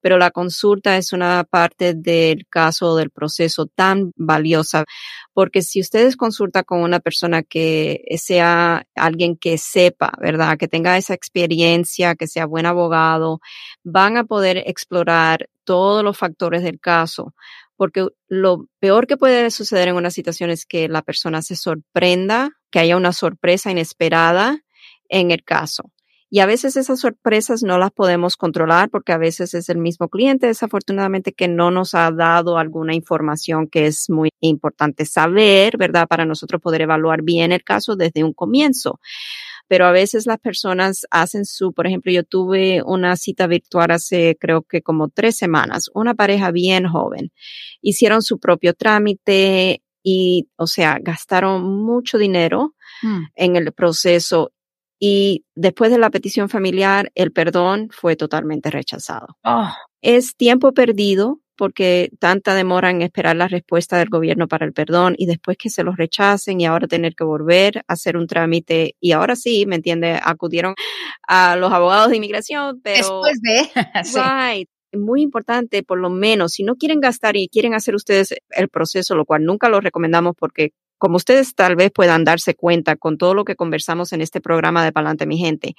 pero 0.00 0.18
la 0.18 0.30
consulta 0.30 0.96
es 0.96 1.12
una 1.12 1.44
parte 1.44 1.94
del 1.94 2.46
caso 2.48 2.96
del 2.96 3.10
proceso 3.10 3.66
tan 3.66 4.12
valiosa, 4.16 4.84
porque 5.32 5.62
si 5.62 5.80
ustedes 5.80 6.16
consultan 6.16 6.64
con 6.64 6.80
una 6.80 7.00
persona 7.00 7.42
que 7.42 8.04
sea 8.18 8.86
alguien 8.94 9.36
que 9.36 9.58
sepa, 9.58 10.12
¿verdad? 10.20 10.58
Que 10.58 10.68
tenga 10.68 10.96
esa 10.96 11.14
experiencia, 11.14 12.14
que 12.16 12.26
sea 12.26 12.46
buen 12.46 12.66
abogado, 12.66 13.40
van 13.84 14.16
a 14.16 14.24
poder 14.24 14.58
explorar 14.66 15.48
todos 15.64 16.02
los 16.02 16.18
factores 16.18 16.62
del 16.62 16.80
caso 16.80 17.34
porque 17.76 18.06
lo 18.28 18.66
peor 18.80 19.06
que 19.06 19.16
puede 19.16 19.50
suceder 19.50 19.88
en 19.88 19.96
una 19.96 20.10
situación 20.10 20.50
es 20.50 20.66
que 20.66 20.88
la 20.88 21.02
persona 21.02 21.42
se 21.42 21.56
sorprenda, 21.56 22.50
que 22.70 22.78
haya 22.78 22.96
una 22.96 23.12
sorpresa 23.12 23.70
inesperada 23.70 24.60
en 25.08 25.30
el 25.30 25.44
caso. 25.44 25.90
Y 26.34 26.40
a 26.40 26.46
veces 26.46 26.76
esas 26.76 26.98
sorpresas 27.00 27.62
no 27.62 27.76
las 27.76 27.90
podemos 27.90 28.38
controlar 28.38 28.88
porque 28.88 29.12
a 29.12 29.18
veces 29.18 29.52
es 29.52 29.68
el 29.68 29.76
mismo 29.76 30.08
cliente, 30.08 30.46
desafortunadamente, 30.46 31.34
que 31.34 31.46
no 31.46 31.70
nos 31.70 31.94
ha 31.94 32.10
dado 32.10 32.56
alguna 32.56 32.94
información 32.94 33.68
que 33.68 33.86
es 33.86 34.08
muy 34.08 34.30
importante 34.40 35.04
saber, 35.04 35.76
¿verdad? 35.76 36.08
Para 36.08 36.24
nosotros 36.24 36.62
poder 36.62 36.80
evaluar 36.80 37.20
bien 37.20 37.52
el 37.52 37.62
caso 37.62 37.96
desde 37.96 38.24
un 38.24 38.32
comienzo 38.32 38.98
pero 39.72 39.86
a 39.86 39.90
veces 39.90 40.26
las 40.26 40.38
personas 40.38 41.06
hacen 41.10 41.46
su, 41.46 41.72
por 41.72 41.86
ejemplo, 41.86 42.12
yo 42.12 42.24
tuve 42.24 42.82
una 42.84 43.16
cita 43.16 43.46
virtual 43.46 43.92
hace 43.92 44.36
creo 44.38 44.60
que 44.64 44.82
como 44.82 45.08
tres 45.08 45.38
semanas, 45.38 45.88
una 45.94 46.12
pareja 46.12 46.50
bien 46.50 46.86
joven, 46.86 47.32
hicieron 47.80 48.20
su 48.20 48.38
propio 48.38 48.74
trámite 48.74 49.82
y, 50.02 50.46
o 50.56 50.66
sea, 50.66 50.98
gastaron 51.00 51.64
mucho 51.64 52.18
dinero 52.18 52.74
mm. 53.02 53.22
en 53.34 53.56
el 53.56 53.72
proceso 53.72 54.52
y 54.98 55.46
después 55.54 55.90
de 55.90 55.96
la 55.96 56.10
petición 56.10 56.50
familiar, 56.50 57.10
el 57.14 57.32
perdón 57.32 57.88
fue 57.92 58.14
totalmente 58.14 58.70
rechazado. 58.70 59.38
Ah. 59.42 59.74
Es 60.02 60.36
tiempo 60.36 60.72
perdido 60.72 61.40
porque 61.62 62.10
tanta 62.18 62.56
demora 62.56 62.90
en 62.90 63.02
esperar 63.02 63.36
la 63.36 63.46
respuesta 63.46 63.96
del 63.96 64.08
gobierno 64.08 64.48
para 64.48 64.66
el 64.66 64.72
perdón 64.72 65.14
y 65.16 65.26
después 65.26 65.56
que 65.56 65.70
se 65.70 65.84
los 65.84 65.96
rechacen 65.96 66.60
y 66.60 66.66
ahora 66.66 66.88
tener 66.88 67.14
que 67.14 67.22
volver 67.22 67.84
a 67.86 67.92
hacer 67.92 68.16
un 68.16 68.26
trámite 68.26 68.96
y 68.98 69.12
ahora 69.12 69.36
sí, 69.36 69.64
¿me 69.64 69.76
entiende? 69.76 70.18
Acudieron 70.20 70.74
a 71.28 71.54
los 71.54 71.72
abogados 71.72 72.10
de 72.10 72.16
inmigración, 72.16 72.80
pero... 72.82 73.22
Después 73.22 73.40
de... 73.42 73.70
right. 74.56 74.68
Muy 74.92 75.22
importante, 75.22 75.84
por 75.84 76.00
lo 76.00 76.10
menos, 76.10 76.54
si 76.54 76.64
no 76.64 76.74
quieren 76.74 76.98
gastar 76.98 77.36
y 77.36 77.46
quieren 77.46 77.74
hacer 77.74 77.94
ustedes 77.94 78.34
el 78.50 78.68
proceso, 78.68 79.14
lo 79.14 79.24
cual 79.24 79.44
nunca 79.44 79.68
lo 79.68 79.80
recomendamos 79.80 80.34
porque 80.36 80.72
como 80.98 81.14
ustedes 81.14 81.54
tal 81.54 81.76
vez 81.76 81.92
puedan 81.92 82.24
darse 82.24 82.56
cuenta 82.56 82.96
con 82.96 83.18
todo 83.18 83.34
lo 83.34 83.44
que 83.44 83.54
conversamos 83.54 84.12
en 84.12 84.20
este 84.20 84.40
programa 84.40 84.84
de 84.84 84.90
Palante, 84.90 85.26
mi 85.26 85.38
gente, 85.38 85.76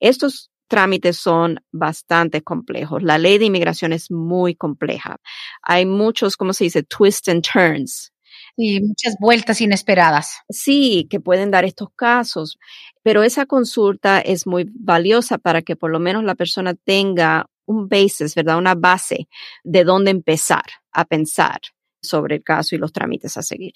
estos 0.00 0.50
trámites 0.68 1.16
son 1.16 1.60
bastante 1.72 2.42
complejos. 2.42 3.02
La 3.02 3.18
ley 3.18 3.38
de 3.38 3.46
inmigración 3.46 3.92
es 3.92 4.10
muy 4.10 4.54
compleja. 4.54 5.16
Hay 5.62 5.86
muchos, 5.86 6.36
¿cómo 6.36 6.52
se 6.52 6.64
dice? 6.64 6.82
Twists 6.82 7.28
and 7.28 7.42
turns. 7.42 8.12
Y 8.56 8.80
muchas 8.80 9.16
vueltas 9.20 9.60
inesperadas. 9.60 10.38
Sí, 10.48 11.06
que 11.10 11.20
pueden 11.20 11.50
dar 11.50 11.64
estos 11.64 11.88
casos, 11.94 12.58
pero 13.02 13.22
esa 13.22 13.46
consulta 13.46 14.20
es 14.20 14.46
muy 14.46 14.66
valiosa 14.74 15.38
para 15.38 15.62
que 15.62 15.76
por 15.76 15.90
lo 15.90 16.00
menos 16.00 16.24
la 16.24 16.34
persona 16.34 16.74
tenga 16.74 17.46
un 17.66 17.88
basis, 17.88 18.34
¿verdad? 18.34 18.58
Una 18.58 18.74
base 18.74 19.28
de 19.62 19.84
dónde 19.84 20.10
empezar 20.10 20.64
a 20.92 21.04
pensar 21.04 21.60
sobre 22.00 22.36
el 22.36 22.42
caso 22.42 22.74
y 22.74 22.78
los 22.78 22.92
trámites 22.92 23.36
a 23.36 23.42
seguir. 23.42 23.74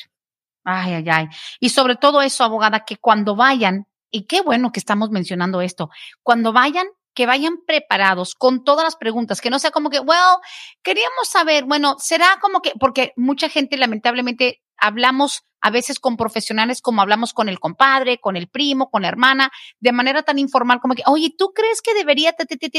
Ay, 0.65 0.95
ay, 0.95 1.05
ay. 1.09 1.27
Y 1.59 1.71
sobre 1.71 1.97
todo 1.97 2.23
eso, 2.23 2.45
abogada, 2.45 2.85
que 2.85 2.97
cuando 2.97 3.35
vayan 3.35 3.87
y 4.11 4.27
qué 4.27 4.41
bueno 4.43 4.73
que 4.73 4.81
estamos 4.81 5.11
mencionando 5.11 5.61
esto. 5.61 5.91
Cuando 6.23 6.53
vayan, 6.53 6.87
que 7.15 7.27
vayan 7.27 7.59
preparados 7.67 8.35
con 8.35 8.65
todas 8.65 8.85
las 8.85 8.97
preguntas, 8.97 9.41
que 9.41 9.51
no 9.51 9.59
sea 9.59 9.71
como 9.71 9.91
que, 9.91 10.01
well, 10.01 10.39
queríamos 10.83 11.29
saber, 11.29 11.65
bueno, 11.65 11.97
será 11.99 12.39
como 12.41 12.61
que, 12.61 12.73
porque 12.79 13.13
mucha 13.17 13.49
gente 13.49 13.77
lamentablemente 13.77 14.63
hablamos 14.77 15.43
a 15.61 15.71
veces 15.71 15.99
con 15.99 16.17
profesionales 16.17 16.81
como 16.83 17.03
hablamos 17.03 17.33
con 17.33 17.49
el 17.49 17.61
compadre, 17.61 18.19
con 18.19 18.37
el 18.37 18.49
primo, 18.49 18.91
con 18.91 19.03
la 19.03 19.09
hermana, 19.09 19.51
de 19.81 19.93
manera 19.93 20.23
tan 20.23 20.39
informal 20.39 20.81
como 20.81 20.95
que, 20.95 21.03
oye, 21.07 21.35
¿tú 21.37 21.53
crees 21.55 21.83
que 21.83 21.95
debería? 21.95 22.35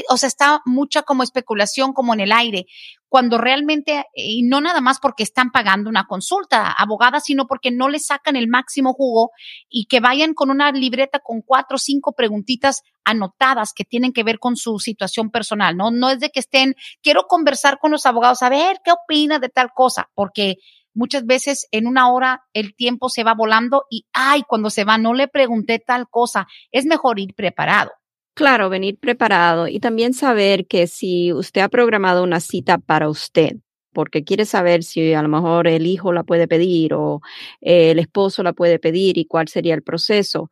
O 0.09 0.17
sea, 0.17 0.27
está 0.27 0.61
mucha 0.65 1.03
como 1.03 1.23
especulación 1.23 1.93
como 1.93 2.13
en 2.13 2.21
el 2.21 2.31
aire, 2.31 2.65
cuando 3.11 3.37
realmente, 3.37 4.05
y 4.15 4.43
no 4.43 4.61
nada 4.61 4.79
más 4.79 4.99
porque 4.99 5.23
están 5.23 5.51
pagando 5.51 5.89
una 5.89 6.05
consulta 6.05 6.71
abogada, 6.71 7.19
sino 7.19 7.45
porque 7.45 7.69
no 7.69 7.89
le 7.89 7.99
sacan 7.99 8.37
el 8.37 8.47
máximo 8.47 8.93
jugo 8.93 9.31
y 9.69 9.85
que 9.87 9.99
vayan 9.99 10.33
con 10.33 10.49
una 10.49 10.71
libreta 10.71 11.19
con 11.19 11.41
cuatro 11.41 11.75
o 11.75 11.77
cinco 11.77 12.13
preguntitas 12.13 12.83
anotadas 13.03 13.73
que 13.73 13.83
tienen 13.83 14.13
que 14.13 14.23
ver 14.23 14.39
con 14.39 14.55
su 14.55 14.79
situación 14.79 15.29
personal, 15.29 15.75
¿no? 15.75 15.91
No 15.91 16.09
es 16.09 16.21
de 16.21 16.29
que 16.29 16.39
estén, 16.39 16.75
quiero 17.01 17.23
conversar 17.27 17.79
con 17.79 17.91
los 17.91 18.05
abogados, 18.05 18.43
a 18.43 18.49
ver 18.49 18.77
qué 18.81 18.93
opina 18.93 19.39
de 19.39 19.49
tal 19.49 19.71
cosa, 19.73 20.09
porque 20.15 20.55
muchas 20.93 21.25
veces 21.25 21.67
en 21.71 21.87
una 21.87 22.11
hora 22.11 22.43
el 22.53 22.75
tiempo 22.75 23.09
se 23.09 23.23
va 23.23 23.33
volando 23.33 23.85
y, 23.89 24.05
ay, 24.13 24.43
cuando 24.47 24.69
se 24.69 24.83
va, 24.83 24.97
no 24.97 25.13
le 25.13 25.27
pregunté 25.27 25.79
tal 25.79 26.07
cosa. 26.09 26.47
Es 26.71 26.85
mejor 26.85 27.19
ir 27.19 27.33
preparado. 27.33 27.91
Claro, 28.33 28.69
venir 28.69 28.97
preparado 28.97 29.67
y 29.67 29.79
también 29.79 30.13
saber 30.13 30.65
que 30.65 30.87
si 30.87 31.33
usted 31.33 31.61
ha 31.61 31.69
programado 31.69 32.23
una 32.23 32.39
cita 32.39 32.77
para 32.77 33.09
usted, 33.09 33.57
porque 33.93 34.23
quiere 34.23 34.45
saber 34.45 34.83
si 34.83 35.13
a 35.13 35.21
lo 35.21 35.27
mejor 35.27 35.67
el 35.67 35.85
hijo 35.85 36.13
la 36.13 36.23
puede 36.23 36.47
pedir 36.47 36.93
o 36.93 37.21
el 37.59 37.99
esposo 37.99 38.41
la 38.41 38.53
puede 38.53 38.79
pedir 38.79 39.17
y 39.17 39.25
cuál 39.25 39.49
sería 39.49 39.73
el 39.73 39.83
proceso. 39.83 40.49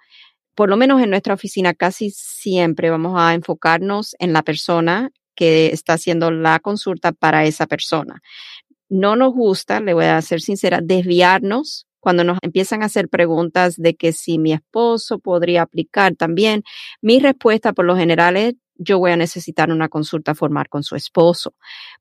Por 0.56 0.70
lo 0.70 0.76
menos 0.76 1.02
en 1.02 1.10
nuestra 1.10 1.34
oficina 1.34 1.74
casi 1.74 2.10
siempre 2.12 2.90
vamos 2.90 3.14
a 3.18 3.34
enfocarnos 3.34 4.16
en 4.20 4.34
la 4.34 4.44
persona 4.44 5.12
que 5.34 5.68
está 5.68 5.94
haciendo 5.94 6.32
la 6.32 6.60
consulta 6.60 7.14
para 7.14 7.46
esa 7.46 7.66
persona 7.66 8.22
no 8.90 9.16
nos 9.16 9.34
gusta, 9.34 9.80
le 9.80 9.94
voy 9.94 10.06
a 10.06 10.22
ser 10.22 10.42
sincera, 10.42 10.80
desviarnos 10.82 11.88
cuando 12.00 12.24
nos 12.24 12.38
empiezan 12.42 12.82
a 12.82 12.86
hacer 12.86 13.10
preguntas 13.10 13.76
de 13.78 13.96
que 13.96 14.14
si 14.14 14.40
mi 14.40 14.54
esposo 14.54 15.20
podría 15.20 15.64
aplicar 15.64 16.16
también. 16.16 16.64
Mi 17.02 17.20
respuesta 17.20 17.74
por 17.74 17.86
lo 17.86 17.96
general 17.96 18.38
es, 18.38 18.56
yo 18.82 18.98
voy 18.98 19.12
a 19.12 19.18
necesitar 19.18 19.72
una 19.72 19.90
consulta 19.90 20.34
formal 20.34 20.70
con 20.70 20.84
su 20.84 20.96
esposo, 20.96 21.54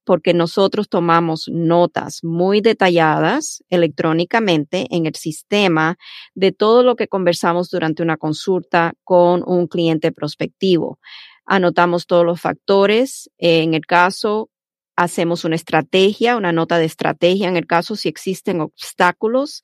porque 0.05 0.32
nosotros 0.32 0.89
tomamos 0.89 1.49
notas 1.53 2.20
muy 2.22 2.61
detalladas 2.61 3.64
electrónicamente 3.68 4.86
en 4.91 5.07
el 5.07 5.16
sistema 5.16 5.99
de 6.36 6.53
todo 6.53 6.84
lo 6.84 6.95
que 6.95 7.09
conversamos 7.09 7.68
durante 7.70 8.05
una 8.05 8.16
consulta 8.16 8.95
con 9.03 9.43
un 9.45 9.66
cliente 9.66 10.12
prospectivo. 10.12 11.01
Anotamos 11.45 12.07
todos 12.07 12.24
los 12.24 12.41
factores, 12.41 13.28
en 13.39 13.74
el 13.74 13.84
caso, 13.84 14.49
hacemos 14.99 15.44
una 15.44 15.55
estrategia, 15.55 16.36
una 16.36 16.51
nota 16.51 16.76
de 16.76 16.84
estrategia 16.84 17.49
en 17.49 17.57
el 17.57 17.68
caso 17.68 17.94
si 17.94 18.09
existen 18.09 18.61
obstáculos 18.61 19.62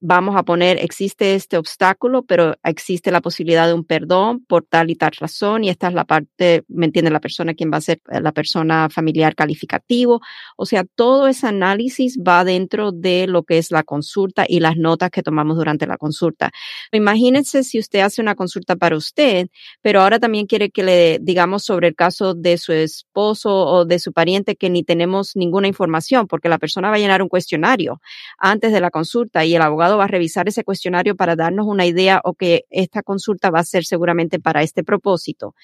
vamos 0.00 0.36
a 0.36 0.42
poner, 0.42 0.78
existe 0.82 1.34
este 1.34 1.58
obstáculo, 1.58 2.22
pero 2.22 2.54
existe 2.64 3.10
la 3.10 3.20
posibilidad 3.20 3.66
de 3.66 3.74
un 3.74 3.84
perdón 3.84 4.44
por 4.46 4.64
tal 4.64 4.90
y 4.90 4.96
tal 4.96 5.12
razón, 5.18 5.64
y 5.64 5.68
esta 5.68 5.88
es 5.88 5.94
la 5.94 6.04
parte, 6.04 6.64
¿me 6.68 6.86
entiende? 6.86 7.10
La 7.10 7.20
persona 7.20 7.54
quien 7.54 7.70
va 7.72 7.76
a 7.76 7.80
ser 7.82 8.00
eh, 8.10 8.20
la 8.20 8.32
persona 8.32 8.88
familiar 8.90 9.34
calificativo. 9.34 10.20
O 10.56 10.66
sea, 10.66 10.84
todo 10.84 11.28
ese 11.28 11.46
análisis 11.46 12.18
va 12.18 12.44
dentro 12.44 12.92
de 12.92 13.26
lo 13.26 13.42
que 13.42 13.58
es 13.58 13.70
la 13.70 13.82
consulta 13.82 14.44
y 14.48 14.60
las 14.60 14.76
notas 14.76 15.10
que 15.10 15.22
tomamos 15.22 15.56
durante 15.56 15.86
la 15.86 15.98
consulta. 15.98 16.50
Imagínense 16.92 17.62
si 17.62 17.78
usted 17.78 18.00
hace 18.00 18.22
una 18.22 18.34
consulta 18.34 18.76
para 18.76 18.96
usted, 18.96 19.48
pero 19.82 20.00
ahora 20.00 20.18
también 20.18 20.46
quiere 20.46 20.70
que 20.70 20.82
le 20.82 21.18
digamos 21.20 21.64
sobre 21.64 21.88
el 21.88 21.94
caso 21.94 22.34
de 22.34 22.56
su 22.58 22.72
esposo 22.72 23.50
o 23.50 23.84
de 23.84 23.98
su 23.98 24.12
pariente 24.12 24.56
que 24.56 24.70
ni 24.70 24.82
tenemos 24.82 25.36
ninguna 25.36 25.68
información, 25.68 26.26
porque 26.26 26.48
la 26.48 26.58
persona 26.58 26.88
va 26.88 26.96
a 26.96 26.98
llenar 26.98 27.22
un 27.22 27.28
cuestionario 27.28 28.00
antes 28.38 28.72
de 28.72 28.80
la 28.80 28.90
consulta 28.90 29.44
y 29.44 29.54
el 29.54 29.62
abogado 29.62 29.89
va 29.96 30.04
a 30.04 30.08
revisar 30.08 30.48
ese 30.48 30.64
cuestionario 30.64 31.16
para 31.16 31.36
darnos 31.36 31.66
una 31.66 31.86
idea 31.86 32.20
o 32.24 32.34
que 32.34 32.64
esta 32.70 33.02
consulta 33.02 33.50
va 33.50 33.60
a 33.60 33.64
ser 33.64 33.84
seguramente 33.84 34.40
para 34.40 34.62
este 34.62 34.84
propósito. 34.84 35.54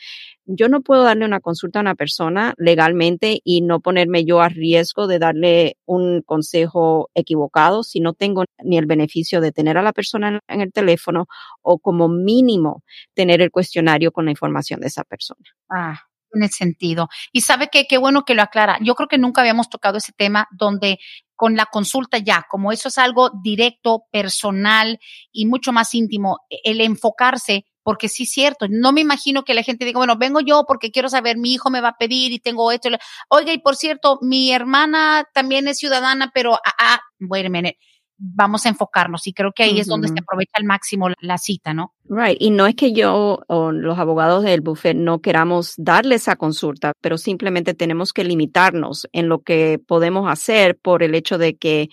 Yo 0.45 0.69
no 0.69 0.83
puedo 0.83 1.03
darle 1.03 1.25
una 1.25 1.41
consulta 1.41 1.79
a 1.79 1.83
una 1.83 1.95
persona 1.95 2.55
legalmente 2.57 3.41
y 3.45 3.63
no 3.63 3.81
ponerme 3.81 4.25
yo 4.25 4.41
a 4.41 4.49
riesgo 4.49 5.07
de 5.07 5.19
darle 5.19 5.77
un 5.87 6.23
consejo 6.23 7.11
equivocado 7.15 7.83
si 7.83 8.01
no 8.01 8.13
tengo 8.13 8.45
ni 8.63 8.79
el 8.79 8.87
beneficio 8.87 9.41
de 9.41 9.53
tener 9.53 9.79
a 9.79 9.83
la 9.83 9.93
persona 9.93 10.41
en 10.49 10.61
el 10.61 10.73
teléfono 10.73 11.27
o 11.63 11.79
como 11.79 12.09
mínimo 12.09 12.83
tener 13.15 13.41
el 13.41 13.51
cuestionario 13.51 14.13
con 14.13 14.27
la 14.27 14.31
información 14.31 14.81
de 14.81 14.87
esa 14.87 15.05
persona. 15.05 15.43
Ah, 15.71 16.01
tiene 16.33 16.49
sentido. 16.49 17.09
Y 17.33 17.43
sabe 17.43 17.69
que 17.71 17.87
qué 17.87 17.99
bueno 17.99 18.25
que 18.25 18.35
lo 18.35 18.43
aclara. 18.43 18.79
Yo 18.83 18.95
creo 18.95 19.09
que 19.09 19.19
nunca 19.19 19.41
habíamos 19.41 19.69
tocado 19.69 19.99
ese 19.99 20.13
tema 20.13 20.49
donde 20.53 20.99
con 21.37 21.55
la 21.57 21.67
consulta 21.67 22.19
ya, 22.19 22.45
como 22.51 22.73
eso 22.73 22.89
es 22.89 22.99
algo 22.99 23.31
directo, 23.43 24.05
personal 24.11 24.99
y 25.31 25.47
mucho 25.47 25.73
más 25.73 25.95
íntimo, 25.95 26.39
e, 26.51 26.59
el 26.65 26.81
enfocarse, 26.81 27.65
porque 27.83 28.09
sí 28.09 28.25
es 28.25 28.31
cierto, 28.31 28.67
no 28.69 28.91
me 28.91 29.03
imagino 29.03 29.45
que 29.45 29.55
la 29.55 29.63
gente 29.63 29.85
diga, 29.85 30.01
bueno, 30.01 30.17
vengo 30.17 30.41
yo 30.41 30.65
porque 30.67 30.91
quiero 30.91 31.09
saber, 31.09 31.37
mi 31.37 31.55
hijo 31.55 31.71
me 31.71 31.81
va 31.81 31.91
a 31.91 31.97
pedir 31.97 32.33
y 32.33 32.41
tengo 32.41 32.73
esto. 32.73 32.89
Oiga, 33.29 33.53
y 33.53 33.59
por 33.59 33.77
cierto, 33.77 34.19
mi 34.23 34.51
hermana 34.51 35.25
también 35.33 35.69
es 35.69 35.79
ciudadana, 35.79 36.33
pero, 36.35 36.55
ah, 36.55 36.75
ah 36.79 37.01
wait 37.21 37.47
a 37.47 37.49
minute, 37.49 37.79
vamos 38.19 38.67
a 38.67 38.69
enfocarnos 38.69 39.27
y 39.27 39.33
creo 39.33 39.53
que 39.53 39.65
ahí 39.65 39.79
es 39.79 39.87
donde 39.87 40.09
se 40.09 40.19
aprovecha 40.19 40.53
al 40.55 40.65
máximo 40.65 41.09
la 41.21 41.39
cita, 41.39 41.75
¿no? 41.75 41.93
Right. 42.09 42.37
Y 42.41 42.51
no 42.51 42.67
es 42.67 42.75
que 42.75 42.93
yo 42.93 43.41
o 43.47 43.73
los 43.73 43.99
abogados 43.99 44.45
del 44.45 44.61
buffet 44.61 44.97
no 44.97 45.21
queramos 45.21 45.75
darle 45.77 46.15
esa 46.17 46.37
consulta, 46.37 46.93
pero 47.01 47.19
simplemente 47.19 47.75
tenemos 47.75 48.13
que 48.13 48.25
limitarnos 48.25 49.07
en 49.13 49.29
lo 49.29 49.41
que 49.41 49.79
podemos 49.87 50.31
hacer 50.31 50.79
por 50.79 51.03
el 51.03 51.15
hecho 51.15 51.39
de 51.39 51.57
que 51.57 51.89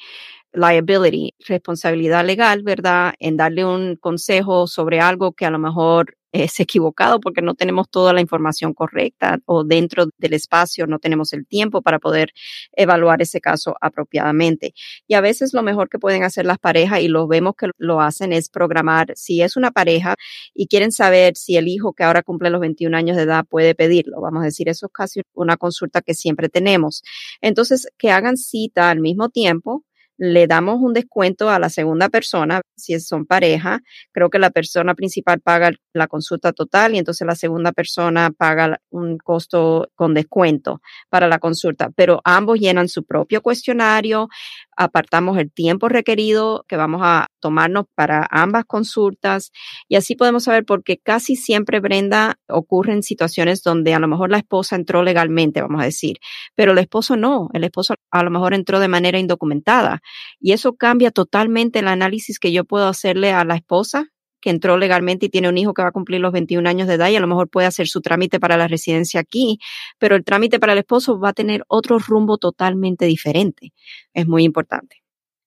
liability, 0.53 1.33
responsabilidad 1.47 2.25
legal, 2.25 2.63
¿verdad? 2.63 3.13
En 3.19 3.37
darle 3.37 3.65
un 3.65 3.95
consejo 3.95 4.67
sobre 4.67 4.99
algo 4.99 5.33
que 5.33 5.45
a 5.45 5.51
lo 5.51 5.59
mejor 5.59 6.15
es 6.33 6.59
equivocado 6.59 7.19
porque 7.19 7.41
no 7.41 7.53
tenemos 7.53 7.89
toda 7.89 8.11
la 8.11 8.19
información 8.19 8.73
correcta 8.73 9.39
o 9.45 9.63
dentro 9.63 10.07
del 10.17 10.33
espacio 10.33 10.87
no 10.87 10.99
tenemos 10.99 11.31
el 11.31 11.45
tiempo 11.45 11.81
para 11.81 11.99
poder 11.99 12.33
evaluar 12.73 13.21
ese 13.21 13.39
caso 13.39 13.75
apropiadamente. 13.79 14.73
Y 15.07 15.13
a 15.13 15.21
veces 15.21 15.53
lo 15.53 15.61
mejor 15.63 15.89
que 15.89 15.99
pueden 15.99 16.23
hacer 16.23 16.45
las 16.45 16.57
parejas 16.57 17.01
y 17.01 17.07
lo 17.07 17.27
vemos 17.27 17.53
que 17.55 17.69
lo 17.77 18.01
hacen 18.01 18.33
es 18.33 18.49
programar, 18.49 19.13
si 19.15 19.41
es 19.41 19.55
una 19.55 19.71
pareja 19.71 20.15
y 20.53 20.67
quieren 20.67 20.91
saber 20.91 21.37
si 21.37 21.55
el 21.55 21.67
hijo 21.67 21.93
que 21.93 22.03
ahora 22.03 22.23
cumple 22.23 22.49
los 22.49 22.61
21 22.61 22.97
años 22.97 23.15
de 23.15 23.23
edad 23.23 23.45
puede 23.47 23.75
pedirlo, 23.75 24.19
vamos 24.19 24.41
a 24.41 24.45
decir, 24.45 24.69
eso 24.69 24.87
es 24.87 24.91
casi 24.91 25.21
una 25.33 25.57
consulta 25.57 26.01
que 26.01 26.15
siempre 26.15 26.49
tenemos. 26.49 27.03
Entonces, 27.41 27.87
que 27.97 28.11
hagan 28.11 28.37
cita 28.37 28.89
al 28.89 28.99
mismo 28.99 29.29
tiempo 29.29 29.83
le 30.23 30.47
damos 30.47 30.77
un 30.79 30.93
descuento 30.93 31.49
a 31.49 31.59
la 31.59 31.69
segunda 31.69 32.07
persona, 32.07 32.61
si 32.77 32.97
son 33.01 33.25
pareja, 33.25 33.81
creo 34.13 34.29
que 34.29 34.39
la 34.39 34.51
persona 34.51 34.95
principal 34.95 35.41
paga 35.41 35.71
la 35.91 36.07
consulta 36.07 36.53
total 36.53 36.95
y 36.95 36.97
entonces 36.97 37.27
la 37.27 37.35
segunda 37.35 37.73
persona 37.73 38.31
paga 38.31 38.79
un 38.89 39.17
costo 39.17 39.89
con 39.95 40.13
descuento 40.13 40.81
para 41.09 41.27
la 41.27 41.39
consulta, 41.39 41.89
pero 41.93 42.21
ambos 42.23 42.57
llenan 42.57 42.87
su 42.87 43.03
propio 43.03 43.41
cuestionario, 43.41 44.29
apartamos 44.77 45.37
el 45.37 45.51
tiempo 45.51 45.89
requerido 45.89 46.63
que 46.69 46.77
vamos 46.77 47.01
a 47.03 47.27
tomarnos 47.41 47.85
para 47.93 48.25
ambas 48.31 48.63
consultas 48.63 49.51
y 49.89 49.97
así 49.97 50.15
podemos 50.15 50.45
saber 50.45 50.63
porque 50.63 50.99
casi 50.99 51.35
siempre, 51.35 51.81
Brenda, 51.81 52.35
ocurren 52.47 53.03
situaciones 53.03 53.61
donde 53.61 53.93
a 53.93 53.99
lo 53.99 54.07
mejor 54.07 54.31
la 54.31 54.37
esposa 54.37 54.77
entró 54.77 55.03
legalmente, 55.03 55.61
vamos 55.61 55.81
a 55.81 55.85
decir, 55.85 56.17
pero 56.55 56.71
el 56.71 56.77
esposo 56.77 57.17
no, 57.17 57.49
el 57.51 57.65
esposo 57.65 57.95
a 58.09 58.23
lo 58.23 58.31
mejor 58.31 58.53
entró 58.53 58.79
de 58.79 58.87
manera 58.87 59.19
indocumentada 59.19 60.01
y 60.39 60.53
eso 60.53 60.75
cambia 60.75 61.11
totalmente 61.11 61.79
el 61.79 61.87
análisis 61.87 62.39
que 62.39 62.51
yo 62.51 62.65
puedo 62.65 62.87
hacerle 62.87 63.31
a 63.31 63.43
la 63.45 63.55
esposa 63.55 64.07
que 64.43 64.49
entró 64.49 64.77
legalmente 64.77 65.27
y 65.27 65.29
tiene 65.29 65.47
un 65.47 65.57
hijo 65.57 65.73
que 65.73 65.81
va 65.81 65.87
a 65.87 65.93
cumplir 65.93 66.19
los 66.19 66.33
21 66.33 66.67
años 66.67 66.87
de 66.87 66.95
edad 66.95 67.09
y 67.09 67.15
a 67.15 67.21
lo 67.21 67.27
mejor 67.27 67.49
puede 67.49 67.65
hacer 67.65 67.87
su 67.87 68.01
trámite 68.01 68.41
para 68.41 68.57
la 68.57 68.67
residencia 68.67 69.21
aquí, 69.21 69.57
pero 69.99 70.17
el 70.17 70.25
trámite 70.25 70.59
para 70.59 70.73
el 70.73 70.79
esposo 70.79 71.17
va 71.17 71.29
a 71.29 71.33
tener 71.33 71.63
otro 71.69 71.97
rumbo 71.97 72.37
totalmente 72.37 73.05
diferente. 73.05 73.71
Es 74.13 74.27
muy 74.27 74.43
importante. 74.43 75.02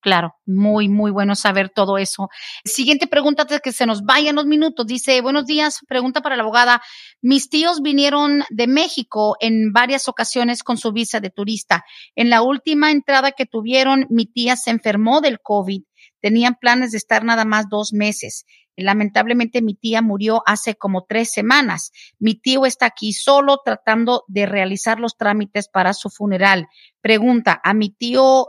Claro, 0.07 0.37
muy, 0.47 0.89
muy 0.89 1.11
bueno 1.11 1.35
saber 1.35 1.69
todo 1.69 1.99
eso. 1.99 2.29
Siguiente 2.65 3.09
pregunta 3.09 3.43
antes 3.43 3.61
que 3.61 3.73
se 3.73 3.87
nos 3.87 4.05
vayan 4.05 4.37
los 4.37 4.47
minutos. 4.47 4.87
Dice, 4.87 5.21
buenos 5.21 5.47
días, 5.47 5.81
pregunta 5.89 6.21
para 6.21 6.37
la 6.37 6.45
abogada. 6.45 6.81
Mis 7.23 7.51
tíos 7.51 7.83
vinieron 7.83 8.45
de 8.51 8.69
México 8.69 9.37
en 9.41 9.73
varias 9.73 10.07
ocasiones 10.07 10.63
con 10.63 10.77
su 10.77 10.93
visa 10.93 11.19
de 11.19 11.31
turista. 11.31 11.85
En 12.15 12.31
la 12.31 12.43
última 12.43 12.93
entrada 12.93 13.33
que 13.33 13.47
tuvieron, 13.47 14.07
mi 14.09 14.27
tía 14.27 14.55
se 14.55 14.71
enfermó 14.71 15.21
del 15.21 15.41
COVID. 15.41 15.83
Tenían 16.21 16.55
planes 16.55 16.93
de 16.93 16.99
estar 16.99 17.25
nada 17.25 17.45
más 17.45 17.69
dos 17.69 17.93
meses. 17.93 18.45
Lamentablemente 18.77 19.61
mi 19.61 19.75
tía 19.75 20.03
murió 20.03 20.43
hace 20.47 20.77
como 20.77 21.05
tres 21.09 21.33
semanas. 21.33 21.91
Mi 22.21 22.37
tío 22.37 22.65
está 22.65 22.87
aquí 22.87 23.13
solo 23.13 23.59
tratando 23.65 24.23
de 24.29 24.47
realizar 24.47 25.01
los 25.01 25.17
trámites 25.17 25.69
para 25.69 25.95
su 25.95 26.11
funeral. 26.11 26.69
Pregunta, 27.01 27.61
¿a 27.65 27.75
mi 27.75 27.91
tío 27.91 28.47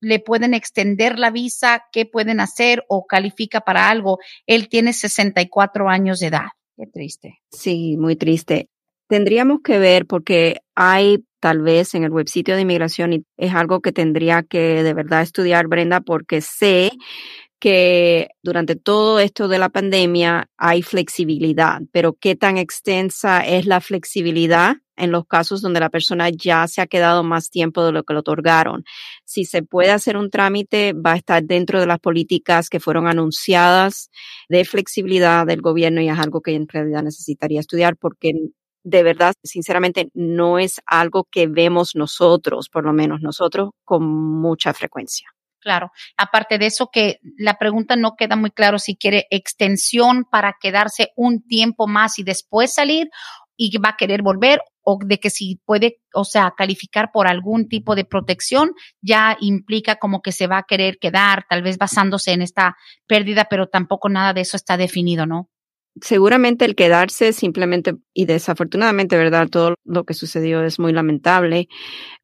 le 0.00 0.18
pueden 0.18 0.54
extender 0.54 1.18
la 1.18 1.30
visa? 1.30 1.84
¿Qué 1.92 2.06
pueden 2.06 2.40
hacer 2.40 2.84
o 2.88 3.06
califica 3.06 3.60
para 3.60 3.90
algo? 3.90 4.18
Él 4.46 4.68
tiene 4.68 4.92
64 4.92 5.88
años 5.88 6.20
de 6.20 6.28
edad. 6.28 6.48
Qué 6.76 6.86
triste. 6.86 7.40
Sí, 7.50 7.96
muy 7.98 8.16
triste. 8.16 8.68
Tendríamos 9.08 9.60
que 9.62 9.78
ver 9.78 10.06
porque 10.06 10.60
hay 10.74 11.24
tal 11.40 11.62
vez 11.62 11.94
en 11.94 12.04
el 12.04 12.12
websitio 12.12 12.54
de 12.54 12.62
inmigración 12.62 13.12
y 13.12 13.24
es 13.36 13.54
algo 13.54 13.80
que 13.80 13.92
tendría 13.92 14.42
que 14.42 14.82
de 14.82 14.94
verdad 14.94 15.22
estudiar 15.22 15.66
Brenda 15.66 16.00
porque 16.00 16.40
sé 16.40 16.90
que 17.60 18.30
durante 18.42 18.74
todo 18.74 19.20
esto 19.20 19.46
de 19.46 19.58
la 19.58 19.68
pandemia 19.68 20.48
hay 20.56 20.82
flexibilidad, 20.82 21.82
pero 21.92 22.14
qué 22.14 22.34
tan 22.34 22.56
extensa 22.58 23.40
es 23.46 23.66
la 23.66 23.80
flexibilidad 23.80 24.76
en 24.96 25.12
los 25.12 25.26
casos 25.26 25.62
donde 25.62 25.80
la 25.80 25.90
persona 25.90 26.30
ya 26.30 26.66
se 26.68 26.80
ha 26.80 26.86
quedado 26.86 27.22
más 27.22 27.50
tiempo 27.50 27.84
de 27.84 27.92
lo 27.92 28.02
que 28.02 28.14
le 28.14 28.20
otorgaron. 28.20 28.84
Si 29.24 29.44
se 29.44 29.62
puede 29.62 29.90
hacer 29.90 30.16
un 30.16 30.30
trámite, 30.30 30.92
va 30.94 31.12
a 31.12 31.16
estar 31.16 31.42
dentro 31.42 31.80
de 31.80 31.86
las 31.86 31.98
políticas 32.00 32.68
que 32.68 32.80
fueron 32.80 33.06
anunciadas 33.06 34.10
de 34.48 34.64
flexibilidad 34.64 35.46
del 35.46 35.60
gobierno 35.62 36.00
y 36.00 36.08
es 36.08 36.18
algo 36.18 36.40
que 36.40 36.54
en 36.54 36.68
realidad 36.68 37.02
necesitaría 37.02 37.60
estudiar 37.60 37.96
porque 37.96 38.32
de 38.82 39.02
verdad, 39.02 39.34
sinceramente, 39.44 40.10
no 40.14 40.58
es 40.58 40.80
algo 40.86 41.28
que 41.30 41.46
vemos 41.46 41.94
nosotros, 41.94 42.70
por 42.70 42.84
lo 42.84 42.94
menos 42.94 43.20
nosotros, 43.20 43.70
con 43.84 44.04
mucha 44.06 44.72
frecuencia. 44.72 45.28
Claro. 45.60 45.90
Aparte 46.16 46.58
de 46.58 46.66
eso, 46.66 46.88
que 46.90 47.18
la 47.36 47.58
pregunta 47.58 47.96
no 47.96 48.16
queda 48.16 48.36
muy 48.36 48.50
claro 48.50 48.78
si 48.78 48.96
quiere 48.96 49.26
extensión 49.30 50.24
para 50.24 50.56
quedarse 50.60 51.10
un 51.16 51.46
tiempo 51.46 51.86
más 51.86 52.18
y 52.18 52.22
después 52.22 52.72
salir 52.72 53.10
y 53.56 53.76
va 53.76 53.90
a 53.90 53.96
querer 53.96 54.22
volver 54.22 54.60
o 54.82 54.98
de 55.04 55.20
que 55.20 55.28
si 55.28 55.60
puede, 55.66 56.00
o 56.14 56.24
sea, 56.24 56.54
calificar 56.56 57.10
por 57.12 57.28
algún 57.28 57.68
tipo 57.68 57.94
de 57.94 58.06
protección, 58.06 58.72
ya 59.02 59.36
implica 59.40 59.96
como 59.96 60.22
que 60.22 60.32
se 60.32 60.46
va 60.46 60.58
a 60.58 60.62
querer 60.66 60.96
quedar, 60.98 61.44
tal 61.46 61.62
vez 61.62 61.76
basándose 61.76 62.32
en 62.32 62.40
esta 62.40 62.76
pérdida, 63.06 63.46
pero 63.50 63.68
tampoco 63.68 64.08
nada 64.08 64.32
de 64.32 64.40
eso 64.40 64.56
está 64.56 64.78
definido, 64.78 65.26
¿no? 65.26 65.50
Seguramente 66.00 66.64
el 66.64 66.74
quedarse 66.74 67.34
simplemente, 67.34 67.94
y 68.14 68.24
desafortunadamente, 68.24 69.18
¿verdad? 69.18 69.48
Todo 69.48 69.74
lo 69.84 70.04
que 70.04 70.14
sucedió 70.14 70.64
es 70.64 70.78
muy 70.78 70.92
lamentable, 70.92 71.68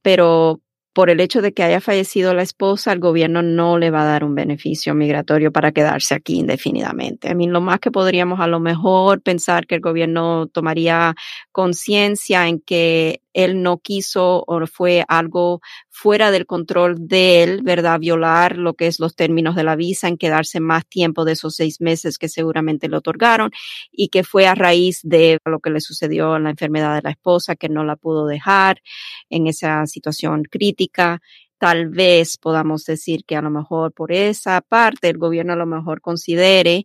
pero 0.00 0.62
por 0.96 1.10
el 1.10 1.20
hecho 1.20 1.42
de 1.42 1.52
que 1.52 1.62
haya 1.62 1.82
fallecido 1.82 2.32
la 2.32 2.40
esposa, 2.40 2.90
el 2.90 3.00
gobierno 3.00 3.42
no 3.42 3.76
le 3.76 3.90
va 3.90 4.00
a 4.00 4.06
dar 4.06 4.24
un 4.24 4.34
beneficio 4.34 4.94
migratorio 4.94 5.52
para 5.52 5.70
quedarse 5.70 6.14
aquí 6.14 6.38
indefinidamente. 6.38 7.28
A 7.28 7.34
mí 7.34 7.46
lo 7.46 7.60
más 7.60 7.80
que 7.80 7.90
podríamos 7.90 8.40
a 8.40 8.46
lo 8.46 8.60
mejor 8.60 9.20
pensar 9.20 9.66
que 9.66 9.74
el 9.74 9.82
gobierno 9.82 10.46
tomaría 10.46 11.14
conciencia 11.52 12.48
en 12.48 12.60
que 12.60 13.20
él 13.36 13.62
no 13.62 13.76
quiso 13.78 14.42
o 14.46 14.66
fue 14.66 15.04
algo 15.08 15.60
fuera 15.90 16.30
del 16.30 16.46
control 16.46 16.96
de 16.98 17.42
él, 17.42 17.60
¿verdad? 17.62 18.00
Violar 18.00 18.56
lo 18.56 18.72
que 18.72 18.86
es 18.86 18.98
los 18.98 19.14
términos 19.14 19.54
de 19.54 19.62
la 19.62 19.76
visa, 19.76 20.08
en 20.08 20.16
quedarse 20.16 20.58
más 20.58 20.86
tiempo 20.86 21.26
de 21.26 21.32
esos 21.32 21.54
seis 21.54 21.82
meses 21.82 22.16
que 22.16 22.30
seguramente 22.30 22.88
le 22.88 22.96
otorgaron 22.96 23.50
y 23.92 24.08
que 24.08 24.24
fue 24.24 24.46
a 24.46 24.54
raíz 24.54 25.00
de 25.02 25.38
lo 25.44 25.60
que 25.60 25.68
le 25.68 25.80
sucedió 25.80 26.36
en 26.36 26.44
la 26.44 26.50
enfermedad 26.50 26.94
de 26.94 27.02
la 27.02 27.10
esposa, 27.10 27.56
que 27.56 27.68
no 27.68 27.84
la 27.84 27.96
pudo 27.96 28.26
dejar 28.26 28.80
en 29.28 29.46
esa 29.46 29.84
situación 29.86 30.44
crítica 30.44 31.20
tal 31.58 31.88
vez 31.88 32.36
podamos 32.36 32.84
decir 32.84 33.24
que 33.24 33.34
a 33.34 33.40
lo 33.40 33.50
mejor 33.50 33.92
por 33.92 34.12
esa 34.12 34.60
parte 34.60 35.08
el 35.08 35.16
gobierno 35.16 35.54
a 35.54 35.56
lo 35.56 35.64
mejor 35.64 36.02
considere 36.02 36.84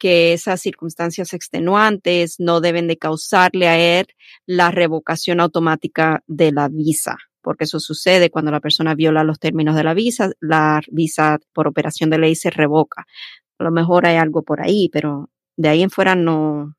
que 0.00 0.32
esas 0.32 0.60
circunstancias 0.62 1.34
extenuantes 1.34 2.40
no 2.40 2.60
deben 2.60 2.88
de 2.88 2.96
causarle 2.96 3.68
a 3.68 3.78
él 3.78 4.06
la 4.46 4.70
revocación 4.70 5.40
automática 5.40 6.24
de 6.26 6.50
la 6.52 6.68
visa, 6.68 7.18
porque 7.42 7.64
eso 7.64 7.78
sucede 7.78 8.30
cuando 8.30 8.50
la 8.50 8.60
persona 8.60 8.94
viola 8.94 9.22
los 9.24 9.38
términos 9.38 9.76
de 9.76 9.84
la 9.84 9.92
visa, 9.92 10.30
la 10.40 10.80
visa 10.90 11.38
por 11.52 11.68
operación 11.68 12.08
de 12.08 12.18
ley 12.18 12.34
se 12.34 12.48
revoca. 12.48 13.06
A 13.58 13.64
lo 13.64 13.70
mejor 13.70 14.06
hay 14.06 14.16
algo 14.16 14.42
por 14.42 14.62
ahí, 14.62 14.88
pero 14.90 15.28
de 15.56 15.68
ahí 15.68 15.82
en 15.82 15.90
fuera 15.90 16.14
no, 16.14 16.74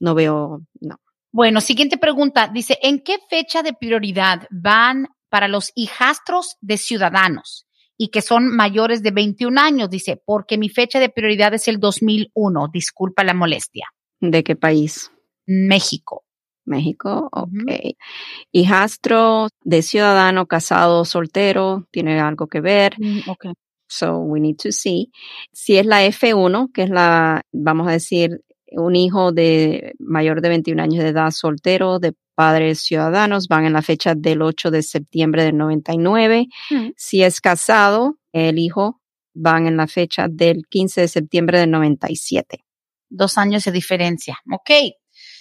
no 0.00 0.14
veo, 0.14 0.62
no. 0.80 1.00
Bueno, 1.30 1.60
siguiente 1.60 1.96
pregunta. 1.96 2.48
Dice, 2.48 2.76
¿en 2.82 2.98
qué 3.04 3.18
fecha 3.30 3.62
de 3.62 3.72
prioridad 3.72 4.48
van 4.50 5.06
para 5.30 5.46
los 5.46 5.70
hijastros 5.76 6.56
de 6.60 6.76
ciudadanos? 6.76 7.66
Y 8.02 8.08
que 8.08 8.20
son 8.20 8.48
mayores 8.48 9.04
de 9.04 9.12
21 9.12 9.60
años, 9.60 9.88
dice, 9.88 10.20
porque 10.26 10.58
mi 10.58 10.68
fecha 10.68 10.98
de 10.98 11.08
prioridad 11.08 11.54
es 11.54 11.68
el 11.68 11.78
2001. 11.78 12.66
Disculpa 12.72 13.22
la 13.22 13.32
molestia. 13.32 13.86
¿De 14.18 14.42
qué 14.42 14.56
país? 14.56 15.12
México. 15.46 16.24
México, 16.64 17.28
ok. 17.30 17.94
Hijastro 18.50 19.46
de 19.62 19.82
ciudadano, 19.82 20.46
casado, 20.46 21.04
soltero, 21.04 21.86
tiene 21.92 22.18
algo 22.18 22.48
que 22.48 22.60
ver. 22.60 22.96
Mm, 22.98 23.30
ok. 23.30 23.46
So 23.86 24.16
we 24.16 24.40
need 24.40 24.56
to 24.56 24.72
see. 24.72 25.12
Si 25.52 25.76
es 25.76 25.86
la 25.86 26.04
F1, 26.04 26.72
que 26.72 26.82
es 26.82 26.90
la, 26.90 27.42
vamos 27.52 27.86
a 27.86 27.92
decir, 27.92 28.40
un 28.72 28.96
hijo 28.96 29.30
de 29.30 29.94
mayor 30.00 30.40
de 30.40 30.48
21 30.48 30.82
años 30.82 31.04
de 31.04 31.10
edad 31.10 31.30
soltero, 31.30 32.00
de 32.00 32.14
padres 32.34 32.80
ciudadanos 32.80 33.48
van 33.48 33.64
en 33.64 33.72
la 33.72 33.82
fecha 33.82 34.14
del 34.14 34.42
8 34.42 34.70
de 34.70 34.82
septiembre 34.82 35.44
del 35.44 35.56
99. 35.56 36.48
Mm. 36.70 36.88
Si 36.96 37.22
es 37.22 37.40
casado, 37.40 38.18
el 38.32 38.58
hijo 38.58 39.00
van 39.34 39.66
en 39.66 39.76
la 39.76 39.86
fecha 39.86 40.26
del 40.28 40.66
15 40.68 41.02
de 41.02 41.08
septiembre 41.08 41.58
del 41.58 41.70
97. 41.70 42.64
Dos 43.08 43.38
años 43.38 43.64
de 43.64 43.72
diferencia. 43.72 44.38
Ok. 44.50 44.70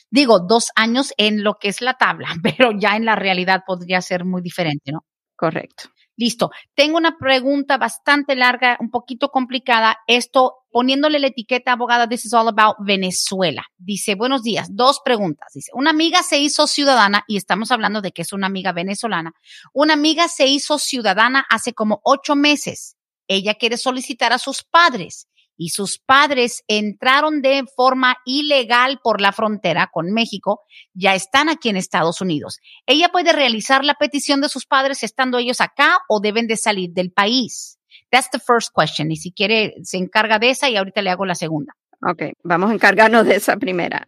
Digo, 0.09 0.39
dos 0.41 0.71
años 0.75 1.13
en 1.17 1.43
lo 1.43 1.55
que 1.55 1.69
es 1.69 1.81
la 1.81 1.93
tabla, 1.93 2.29
pero 2.43 2.71
ya 2.77 2.95
en 2.95 3.05
la 3.05 3.15
realidad 3.15 3.63
podría 3.65 4.01
ser 4.01 4.25
muy 4.25 4.41
diferente, 4.41 4.91
¿no? 4.91 5.05
Correcto. 5.35 5.85
Listo. 6.17 6.51
Tengo 6.75 6.97
una 6.97 7.17
pregunta 7.17 7.77
bastante 7.77 8.35
larga, 8.35 8.77
un 8.79 8.89
poquito 8.89 9.29
complicada. 9.29 9.97
Esto 10.07 10.65
poniéndole 10.71 11.19
la 11.19 11.27
etiqueta 11.27 11.73
abogada, 11.73 12.07
this 12.07 12.25
is 12.25 12.33
all 12.33 12.47
about 12.47 12.75
Venezuela. 12.79 13.65
Dice, 13.77 14.15
buenos 14.15 14.43
días, 14.43 14.69
dos 14.71 15.01
preguntas. 15.03 15.53
Dice, 15.53 15.71
una 15.73 15.89
amiga 15.89 16.23
se 16.23 16.39
hizo 16.39 16.67
ciudadana 16.67 17.23
y 17.27 17.37
estamos 17.37 17.71
hablando 17.71 18.01
de 18.01 18.11
que 18.11 18.21
es 18.21 18.33
una 18.33 18.47
amiga 18.47 18.71
venezolana. 18.71 19.33
Una 19.73 19.93
amiga 19.93 20.27
se 20.27 20.47
hizo 20.47 20.77
ciudadana 20.79 21.45
hace 21.49 21.73
como 21.73 22.01
ocho 22.03 22.35
meses. 22.35 22.95
Ella 23.27 23.55
quiere 23.55 23.77
solicitar 23.77 24.33
a 24.33 24.37
sus 24.37 24.63
padres 24.63 25.27
y 25.61 25.69
sus 25.69 25.99
padres 25.99 26.63
entraron 26.67 27.43
de 27.43 27.65
forma 27.75 28.17
ilegal 28.25 28.99
por 29.03 29.21
la 29.21 29.31
frontera 29.31 29.91
con 29.93 30.11
México, 30.11 30.61
ya 30.95 31.13
están 31.13 31.49
aquí 31.49 31.69
en 31.69 31.77
Estados 31.77 32.19
Unidos. 32.19 32.57
Ella 32.87 33.09
puede 33.09 33.31
realizar 33.31 33.85
la 33.85 33.93
petición 33.93 34.41
de 34.41 34.49
sus 34.49 34.65
padres 34.65 35.03
estando 35.03 35.37
ellos 35.37 35.61
acá 35.61 35.99
o 36.09 36.19
deben 36.19 36.47
de 36.47 36.57
salir 36.57 36.89
del 36.93 37.11
país. 37.11 37.77
That's 38.09 38.31
the 38.31 38.39
first 38.39 38.71
question. 38.75 39.11
Y 39.11 39.17
si 39.17 39.31
quiere, 39.31 39.75
se 39.83 39.97
encarga 39.97 40.39
de 40.39 40.49
esa 40.49 40.67
y 40.67 40.77
ahorita 40.77 41.03
le 41.03 41.11
hago 41.11 41.27
la 41.27 41.35
segunda. 41.35 41.75
Ok, 42.09 42.23
vamos 42.43 42.71
a 42.71 42.73
encargarnos 42.73 43.27
de 43.27 43.35
esa 43.35 43.57
primera. 43.57 44.07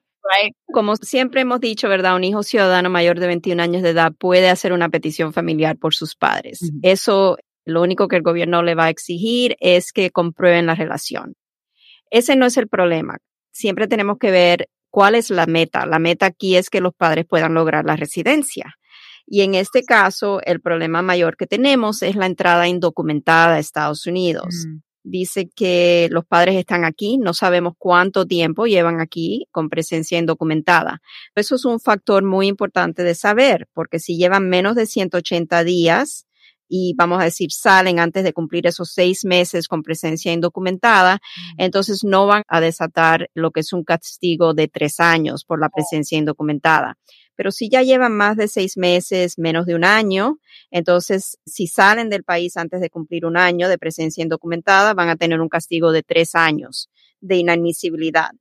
Como 0.72 0.95
siempre 0.95 1.41
hemos 1.41 1.60
dicho, 1.60 1.88
¿verdad? 1.88 2.16
Un 2.16 2.24
hijo 2.24 2.41
ciudadano 2.41 2.89
mayor 2.89 3.20
de 3.20 3.28
21 3.28 3.62
años 3.62 3.84
de 3.84 3.89
edad 3.89 4.12
puede 4.18 4.49
hacer 4.49 4.74
una 4.74 4.89
petición 4.89 5.34
familiar 5.34 5.78
por 5.78 5.93
sus 5.93 6.16
padres. 6.16 6.72
Eso, 6.82 7.38
lo 7.64 7.84
único 7.84 8.08
que 8.08 8.16
el 8.16 8.24
gobierno 8.24 8.64
le 8.64 8.74
va 8.74 8.86
a 8.86 8.89
exigir 8.89 9.56
es 9.60 9.93
que 9.93 10.10
comprueben 10.10 10.66
la 10.66 10.74
relación. 10.74 11.36
Ese 12.14 12.36
no 12.36 12.45
es 12.45 12.57
el 12.57 12.68
problema. 12.68 13.18
Siempre 13.51 13.88
tenemos 13.88 14.20
que 14.20 14.30
ver 14.30 14.70
cuál 14.91 15.16
es 15.16 15.32
la 15.32 15.47
meta. 15.47 15.88
La 15.88 15.97
meta 15.97 16.28
aquí 16.28 16.55
es 16.55 16.70
que 16.70 16.80
los 16.80 16.93
padres 16.93 17.26
puedan 17.26 17.55
lograr 17.55 17.86
la 17.86 17.95
residencia. 17.95 18.76
Y 19.26 19.41
en 19.41 19.55
este 19.55 19.82
caso, 19.82 20.39
el 20.45 20.61
problema 20.61 21.01
mayor 21.01 21.36
que 21.38 21.47
tenemos 21.47 22.03
es 22.03 22.16
la 22.16 22.28
entrada 22.28 22.68
indocumentada 22.68 23.55
a 23.55 23.59
Estados 23.59 24.05
Unidos. 24.05 24.68
Mm. 24.68 24.82
Dice 25.05 25.49
que 25.55 26.07
los 26.11 26.24
padres 26.24 26.55
están 26.55 26.86
aquí, 26.86 27.18
no 27.18 27.34
sabemos 27.34 27.74
cuánto 27.80 28.28
tiempo 28.28 28.68
llevan 28.68 29.01
aquí 29.01 29.47
con 29.49 29.70
presencia 29.70 30.20
indocumentada. 30.20 31.01
Eso 31.34 31.55
es 31.55 31.66
un 31.66 31.80
factor 31.80 32.24
muy 32.24 32.45
importante 32.45 33.01
de 33.01 33.16
saber, 33.16 33.68
porque 33.74 33.97
si 33.97 34.18
llevan 34.18 34.47
menos 34.49 34.76
de 34.76 34.86
180 34.86 35.64
días, 35.64 36.28
y 36.76 36.95
vamos 36.95 37.21
a 37.21 37.26
decir 37.26 37.51
salen 37.51 37.99
antes 37.99 38.24
de 38.24 38.34
cumplir 38.34 38.65
esos 38.65 38.89
seis 38.91 39.26
meses 39.26 39.67
con 39.67 39.84
presencia 39.84 40.34
indocumentada, 40.34 41.19
entonces 41.59 42.03
no 42.03 42.26
van 42.26 42.41
a 42.47 42.61
desatar 42.61 43.30
lo 43.36 43.51
que 43.51 43.59
es 43.59 43.74
un 43.74 43.84
castigo 43.84 44.55
de 44.55 44.67
tres 44.67 44.99
años 44.99 45.45
por 45.45 45.59
la 45.59 45.67
oh. 45.67 45.69
presencia 45.69 46.17
indocumentada. 46.17 46.97
Pero 47.36 47.51
si 47.51 47.69
ya 47.69 47.84
llevan 47.84 48.13
más 48.13 48.38
de 48.38 48.47
seis 48.47 48.76
meses, 48.76 49.38
menos 49.38 49.67
de 49.67 49.76
un 49.76 49.84
año, 49.84 50.39
entonces 50.71 51.38
si 51.45 51.67
salen 51.67 52.09
del 52.09 52.24
país 52.24 52.57
antes 52.57 52.82
de 52.82 52.89
cumplir 52.89 53.28
un 53.28 53.38
año 53.38 53.69
de 53.69 53.78
presencia 53.78 54.24
indocumentada, 54.24 54.95
van 54.95 55.09
a 55.09 55.15
tener 55.15 55.41
un 55.41 55.49
castigo 55.49 55.91
de 55.91 56.01
tres 56.01 56.34
años 56.34 56.89
de 57.21 57.38
inadmisibilidad. 57.38 58.32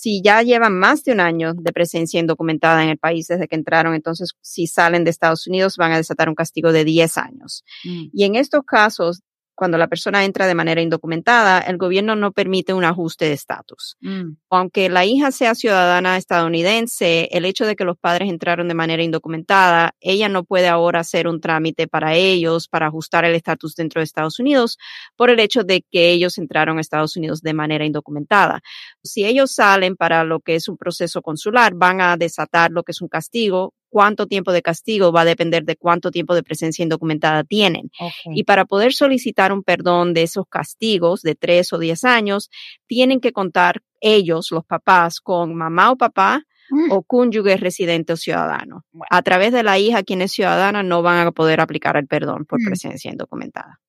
Si 0.00 0.22
ya 0.22 0.44
llevan 0.44 0.78
más 0.78 1.02
de 1.02 1.10
un 1.10 1.18
año 1.18 1.54
de 1.54 1.72
presencia 1.72 2.20
indocumentada 2.20 2.84
en 2.84 2.88
el 2.88 2.98
país 2.98 3.26
desde 3.26 3.48
que 3.48 3.56
entraron, 3.56 3.96
entonces 3.96 4.30
si 4.40 4.68
salen 4.68 5.02
de 5.02 5.10
Estados 5.10 5.48
Unidos 5.48 5.76
van 5.76 5.90
a 5.90 5.96
desatar 5.96 6.28
un 6.28 6.36
castigo 6.36 6.70
de 6.70 6.84
10 6.84 7.18
años. 7.18 7.64
Mm. 7.82 8.04
Y 8.12 8.22
en 8.22 8.36
estos 8.36 8.62
casos, 8.64 9.22
cuando 9.58 9.76
la 9.76 9.88
persona 9.88 10.24
entra 10.24 10.46
de 10.46 10.54
manera 10.54 10.80
indocumentada, 10.80 11.58
el 11.58 11.78
gobierno 11.78 12.14
no 12.14 12.30
permite 12.30 12.74
un 12.74 12.84
ajuste 12.84 13.24
de 13.24 13.32
estatus. 13.32 13.96
Mm. 14.00 14.36
Aunque 14.50 14.88
la 14.88 15.04
hija 15.04 15.32
sea 15.32 15.56
ciudadana 15.56 16.16
estadounidense, 16.16 17.28
el 17.32 17.44
hecho 17.44 17.66
de 17.66 17.74
que 17.74 17.82
los 17.82 17.98
padres 17.98 18.30
entraron 18.30 18.68
de 18.68 18.74
manera 18.74 19.02
indocumentada, 19.02 19.96
ella 20.00 20.28
no 20.28 20.44
puede 20.44 20.68
ahora 20.68 21.00
hacer 21.00 21.26
un 21.26 21.40
trámite 21.40 21.88
para 21.88 22.14
ellos, 22.14 22.68
para 22.68 22.86
ajustar 22.86 23.24
el 23.24 23.34
estatus 23.34 23.74
dentro 23.74 23.98
de 23.98 24.04
Estados 24.04 24.38
Unidos, 24.38 24.78
por 25.16 25.28
el 25.28 25.40
hecho 25.40 25.64
de 25.64 25.84
que 25.90 26.12
ellos 26.12 26.38
entraron 26.38 26.78
a 26.78 26.80
Estados 26.80 27.16
Unidos 27.16 27.42
de 27.42 27.52
manera 27.52 27.84
indocumentada. 27.84 28.60
Si 29.02 29.24
ellos 29.24 29.52
salen 29.52 29.96
para 29.96 30.22
lo 30.22 30.38
que 30.38 30.54
es 30.54 30.68
un 30.68 30.76
proceso 30.76 31.20
consular, 31.20 31.74
van 31.74 32.00
a 32.00 32.16
desatar 32.16 32.70
lo 32.70 32.84
que 32.84 32.92
es 32.92 33.02
un 33.02 33.08
castigo 33.08 33.74
cuánto 33.88 34.26
tiempo 34.26 34.52
de 34.52 34.62
castigo 34.62 35.12
va 35.12 35.22
a 35.22 35.24
depender 35.24 35.64
de 35.64 35.76
cuánto 35.76 36.10
tiempo 36.10 36.34
de 36.34 36.42
presencia 36.42 36.82
indocumentada 36.82 37.44
tienen. 37.44 37.90
Y 38.34 38.44
para 38.44 38.64
poder 38.64 38.92
solicitar 38.92 39.52
un 39.52 39.62
perdón 39.62 40.14
de 40.14 40.22
esos 40.22 40.46
castigos 40.48 41.22
de 41.22 41.34
tres 41.34 41.72
o 41.72 41.78
diez 41.78 42.04
años, 42.04 42.50
tienen 42.86 43.20
que 43.20 43.32
contar 43.32 43.82
ellos, 44.00 44.48
los 44.50 44.64
papás, 44.64 45.20
con 45.20 45.54
mamá 45.54 45.90
o 45.90 45.96
papá 45.96 46.42
mm. 46.70 46.92
o 46.92 47.02
cónyuge 47.02 47.56
residente 47.56 48.12
o 48.12 48.16
ciudadano. 48.16 48.84
A 49.10 49.22
través 49.22 49.52
de 49.52 49.62
la 49.62 49.78
hija, 49.78 50.02
quien 50.02 50.22
es 50.22 50.32
ciudadana, 50.32 50.82
no 50.82 51.02
van 51.02 51.26
a 51.26 51.32
poder 51.32 51.60
aplicar 51.60 51.96
el 51.96 52.06
perdón 52.06 52.44
por 52.44 52.60
mm. 52.60 52.64
presencia 52.66 53.10
indocumentada. 53.10 53.80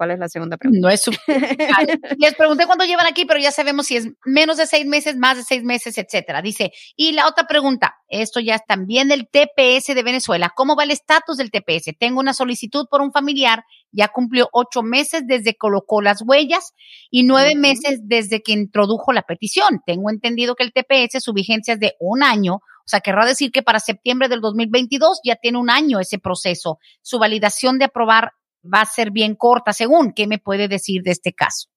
¿Cuál 0.00 0.12
es 0.12 0.18
la 0.18 0.30
segunda 0.30 0.56
pregunta? 0.56 0.80
No 0.80 0.90
es 0.90 1.02
su... 1.02 1.10
Les 2.18 2.34
pregunté 2.34 2.64
cuánto 2.64 2.86
llevan 2.86 3.06
aquí, 3.06 3.26
pero 3.26 3.38
ya 3.38 3.52
sabemos 3.52 3.86
si 3.86 3.96
es 3.96 4.08
menos 4.24 4.56
de 4.56 4.66
seis 4.66 4.86
meses, 4.86 5.18
más 5.18 5.36
de 5.36 5.42
seis 5.42 5.62
meses, 5.62 5.98
etcétera. 5.98 6.40
Dice, 6.40 6.72
y 6.96 7.12
la 7.12 7.28
otra 7.28 7.46
pregunta, 7.46 7.96
esto 8.08 8.40
ya 8.40 8.54
es 8.54 8.62
también 8.66 9.08
del 9.08 9.28
TPS 9.28 9.94
de 9.94 10.02
Venezuela. 10.02 10.52
¿Cómo 10.56 10.74
va 10.74 10.84
el 10.84 10.90
estatus 10.90 11.36
del 11.36 11.50
TPS? 11.50 11.98
Tengo 11.98 12.18
una 12.18 12.32
solicitud 12.32 12.86
por 12.90 13.02
un 13.02 13.12
familiar, 13.12 13.64
ya 13.92 14.08
cumplió 14.08 14.48
ocho 14.52 14.82
meses 14.82 15.24
desde 15.26 15.52
que 15.52 15.58
colocó 15.58 16.00
las 16.00 16.22
huellas 16.26 16.72
y 17.10 17.24
nueve 17.24 17.54
meses 17.54 18.00
desde 18.04 18.40
que 18.40 18.52
introdujo 18.52 19.12
la 19.12 19.24
petición. 19.24 19.82
Tengo 19.84 20.08
entendido 20.08 20.54
que 20.54 20.64
el 20.64 20.72
TPS, 20.72 21.22
su 21.22 21.34
vigencia 21.34 21.74
es 21.74 21.80
de 21.80 21.96
un 22.00 22.22
año, 22.22 22.54
o 22.54 22.88
sea, 22.90 23.00
querrá 23.00 23.26
decir 23.26 23.52
que 23.52 23.62
para 23.62 23.78
septiembre 23.78 24.28
del 24.28 24.40
2022 24.40 25.20
ya 25.22 25.36
tiene 25.36 25.58
un 25.58 25.70
año 25.70 26.00
ese 26.00 26.18
proceso. 26.18 26.78
Su 27.02 27.18
validación 27.18 27.78
de 27.78 27.84
aprobar 27.84 28.32
va 28.62 28.82
a 28.82 28.86
ser 28.86 29.10
bien 29.10 29.34
corta, 29.34 29.72
según. 29.72 30.12
¿Qué 30.12 30.26
me 30.26 30.38
puede 30.38 30.68
decir 30.68 31.02
de 31.02 31.12
este 31.12 31.32
caso? 31.32 31.68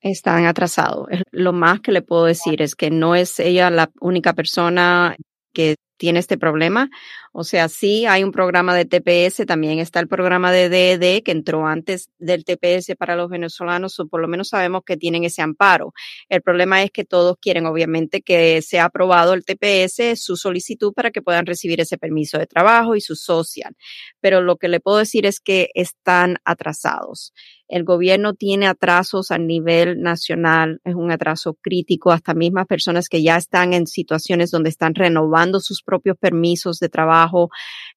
Están 0.00 0.46
atrasados. 0.46 1.08
Lo 1.30 1.52
más 1.52 1.80
que 1.80 1.92
le 1.92 2.02
puedo 2.02 2.24
decir 2.24 2.62
es 2.62 2.74
que 2.74 2.90
no 2.90 3.14
es 3.14 3.40
ella 3.40 3.70
la 3.70 3.90
única 4.00 4.34
persona 4.34 5.16
que 5.52 5.76
tiene 5.96 6.18
este 6.18 6.38
problema. 6.38 6.90
O 7.32 7.44
sea, 7.44 7.68
sí 7.68 8.06
hay 8.06 8.24
un 8.24 8.32
programa 8.32 8.74
de 8.74 8.84
TPS, 8.84 9.44
también 9.46 9.78
está 9.78 10.00
el 10.00 10.08
programa 10.08 10.52
de 10.52 10.68
DED 10.68 11.22
que 11.22 11.32
entró 11.32 11.66
antes 11.66 12.10
del 12.18 12.44
TPS 12.44 12.96
para 12.96 13.16
los 13.16 13.28
venezolanos, 13.28 13.98
o 14.00 14.08
por 14.08 14.20
lo 14.20 14.28
menos 14.28 14.48
sabemos 14.48 14.82
que 14.84 14.96
tienen 14.96 15.24
ese 15.24 15.42
amparo. 15.42 15.92
El 16.28 16.42
problema 16.42 16.82
es 16.82 16.90
que 16.90 17.04
todos 17.04 17.36
quieren, 17.40 17.66
obviamente, 17.66 18.22
que 18.22 18.62
sea 18.62 18.86
aprobado 18.86 19.34
el 19.34 19.44
TPS, 19.44 20.18
su 20.20 20.36
solicitud 20.36 20.92
para 20.92 21.10
que 21.10 21.22
puedan 21.22 21.46
recibir 21.46 21.80
ese 21.80 21.98
permiso 21.98 22.38
de 22.38 22.46
trabajo 22.46 22.96
y 22.96 23.00
su 23.00 23.16
social. 23.16 23.74
Pero 24.20 24.40
lo 24.40 24.56
que 24.56 24.68
le 24.68 24.80
puedo 24.80 24.98
decir 24.98 25.26
es 25.26 25.40
que 25.40 25.68
están 25.74 26.38
atrasados. 26.44 27.32
El 27.68 27.84
gobierno 27.84 28.34
tiene 28.34 28.66
atrasos 28.66 29.30
a 29.30 29.38
nivel 29.38 30.00
nacional, 30.00 30.80
es 30.84 30.94
un 30.94 31.10
atraso 31.10 31.54
crítico, 31.54 32.12
hasta 32.12 32.34
mismas 32.34 32.66
personas 32.66 33.08
que 33.08 33.22
ya 33.22 33.36
están 33.36 33.72
en 33.72 33.86
situaciones 33.86 34.50
donde 34.50 34.70
están 34.70 34.94
renovando 34.94 35.60
sus 35.60 35.82
propios 35.82 36.16
permisos 36.16 36.78
de 36.78 36.88
trabajo, 36.88 37.50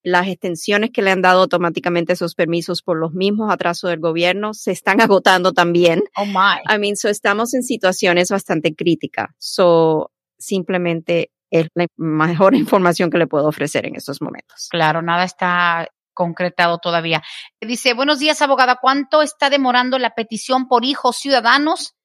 las 0.04 0.28
extensiones 0.28 0.92
que 0.92 1.02
le 1.02 1.12
han 1.12 1.22
dado 1.22 1.42
automáticamente 1.42 2.14
esos 2.14 2.36
permisos 2.36 2.82
por 2.82 2.98
los 2.98 3.14
mismos 3.14 3.52
atrasos 3.52 3.90
del 3.90 4.00
gobierno 4.00 4.54
se 4.54 4.72
están 4.72 5.02
agotando 5.02 5.54
también. 5.54 6.04
Oh 6.16 6.26
my. 6.26 6.62
I 6.68 6.80
mean, 6.80 6.96
so 6.96 7.10
estamos 7.10 7.54
en 7.54 7.64
situaciones 7.64 8.30
bastante 8.30 8.76
críticas. 8.76 9.30
So, 9.38 10.12
simplemente 10.38 11.32
es 11.52 11.68
la 11.74 11.88
mejor 11.98 12.56
información 12.56 13.10
que 13.10 13.18
le 13.18 13.28
puedo 13.28 13.48
ofrecer 13.48 13.86
en 13.86 13.96
estos 13.96 14.22
momentos. 14.22 14.68
Claro, 14.70 15.02
nada 15.02 15.24
está 15.24 15.88
concretado 16.20 16.80
todavía. 16.80 17.24
Dice, 17.62 17.94
buenos 17.94 18.20
días, 18.20 18.42
abogada. 18.42 18.76
¿Cuánto 18.82 19.22
está 19.22 19.50
demorando 19.50 19.98
la 19.98 20.16
petición 20.16 20.68
por 20.68 20.84
hijos 20.84 21.16
ciudadanos? 21.16 21.96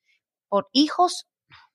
¿Por 0.48 0.68
hijos? 0.72 1.26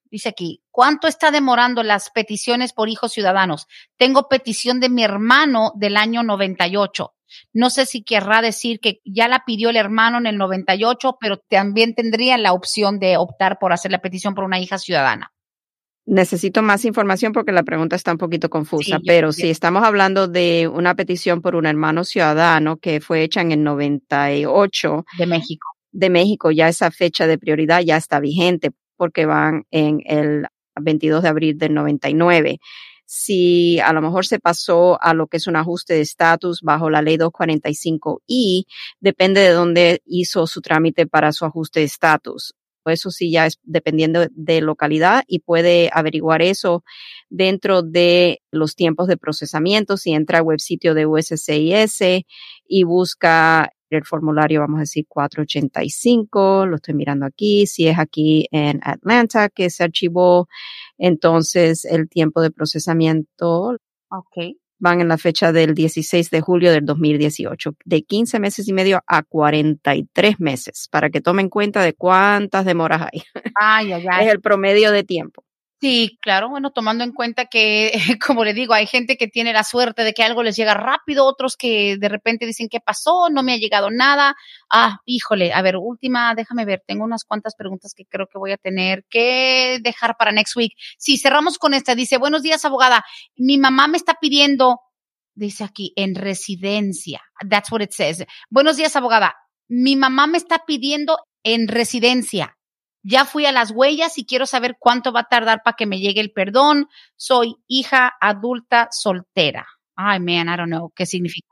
Dice 0.09 0.29
aquí, 0.29 0.63
¿cuánto 0.71 1.09
está 1.09 1.31
demorando 1.31 1.83
las 1.83 2.11
peticiones 2.11 2.71
por 2.71 2.87
hijos 2.87 3.11
ciudadanos? 3.11 3.67
Tengo 3.97 4.29
petición 4.29 4.79
de 4.79 4.87
mi 4.87 5.03
hermano 5.03 5.73
del 5.75 5.97
año 5.97 6.23
98. 6.23 7.13
No 7.51 7.69
sé 7.69 7.85
si 7.85 8.05
querrá 8.05 8.41
decir 8.41 8.79
que 8.79 9.01
ya 9.03 9.27
la 9.27 9.43
pidió 9.43 9.69
el 9.69 9.75
hermano 9.75 10.17
en 10.17 10.25
el 10.25 10.37
98, 10.37 11.17
pero 11.19 11.39
también 11.49 11.93
tendría 11.93 12.37
la 12.37 12.53
opción 12.53 12.99
de 12.99 13.17
optar 13.17 13.59
por 13.59 13.73
hacer 13.73 13.91
la 13.91 13.99
petición 13.99 14.33
por 14.33 14.45
una 14.45 14.59
hija 14.59 14.77
ciudadana. 14.77 15.33
Necesito 16.09 16.63
más 16.63 16.85
información 16.85 17.33
porque 17.33 17.51
la 17.51 17.61
pregunta 17.61 17.95
está 17.95 18.11
un 18.11 18.17
poquito 18.17 18.49
confusa, 18.49 18.99
pero 19.05 19.31
si 19.31 19.47
estamos 19.47 19.83
hablando 19.83 20.27
de 20.27 20.67
una 20.67 20.95
petición 20.95 21.39
por 21.39 21.55
un 21.55 21.67
hermano 21.67 22.03
ciudadano 22.03 22.77
que 22.77 22.99
fue 22.99 23.21
hecha 23.21 23.41
en 23.41 23.51
el 23.51 23.63
98 23.63 25.05
de 25.19 25.27
México. 25.27 25.67
De 25.91 26.09
México, 26.09 26.49
ya 26.49 26.67
esa 26.67 26.89
fecha 26.89 27.27
de 27.27 27.37
prioridad 27.37 27.81
ya 27.81 27.95
está 27.95 28.19
vigente 28.19 28.71
porque 28.97 29.27
van 29.27 29.65
en 29.69 30.01
el 30.03 30.47
22 30.81 31.21
de 31.21 31.29
abril 31.29 31.57
del 31.59 31.75
99. 31.75 32.57
Si 33.05 33.79
a 33.79 33.93
lo 33.93 34.01
mejor 34.01 34.25
se 34.25 34.39
pasó 34.39 34.99
a 34.99 35.13
lo 35.13 35.27
que 35.27 35.37
es 35.37 35.45
un 35.45 35.57
ajuste 35.57 35.93
de 35.93 36.01
estatus 36.01 36.61
bajo 36.63 36.89
la 36.89 37.03
ley 37.03 37.17
245I, 37.17 38.65
depende 38.99 39.41
de 39.41 39.51
dónde 39.51 40.01
hizo 40.07 40.47
su 40.47 40.61
trámite 40.61 41.05
para 41.05 41.31
su 41.33 41.45
ajuste 41.45 41.81
de 41.81 41.85
estatus 41.85 42.55
eso 42.85 43.11
sí 43.11 43.31
ya 43.31 43.45
es 43.45 43.59
dependiendo 43.63 44.27
de 44.31 44.61
localidad 44.61 45.23
y 45.27 45.39
puede 45.39 45.89
averiguar 45.93 46.41
eso 46.41 46.83
dentro 47.29 47.81
de 47.81 48.41
los 48.51 48.75
tiempos 48.75 49.07
de 49.07 49.17
procesamiento. 49.17 49.97
Si 49.97 50.11
entra 50.11 50.39
al 50.39 50.45
web 50.45 50.59
sitio 50.59 50.93
de 50.93 51.05
USCIS 51.05 51.99
y 52.67 52.83
busca 52.83 53.71
el 53.89 54.05
formulario, 54.05 54.59
vamos 54.61 54.77
a 54.77 54.81
decir 54.81 55.05
485, 55.07 56.67
lo 56.67 56.75
estoy 56.75 56.93
mirando 56.93 57.25
aquí, 57.25 57.65
si 57.65 57.87
es 57.87 57.97
aquí 57.97 58.47
en 58.51 58.79
Atlanta 58.83 59.49
que 59.49 59.69
se 59.71 59.83
archivó, 59.83 60.47
entonces 60.97 61.85
el 61.85 62.07
tiempo 62.07 62.41
de 62.41 62.51
procesamiento 62.51 63.77
Ok. 64.11 64.57
Van 64.79 65.01
en 65.01 65.07
la 65.07 65.17
fecha 65.17 65.51
del 65.51 65.75
16 65.75 66.29
de 66.29 66.41
julio 66.41 66.71
del 66.71 66.85
2018, 66.85 67.75
de 67.85 68.03
15 68.03 68.39
meses 68.39 68.67
y 68.67 68.73
medio 68.73 69.03
a 69.07 69.23
43 69.23 70.39
meses, 70.39 70.87
para 70.89 71.09
que 71.09 71.21
tomen 71.21 71.49
cuenta 71.49 71.83
de 71.83 71.93
cuántas 71.93 72.65
demoras 72.65 73.01
hay. 73.01 73.23
Ay, 73.55 73.93
ay, 73.93 74.05
ay. 74.09 74.25
Es 74.27 74.31
el 74.31 74.41
promedio 74.41 74.91
de 74.91 75.03
tiempo. 75.03 75.43
Sí, 75.81 76.17
claro, 76.21 76.49
bueno, 76.49 76.71
tomando 76.71 77.05
en 77.05 77.13
cuenta 77.13 77.45
que, 77.45 77.93
como 78.27 78.43
le 78.43 78.53
digo, 78.53 78.73
hay 78.73 78.85
gente 78.85 79.15
que 79.15 79.29
tiene 79.29 79.53
la 79.53 79.63
suerte 79.63 80.03
de 80.03 80.13
que 80.13 80.23
algo 80.23 80.43
les 80.43 80.57
llega 80.57 80.73
rápido, 80.73 81.25
otros 81.25 81.55
que 81.55 81.95
de 81.97 82.09
repente 82.09 82.45
dicen, 82.45 82.67
¿qué 82.69 82.81
pasó? 82.81 83.29
No 83.29 83.43
me 83.43 83.53
ha 83.53 83.57
llegado 83.57 83.89
nada. 83.89 84.35
Ah, 84.69 84.99
híjole, 85.05 85.53
a 85.53 85.61
ver, 85.61 85.77
última, 85.77 86.35
déjame 86.35 86.65
ver, 86.65 86.83
tengo 86.85 87.05
unas 87.05 87.23
cuantas 87.23 87.55
preguntas 87.55 87.93
que 87.95 88.05
creo 88.05 88.27
que 88.27 88.37
voy 88.37 88.51
a 88.51 88.57
tener 88.57 89.05
que 89.09 89.79
dejar 89.81 90.17
para 90.17 90.33
next 90.33 90.57
week. 90.57 90.73
Sí, 90.97 91.17
cerramos 91.17 91.57
con 91.57 91.73
esta. 91.73 91.95
Dice, 91.95 92.17
buenos 92.17 92.43
días, 92.43 92.65
abogada. 92.65 93.05
Mi 93.37 93.57
mamá 93.57 93.87
me 93.87 93.97
está 93.97 94.15
pidiendo, 94.19 94.81
dice 95.33 95.63
aquí, 95.63 95.93
en 95.95 96.15
residencia. 96.15 97.21
That's 97.49 97.71
what 97.71 97.81
it 97.81 97.91
says. 97.91 98.25
Buenos 98.49 98.75
días, 98.75 98.97
abogada. 98.97 99.33
Mi 99.69 99.95
mamá 99.95 100.27
me 100.27 100.37
está 100.39 100.65
pidiendo 100.65 101.19
en 101.43 101.69
residencia. 101.69 102.58
Ya 103.03 103.25
fui 103.25 103.45
a 103.45 103.51
las 103.51 103.71
huellas 103.71 104.17
y 104.17 104.25
quiero 104.25 104.45
saber 104.45 104.75
cuánto 104.79 105.11
va 105.13 105.21
a 105.21 105.27
tardar 105.29 105.61
para 105.63 105.75
que 105.75 105.85
me 105.85 105.99
llegue 105.99 106.21
el 106.21 106.31
perdón. 106.31 106.87
Soy 107.15 107.55
hija 107.67 108.13
adulta 108.19 108.89
soltera. 108.91 109.65
Ay, 109.95 110.19
man, 110.19 110.47
I 110.53 110.57
don't 110.57 110.69
know 110.71 110.91
qué 110.95 111.05
significa. 111.05 111.47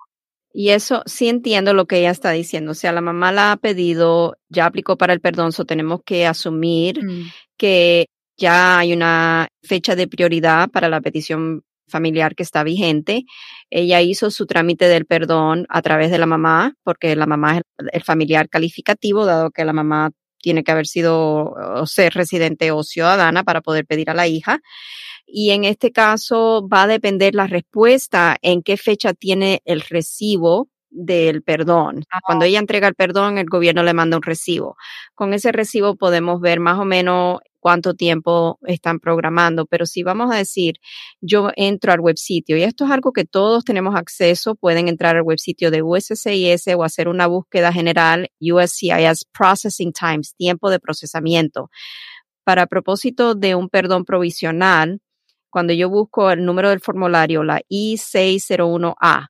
Y 0.53 0.69
eso 0.69 1.03
sí 1.05 1.29
entiendo 1.29 1.73
lo 1.73 1.85
que 1.85 1.99
ella 1.99 2.09
está 2.09 2.31
diciendo. 2.31 2.71
O 2.71 2.75
sea, 2.75 2.91
la 2.91 3.01
mamá 3.01 3.31
la 3.31 3.51
ha 3.51 3.57
pedido, 3.57 4.37
ya 4.49 4.65
aplicó 4.65 4.97
para 4.97 5.13
el 5.13 5.21
perdón, 5.21 5.51
so 5.51 5.65
tenemos 5.65 6.01
que 6.03 6.25
asumir 6.25 7.03
Mm, 7.03 7.29
que 7.57 8.07
ya 8.37 8.79
hay 8.79 8.93
una 8.93 9.47
fecha 9.63 9.95
de 9.95 10.07
prioridad 10.07 10.69
para 10.69 10.89
la 10.89 11.01
petición 11.01 11.63
familiar 11.89 12.35
que 12.35 12.43
está 12.43 12.63
vigente. 12.63 13.23
Ella 13.69 14.01
hizo 14.01 14.31
su 14.31 14.45
trámite 14.45 14.87
del 14.87 15.05
perdón 15.05 15.65
a 15.69 15.81
través 15.81 16.11
de 16.11 16.17
la 16.17 16.25
mamá, 16.25 16.73
porque 16.83 17.15
la 17.15 17.25
mamá 17.25 17.57
es 17.57 17.61
el- 17.77 17.89
el 17.93 18.03
familiar 18.03 18.49
calificativo, 18.49 19.25
dado 19.25 19.51
que 19.51 19.63
la 19.65 19.73
mamá 19.73 20.11
tiene 20.47 20.63
que 20.63 20.71
haber 20.71 20.87
sido 20.87 21.51
o 21.51 21.85
ser 21.85 22.13
residente 22.13 22.71
o 22.71 22.81
ciudadana 22.81 23.43
para 23.43 23.59
poder 23.59 23.85
pedir 23.85 24.09
a 24.09 24.13
la 24.13 24.27
hija. 24.27 24.61
Y 25.25 25.49
en 25.51 25.65
este 25.65 25.91
caso 25.91 26.65
va 26.71 26.83
a 26.83 26.87
depender 26.87 27.35
la 27.35 27.47
respuesta 27.47 28.37
en 28.41 28.63
qué 28.63 28.77
fecha 28.77 29.13
tiene 29.13 29.61
el 29.65 29.81
recibo 29.81 30.69
del 30.89 31.43
perdón. 31.43 32.05
Ah. 32.13 32.19
Cuando 32.25 32.45
ella 32.45 32.59
entrega 32.59 32.87
el 32.87 32.95
perdón, 32.95 33.37
el 33.37 33.47
gobierno 33.47 33.83
le 33.83 33.93
manda 33.93 34.15
un 34.15 34.23
recibo. 34.23 34.77
Con 35.15 35.33
ese 35.33 35.51
recibo 35.51 35.97
podemos 35.97 36.39
ver 36.39 36.61
más 36.61 36.79
o 36.79 36.85
menos 36.85 37.39
cuánto 37.59 37.93
tiempo 37.93 38.59
están 38.65 38.99
programando, 38.99 39.65
pero 39.65 39.85
si 39.85 40.03
vamos 40.03 40.31
a 40.31 40.37
decir, 40.37 40.75
yo 41.21 41.49
entro 41.55 41.91
al 41.91 41.99
web 41.99 42.17
sitio 42.17 42.57
y 42.57 42.63
esto 42.63 42.85
es 42.85 42.91
algo 42.91 43.11
que 43.11 43.25
todos 43.25 43.63
tenemos 43.63 43.95
acceso, 43.95 44.55
pueden 44.55 44.87
entrar 44.87 45.15
al 45.15 45.23
web 45.23 45.39
sitio 45.39 45.71
de 45.71 45.81
USCIS 45.81 46.67
o 46.75 46.83
hacer 46.83 47.07
una 47.07 47.27
búsqueda 47.27 47.71
general 47.73 48.29
USCIS 48.39 49.25
Processing 49.31 49.93
Times, 49.93 50.35
tiempo 50.35 50.69
de 50.69 50.79
procesamiento. 50.79 51.69
Para 52.43 52.67
propósito 52.67 53.35
de 53.35 53.55
un 53.55 53.69
perdón 53.69 54.05
provisional, 54.05 55.01
cuando 55.49 55.73
yo 55.73 55.89
busco 55.89 56.31
el 56.31 56.45
número 56.45 56.69
del 56.69 56.79
formulario, 56.79 57.43
la 57.43 57.61
I601A, 57.69 59.27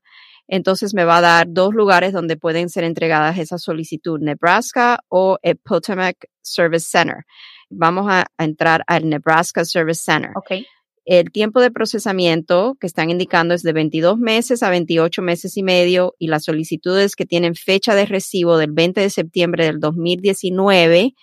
entonces 0.48 0.94
me 0.94 1.04
va 1.04 1.18
a 1.18 1.22
dar 1.22 1.48
dos 1.50 1.74
lugares 1.74 2.14
donde 2.14 2.38
pueden 2.38 2.70
ser 2.70 2.84
entregadas 2.84 3.38
esa 3.38 3.58
solicitud, 3.58 4.20
Nebraska 4.20 5.00
o 5.10 5.38
el 5.42 5.58
Potomac 5.58 6.16
Service 6.42 6.88
Center. 6.90 7.26
Vamos 7.70 8.08
a, 8.10 8.26
a 8.38 8.44
entrar 8.44 8.84
al 8.88 9.10
Nebraska 9.10 9.66
Service 9.66 10.02
Center. 10.04 10.32
ok. 10.36 10.66
El 11.10 11.32
tiempo 11.32 11.62
de 11.62 11.72
procesamiento 11.72 12.76
que 12.82 12.86
están 12.86 13.10
indicando 13.10 13.54
es 13.54 13.64
de 13.64 13.72
22 13.72 14.18
meses 14.18 14.62
a 14.62 14.70
28 14.70 15.22
meses 15.22 15.56
y 15.56 15.64
medio 15.64 16.16
y 16.20 16.28
las 16.28 16.44
solicitudes 16.44 17.16
que 17.16 17.26
tienen 17.26 17.56
fecha 17.56 17.96
de 17.96 18.06
recibo 18.06 18.58
del 18.58 18.74
20 18.74 19.00
de 19.00 19.10
septiembre 19.10 19.66
del 19.66 19.80
2019 19.80 21.14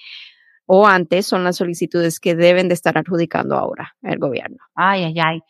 o 0.64 0.86
antes 0.86 1.26
son 1.26 1.44
las 1.44 1.56
solicitudes 1.56 2.18
que 2.18 2.34
deben 2.34 2.68
de 2.68 2.74
estar 2.74 2.96
adjudicando 2.96 3.56
ahora 3.56 3.94
el 4.00 4.18
gobierno. 4.18 4.56
Ay, 4.74 5.04
ay, 5.04 5.14
ay. 5.22 5.40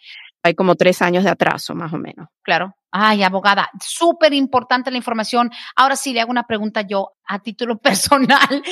Hay 0.42 0.54
como 0.54 0.74
tres 0.74 1.00
años 1.00 1.22
de 1.22 1.30
atraso, 1.30 1.76
más 1.76 1.92
o 1.92 1.98
menos. 1.98 2.26
Claro. 2.42 2.74
Ay, 2.96 3.24
abogada, 3.24 3.70
súper 3.84 4.32
importante 4.34 4.92
la 4.92 4.98
información. 4.98 5.50
Ahora 5.74 5.96
sí 5.96 6.12
le 6.12 6.20
hago 6.20 6.30
una 6.30 6.44
pregunta 6.44 6.82
yo 6.82 7.08
a 7.26 7.40
título 7.40 7.78
personal. 7.82 8.62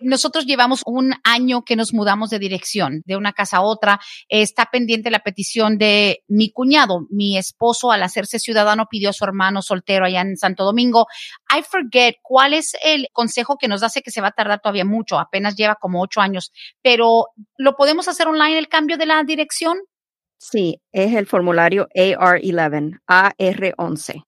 Nosotros 0.00 0.46
llevamos 0.46 0.80
un 0.86 1.12
año 1.22 1.62
que 1.62 1.76
nos 1.76 1.92
mudamos 1.92 2.30
de 2.30 2.38
dirección, 2.38 3.02
de 3.04 3.18
una 3.18 3.34
casa 3.34 3.58
a 3.58 3.60
otra. 3.60 4.00
Está 4.30 4.70
pendiente 4.72 5.10
la 5.10 5.18
petición 5.18 5.76
de 5.76 6.22
mi 6.28 6.50
cuñado. 6.50 7.00
Mi 7.10 7.36
esposo, 7.36 7.92
al 7.92 8.02
hacerse 8.02 8.38
ciudadano, 8.38 8.86
pidió 8.90 9.10
a 9.10 9.12
su 9.12 9.24
hermano 9.24 9.60
soltero 9.60 10.06
allá 10.06 10.22
en 10.22 10.38
Santo 10.38 10.64
Domingo. 10.64 11.06
I 11.54 11.62
forget 11.62 12.14
cuál 12.22 12.54
es 12.54 12.72
el 12.82 13.08
consejo 13.12 13.58
que 13.60 13.68
nos 13.68 13.82
hace 13.82 14.00
que 14.00 14.10
se 14.10 14.22
va 14.22 14.28
a 14.28 14.32
tardar 14.32 14.60
todavía 14.62 14.86
mucho. 14.86 15.18
Apenas 15.18 15.56
lleva 15.56 15.74
como 15.74 16.00
ocho 16.00 16.22
años. 16.22 16.52
Pero, 16.80 17.26
¿lo 17.58 17.76
podemos 17.76 18.08
hacer 18.08 18.28
online 18.28 18.56
el 18.56 18.68
cambio 18.68 18.96
de 18.96 19.04
la 19.04 19.22
dirección? 19.24 19.76
Sí, 20.42 20.80
es 20.90 21.14
el 21.14 21.26
formulario 21.26 21.86
AR11, 21.94 23.00
AR11. 23.06 24.24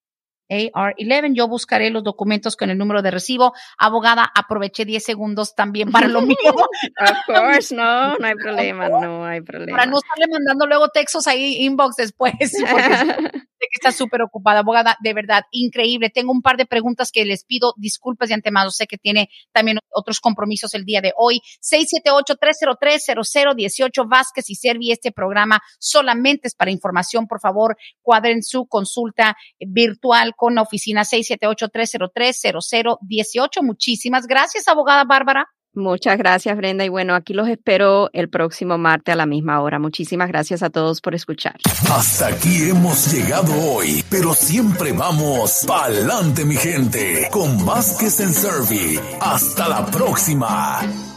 AR11. 0.51 1.35
Yo 1.35 1.49
buscaré 1.49 1.89
los 1.89 2.05
documentos 2.05 2.55
con 2.55 2.69
el 2.69 2.77
número 2.77 3.01
de 3.01 3.11
recibo. 3.11 3.55
Abogada, 3.79 4.31
aproveché 4.35 4.85
10 4.85 5.03
segundos 5.03 5.55
también 5.55 5.91
para 5.91 6.09
lo 6.09 6.21
mío, 6.21 6.37
Of 7.01 7.17
course, 7.27 7.75
no, 7.75 8.19
no 8.19 8.27
hay 8.27 8.35
problema, 8.35 8.91
no 8.91 9.25
hay 9.25 9.41
problema. 9.41 9.79
para 9.79 9.91
no 9.91 9.97
estarle 9.97 10.27
mandando 10.31 10.67
luego 10.67 10.89
textos 10.89 11.27
ahí, 11.27 11.65
inbox 11.65 11.97
después, 11.97 12.35
porque 12.39 13.41
sé 13.63 13.69
que 13.71 13.77
está 13.77 13.93
súper 13.93 14.23
ocupada. 14.23 14.59
Abogada, 14.61 14.97
de 15.01 15.13
verdad, 15.15 15.45
increíble. 15.53 16.11
Tengo 16.11 16.33
un 16.33 16.43
par 16.43 16.57
de 16.57 16.67
preguntas 16.67 17.13
que 17.13 17.25
les 17.25 17.45
pido 17.45 17.75
disculpas 17.77 18.29
de 18.29 18.35
antemano. 18.35 18.71
Sé 18.71 18.89
que 18.89 18.99
tiene 18.99 19.31
también 19.53 19.79
otros 19.91 20.19
compromisos 20.21 20.75
el 20.75 20.85
día 20.85 21.01
de 21.01 21.13
hoy. 21.17 21.41
678-303-0018 21.61 24.09
Vázquez 24.09 24.51
y 24.51 24.57
Servi. 24.57 24.91
Este 24.91 25.13
programa 25.13 25.63
solamente 25.79 26.49
es 26.49 26.55
para 26.55 26.73
información. 26.73 27.27
Por 27.27 27.41
favor, 27.41 27.77
cuadren 28.03 28.43
su 28.43 28.67
consulta 28.67 29.37
virtual 29.61 30.35
con 30.37 30.57
la 30.57 30.63
oficina 30.63 31.03
678-303-0018. 31.03 33.63
Muchísimas 33.63 34.27
gracias, 34.27 34.67
abogada 34.69 35.05
Bárbara. 35.05 35.47
Muchas 35.75 36.19
gracias, 36.19 36.57
Brenda. 36.57 36.85
Y 36.85 36.89
bueno, 36.89 37.15
aquí 37.15 37.33
los 37.33 37.49
espero 37.49 38.11
el 38.13 38.29
próximo 38.29 38.77
martes 38.77 39.13
a 39.13 39.17
la 39.17 39.27
misma 39.27 39.61
hora. 39.61 39.79
Muchísimas 39.79 40.29
gracias 40.29 40.63
a 40.63 40.71
todos 40.71 41.01
por 41.01 41.15
escuchar. 41.15 41.57
Hasta 41.91 42.29
aquí 42.29 42.69
hemos 42.69 43.13
llegado 43.13 43.53
hoy, 43.71 44.05
pero 44.11 44.35
siempre 44.35 44.93
vamos 44.93 45.65
pa'lante, 45.67 46.45
mi 46.45 46.57
gente, 46.57 47.29
con 47.31 47.65
Vázquez 47.65 48.21
en 48.21 48.33
Servi. 48.33 49.01
Hasta 49.21 49.69
la 49.69 49.87
próxima. 49.87 51.12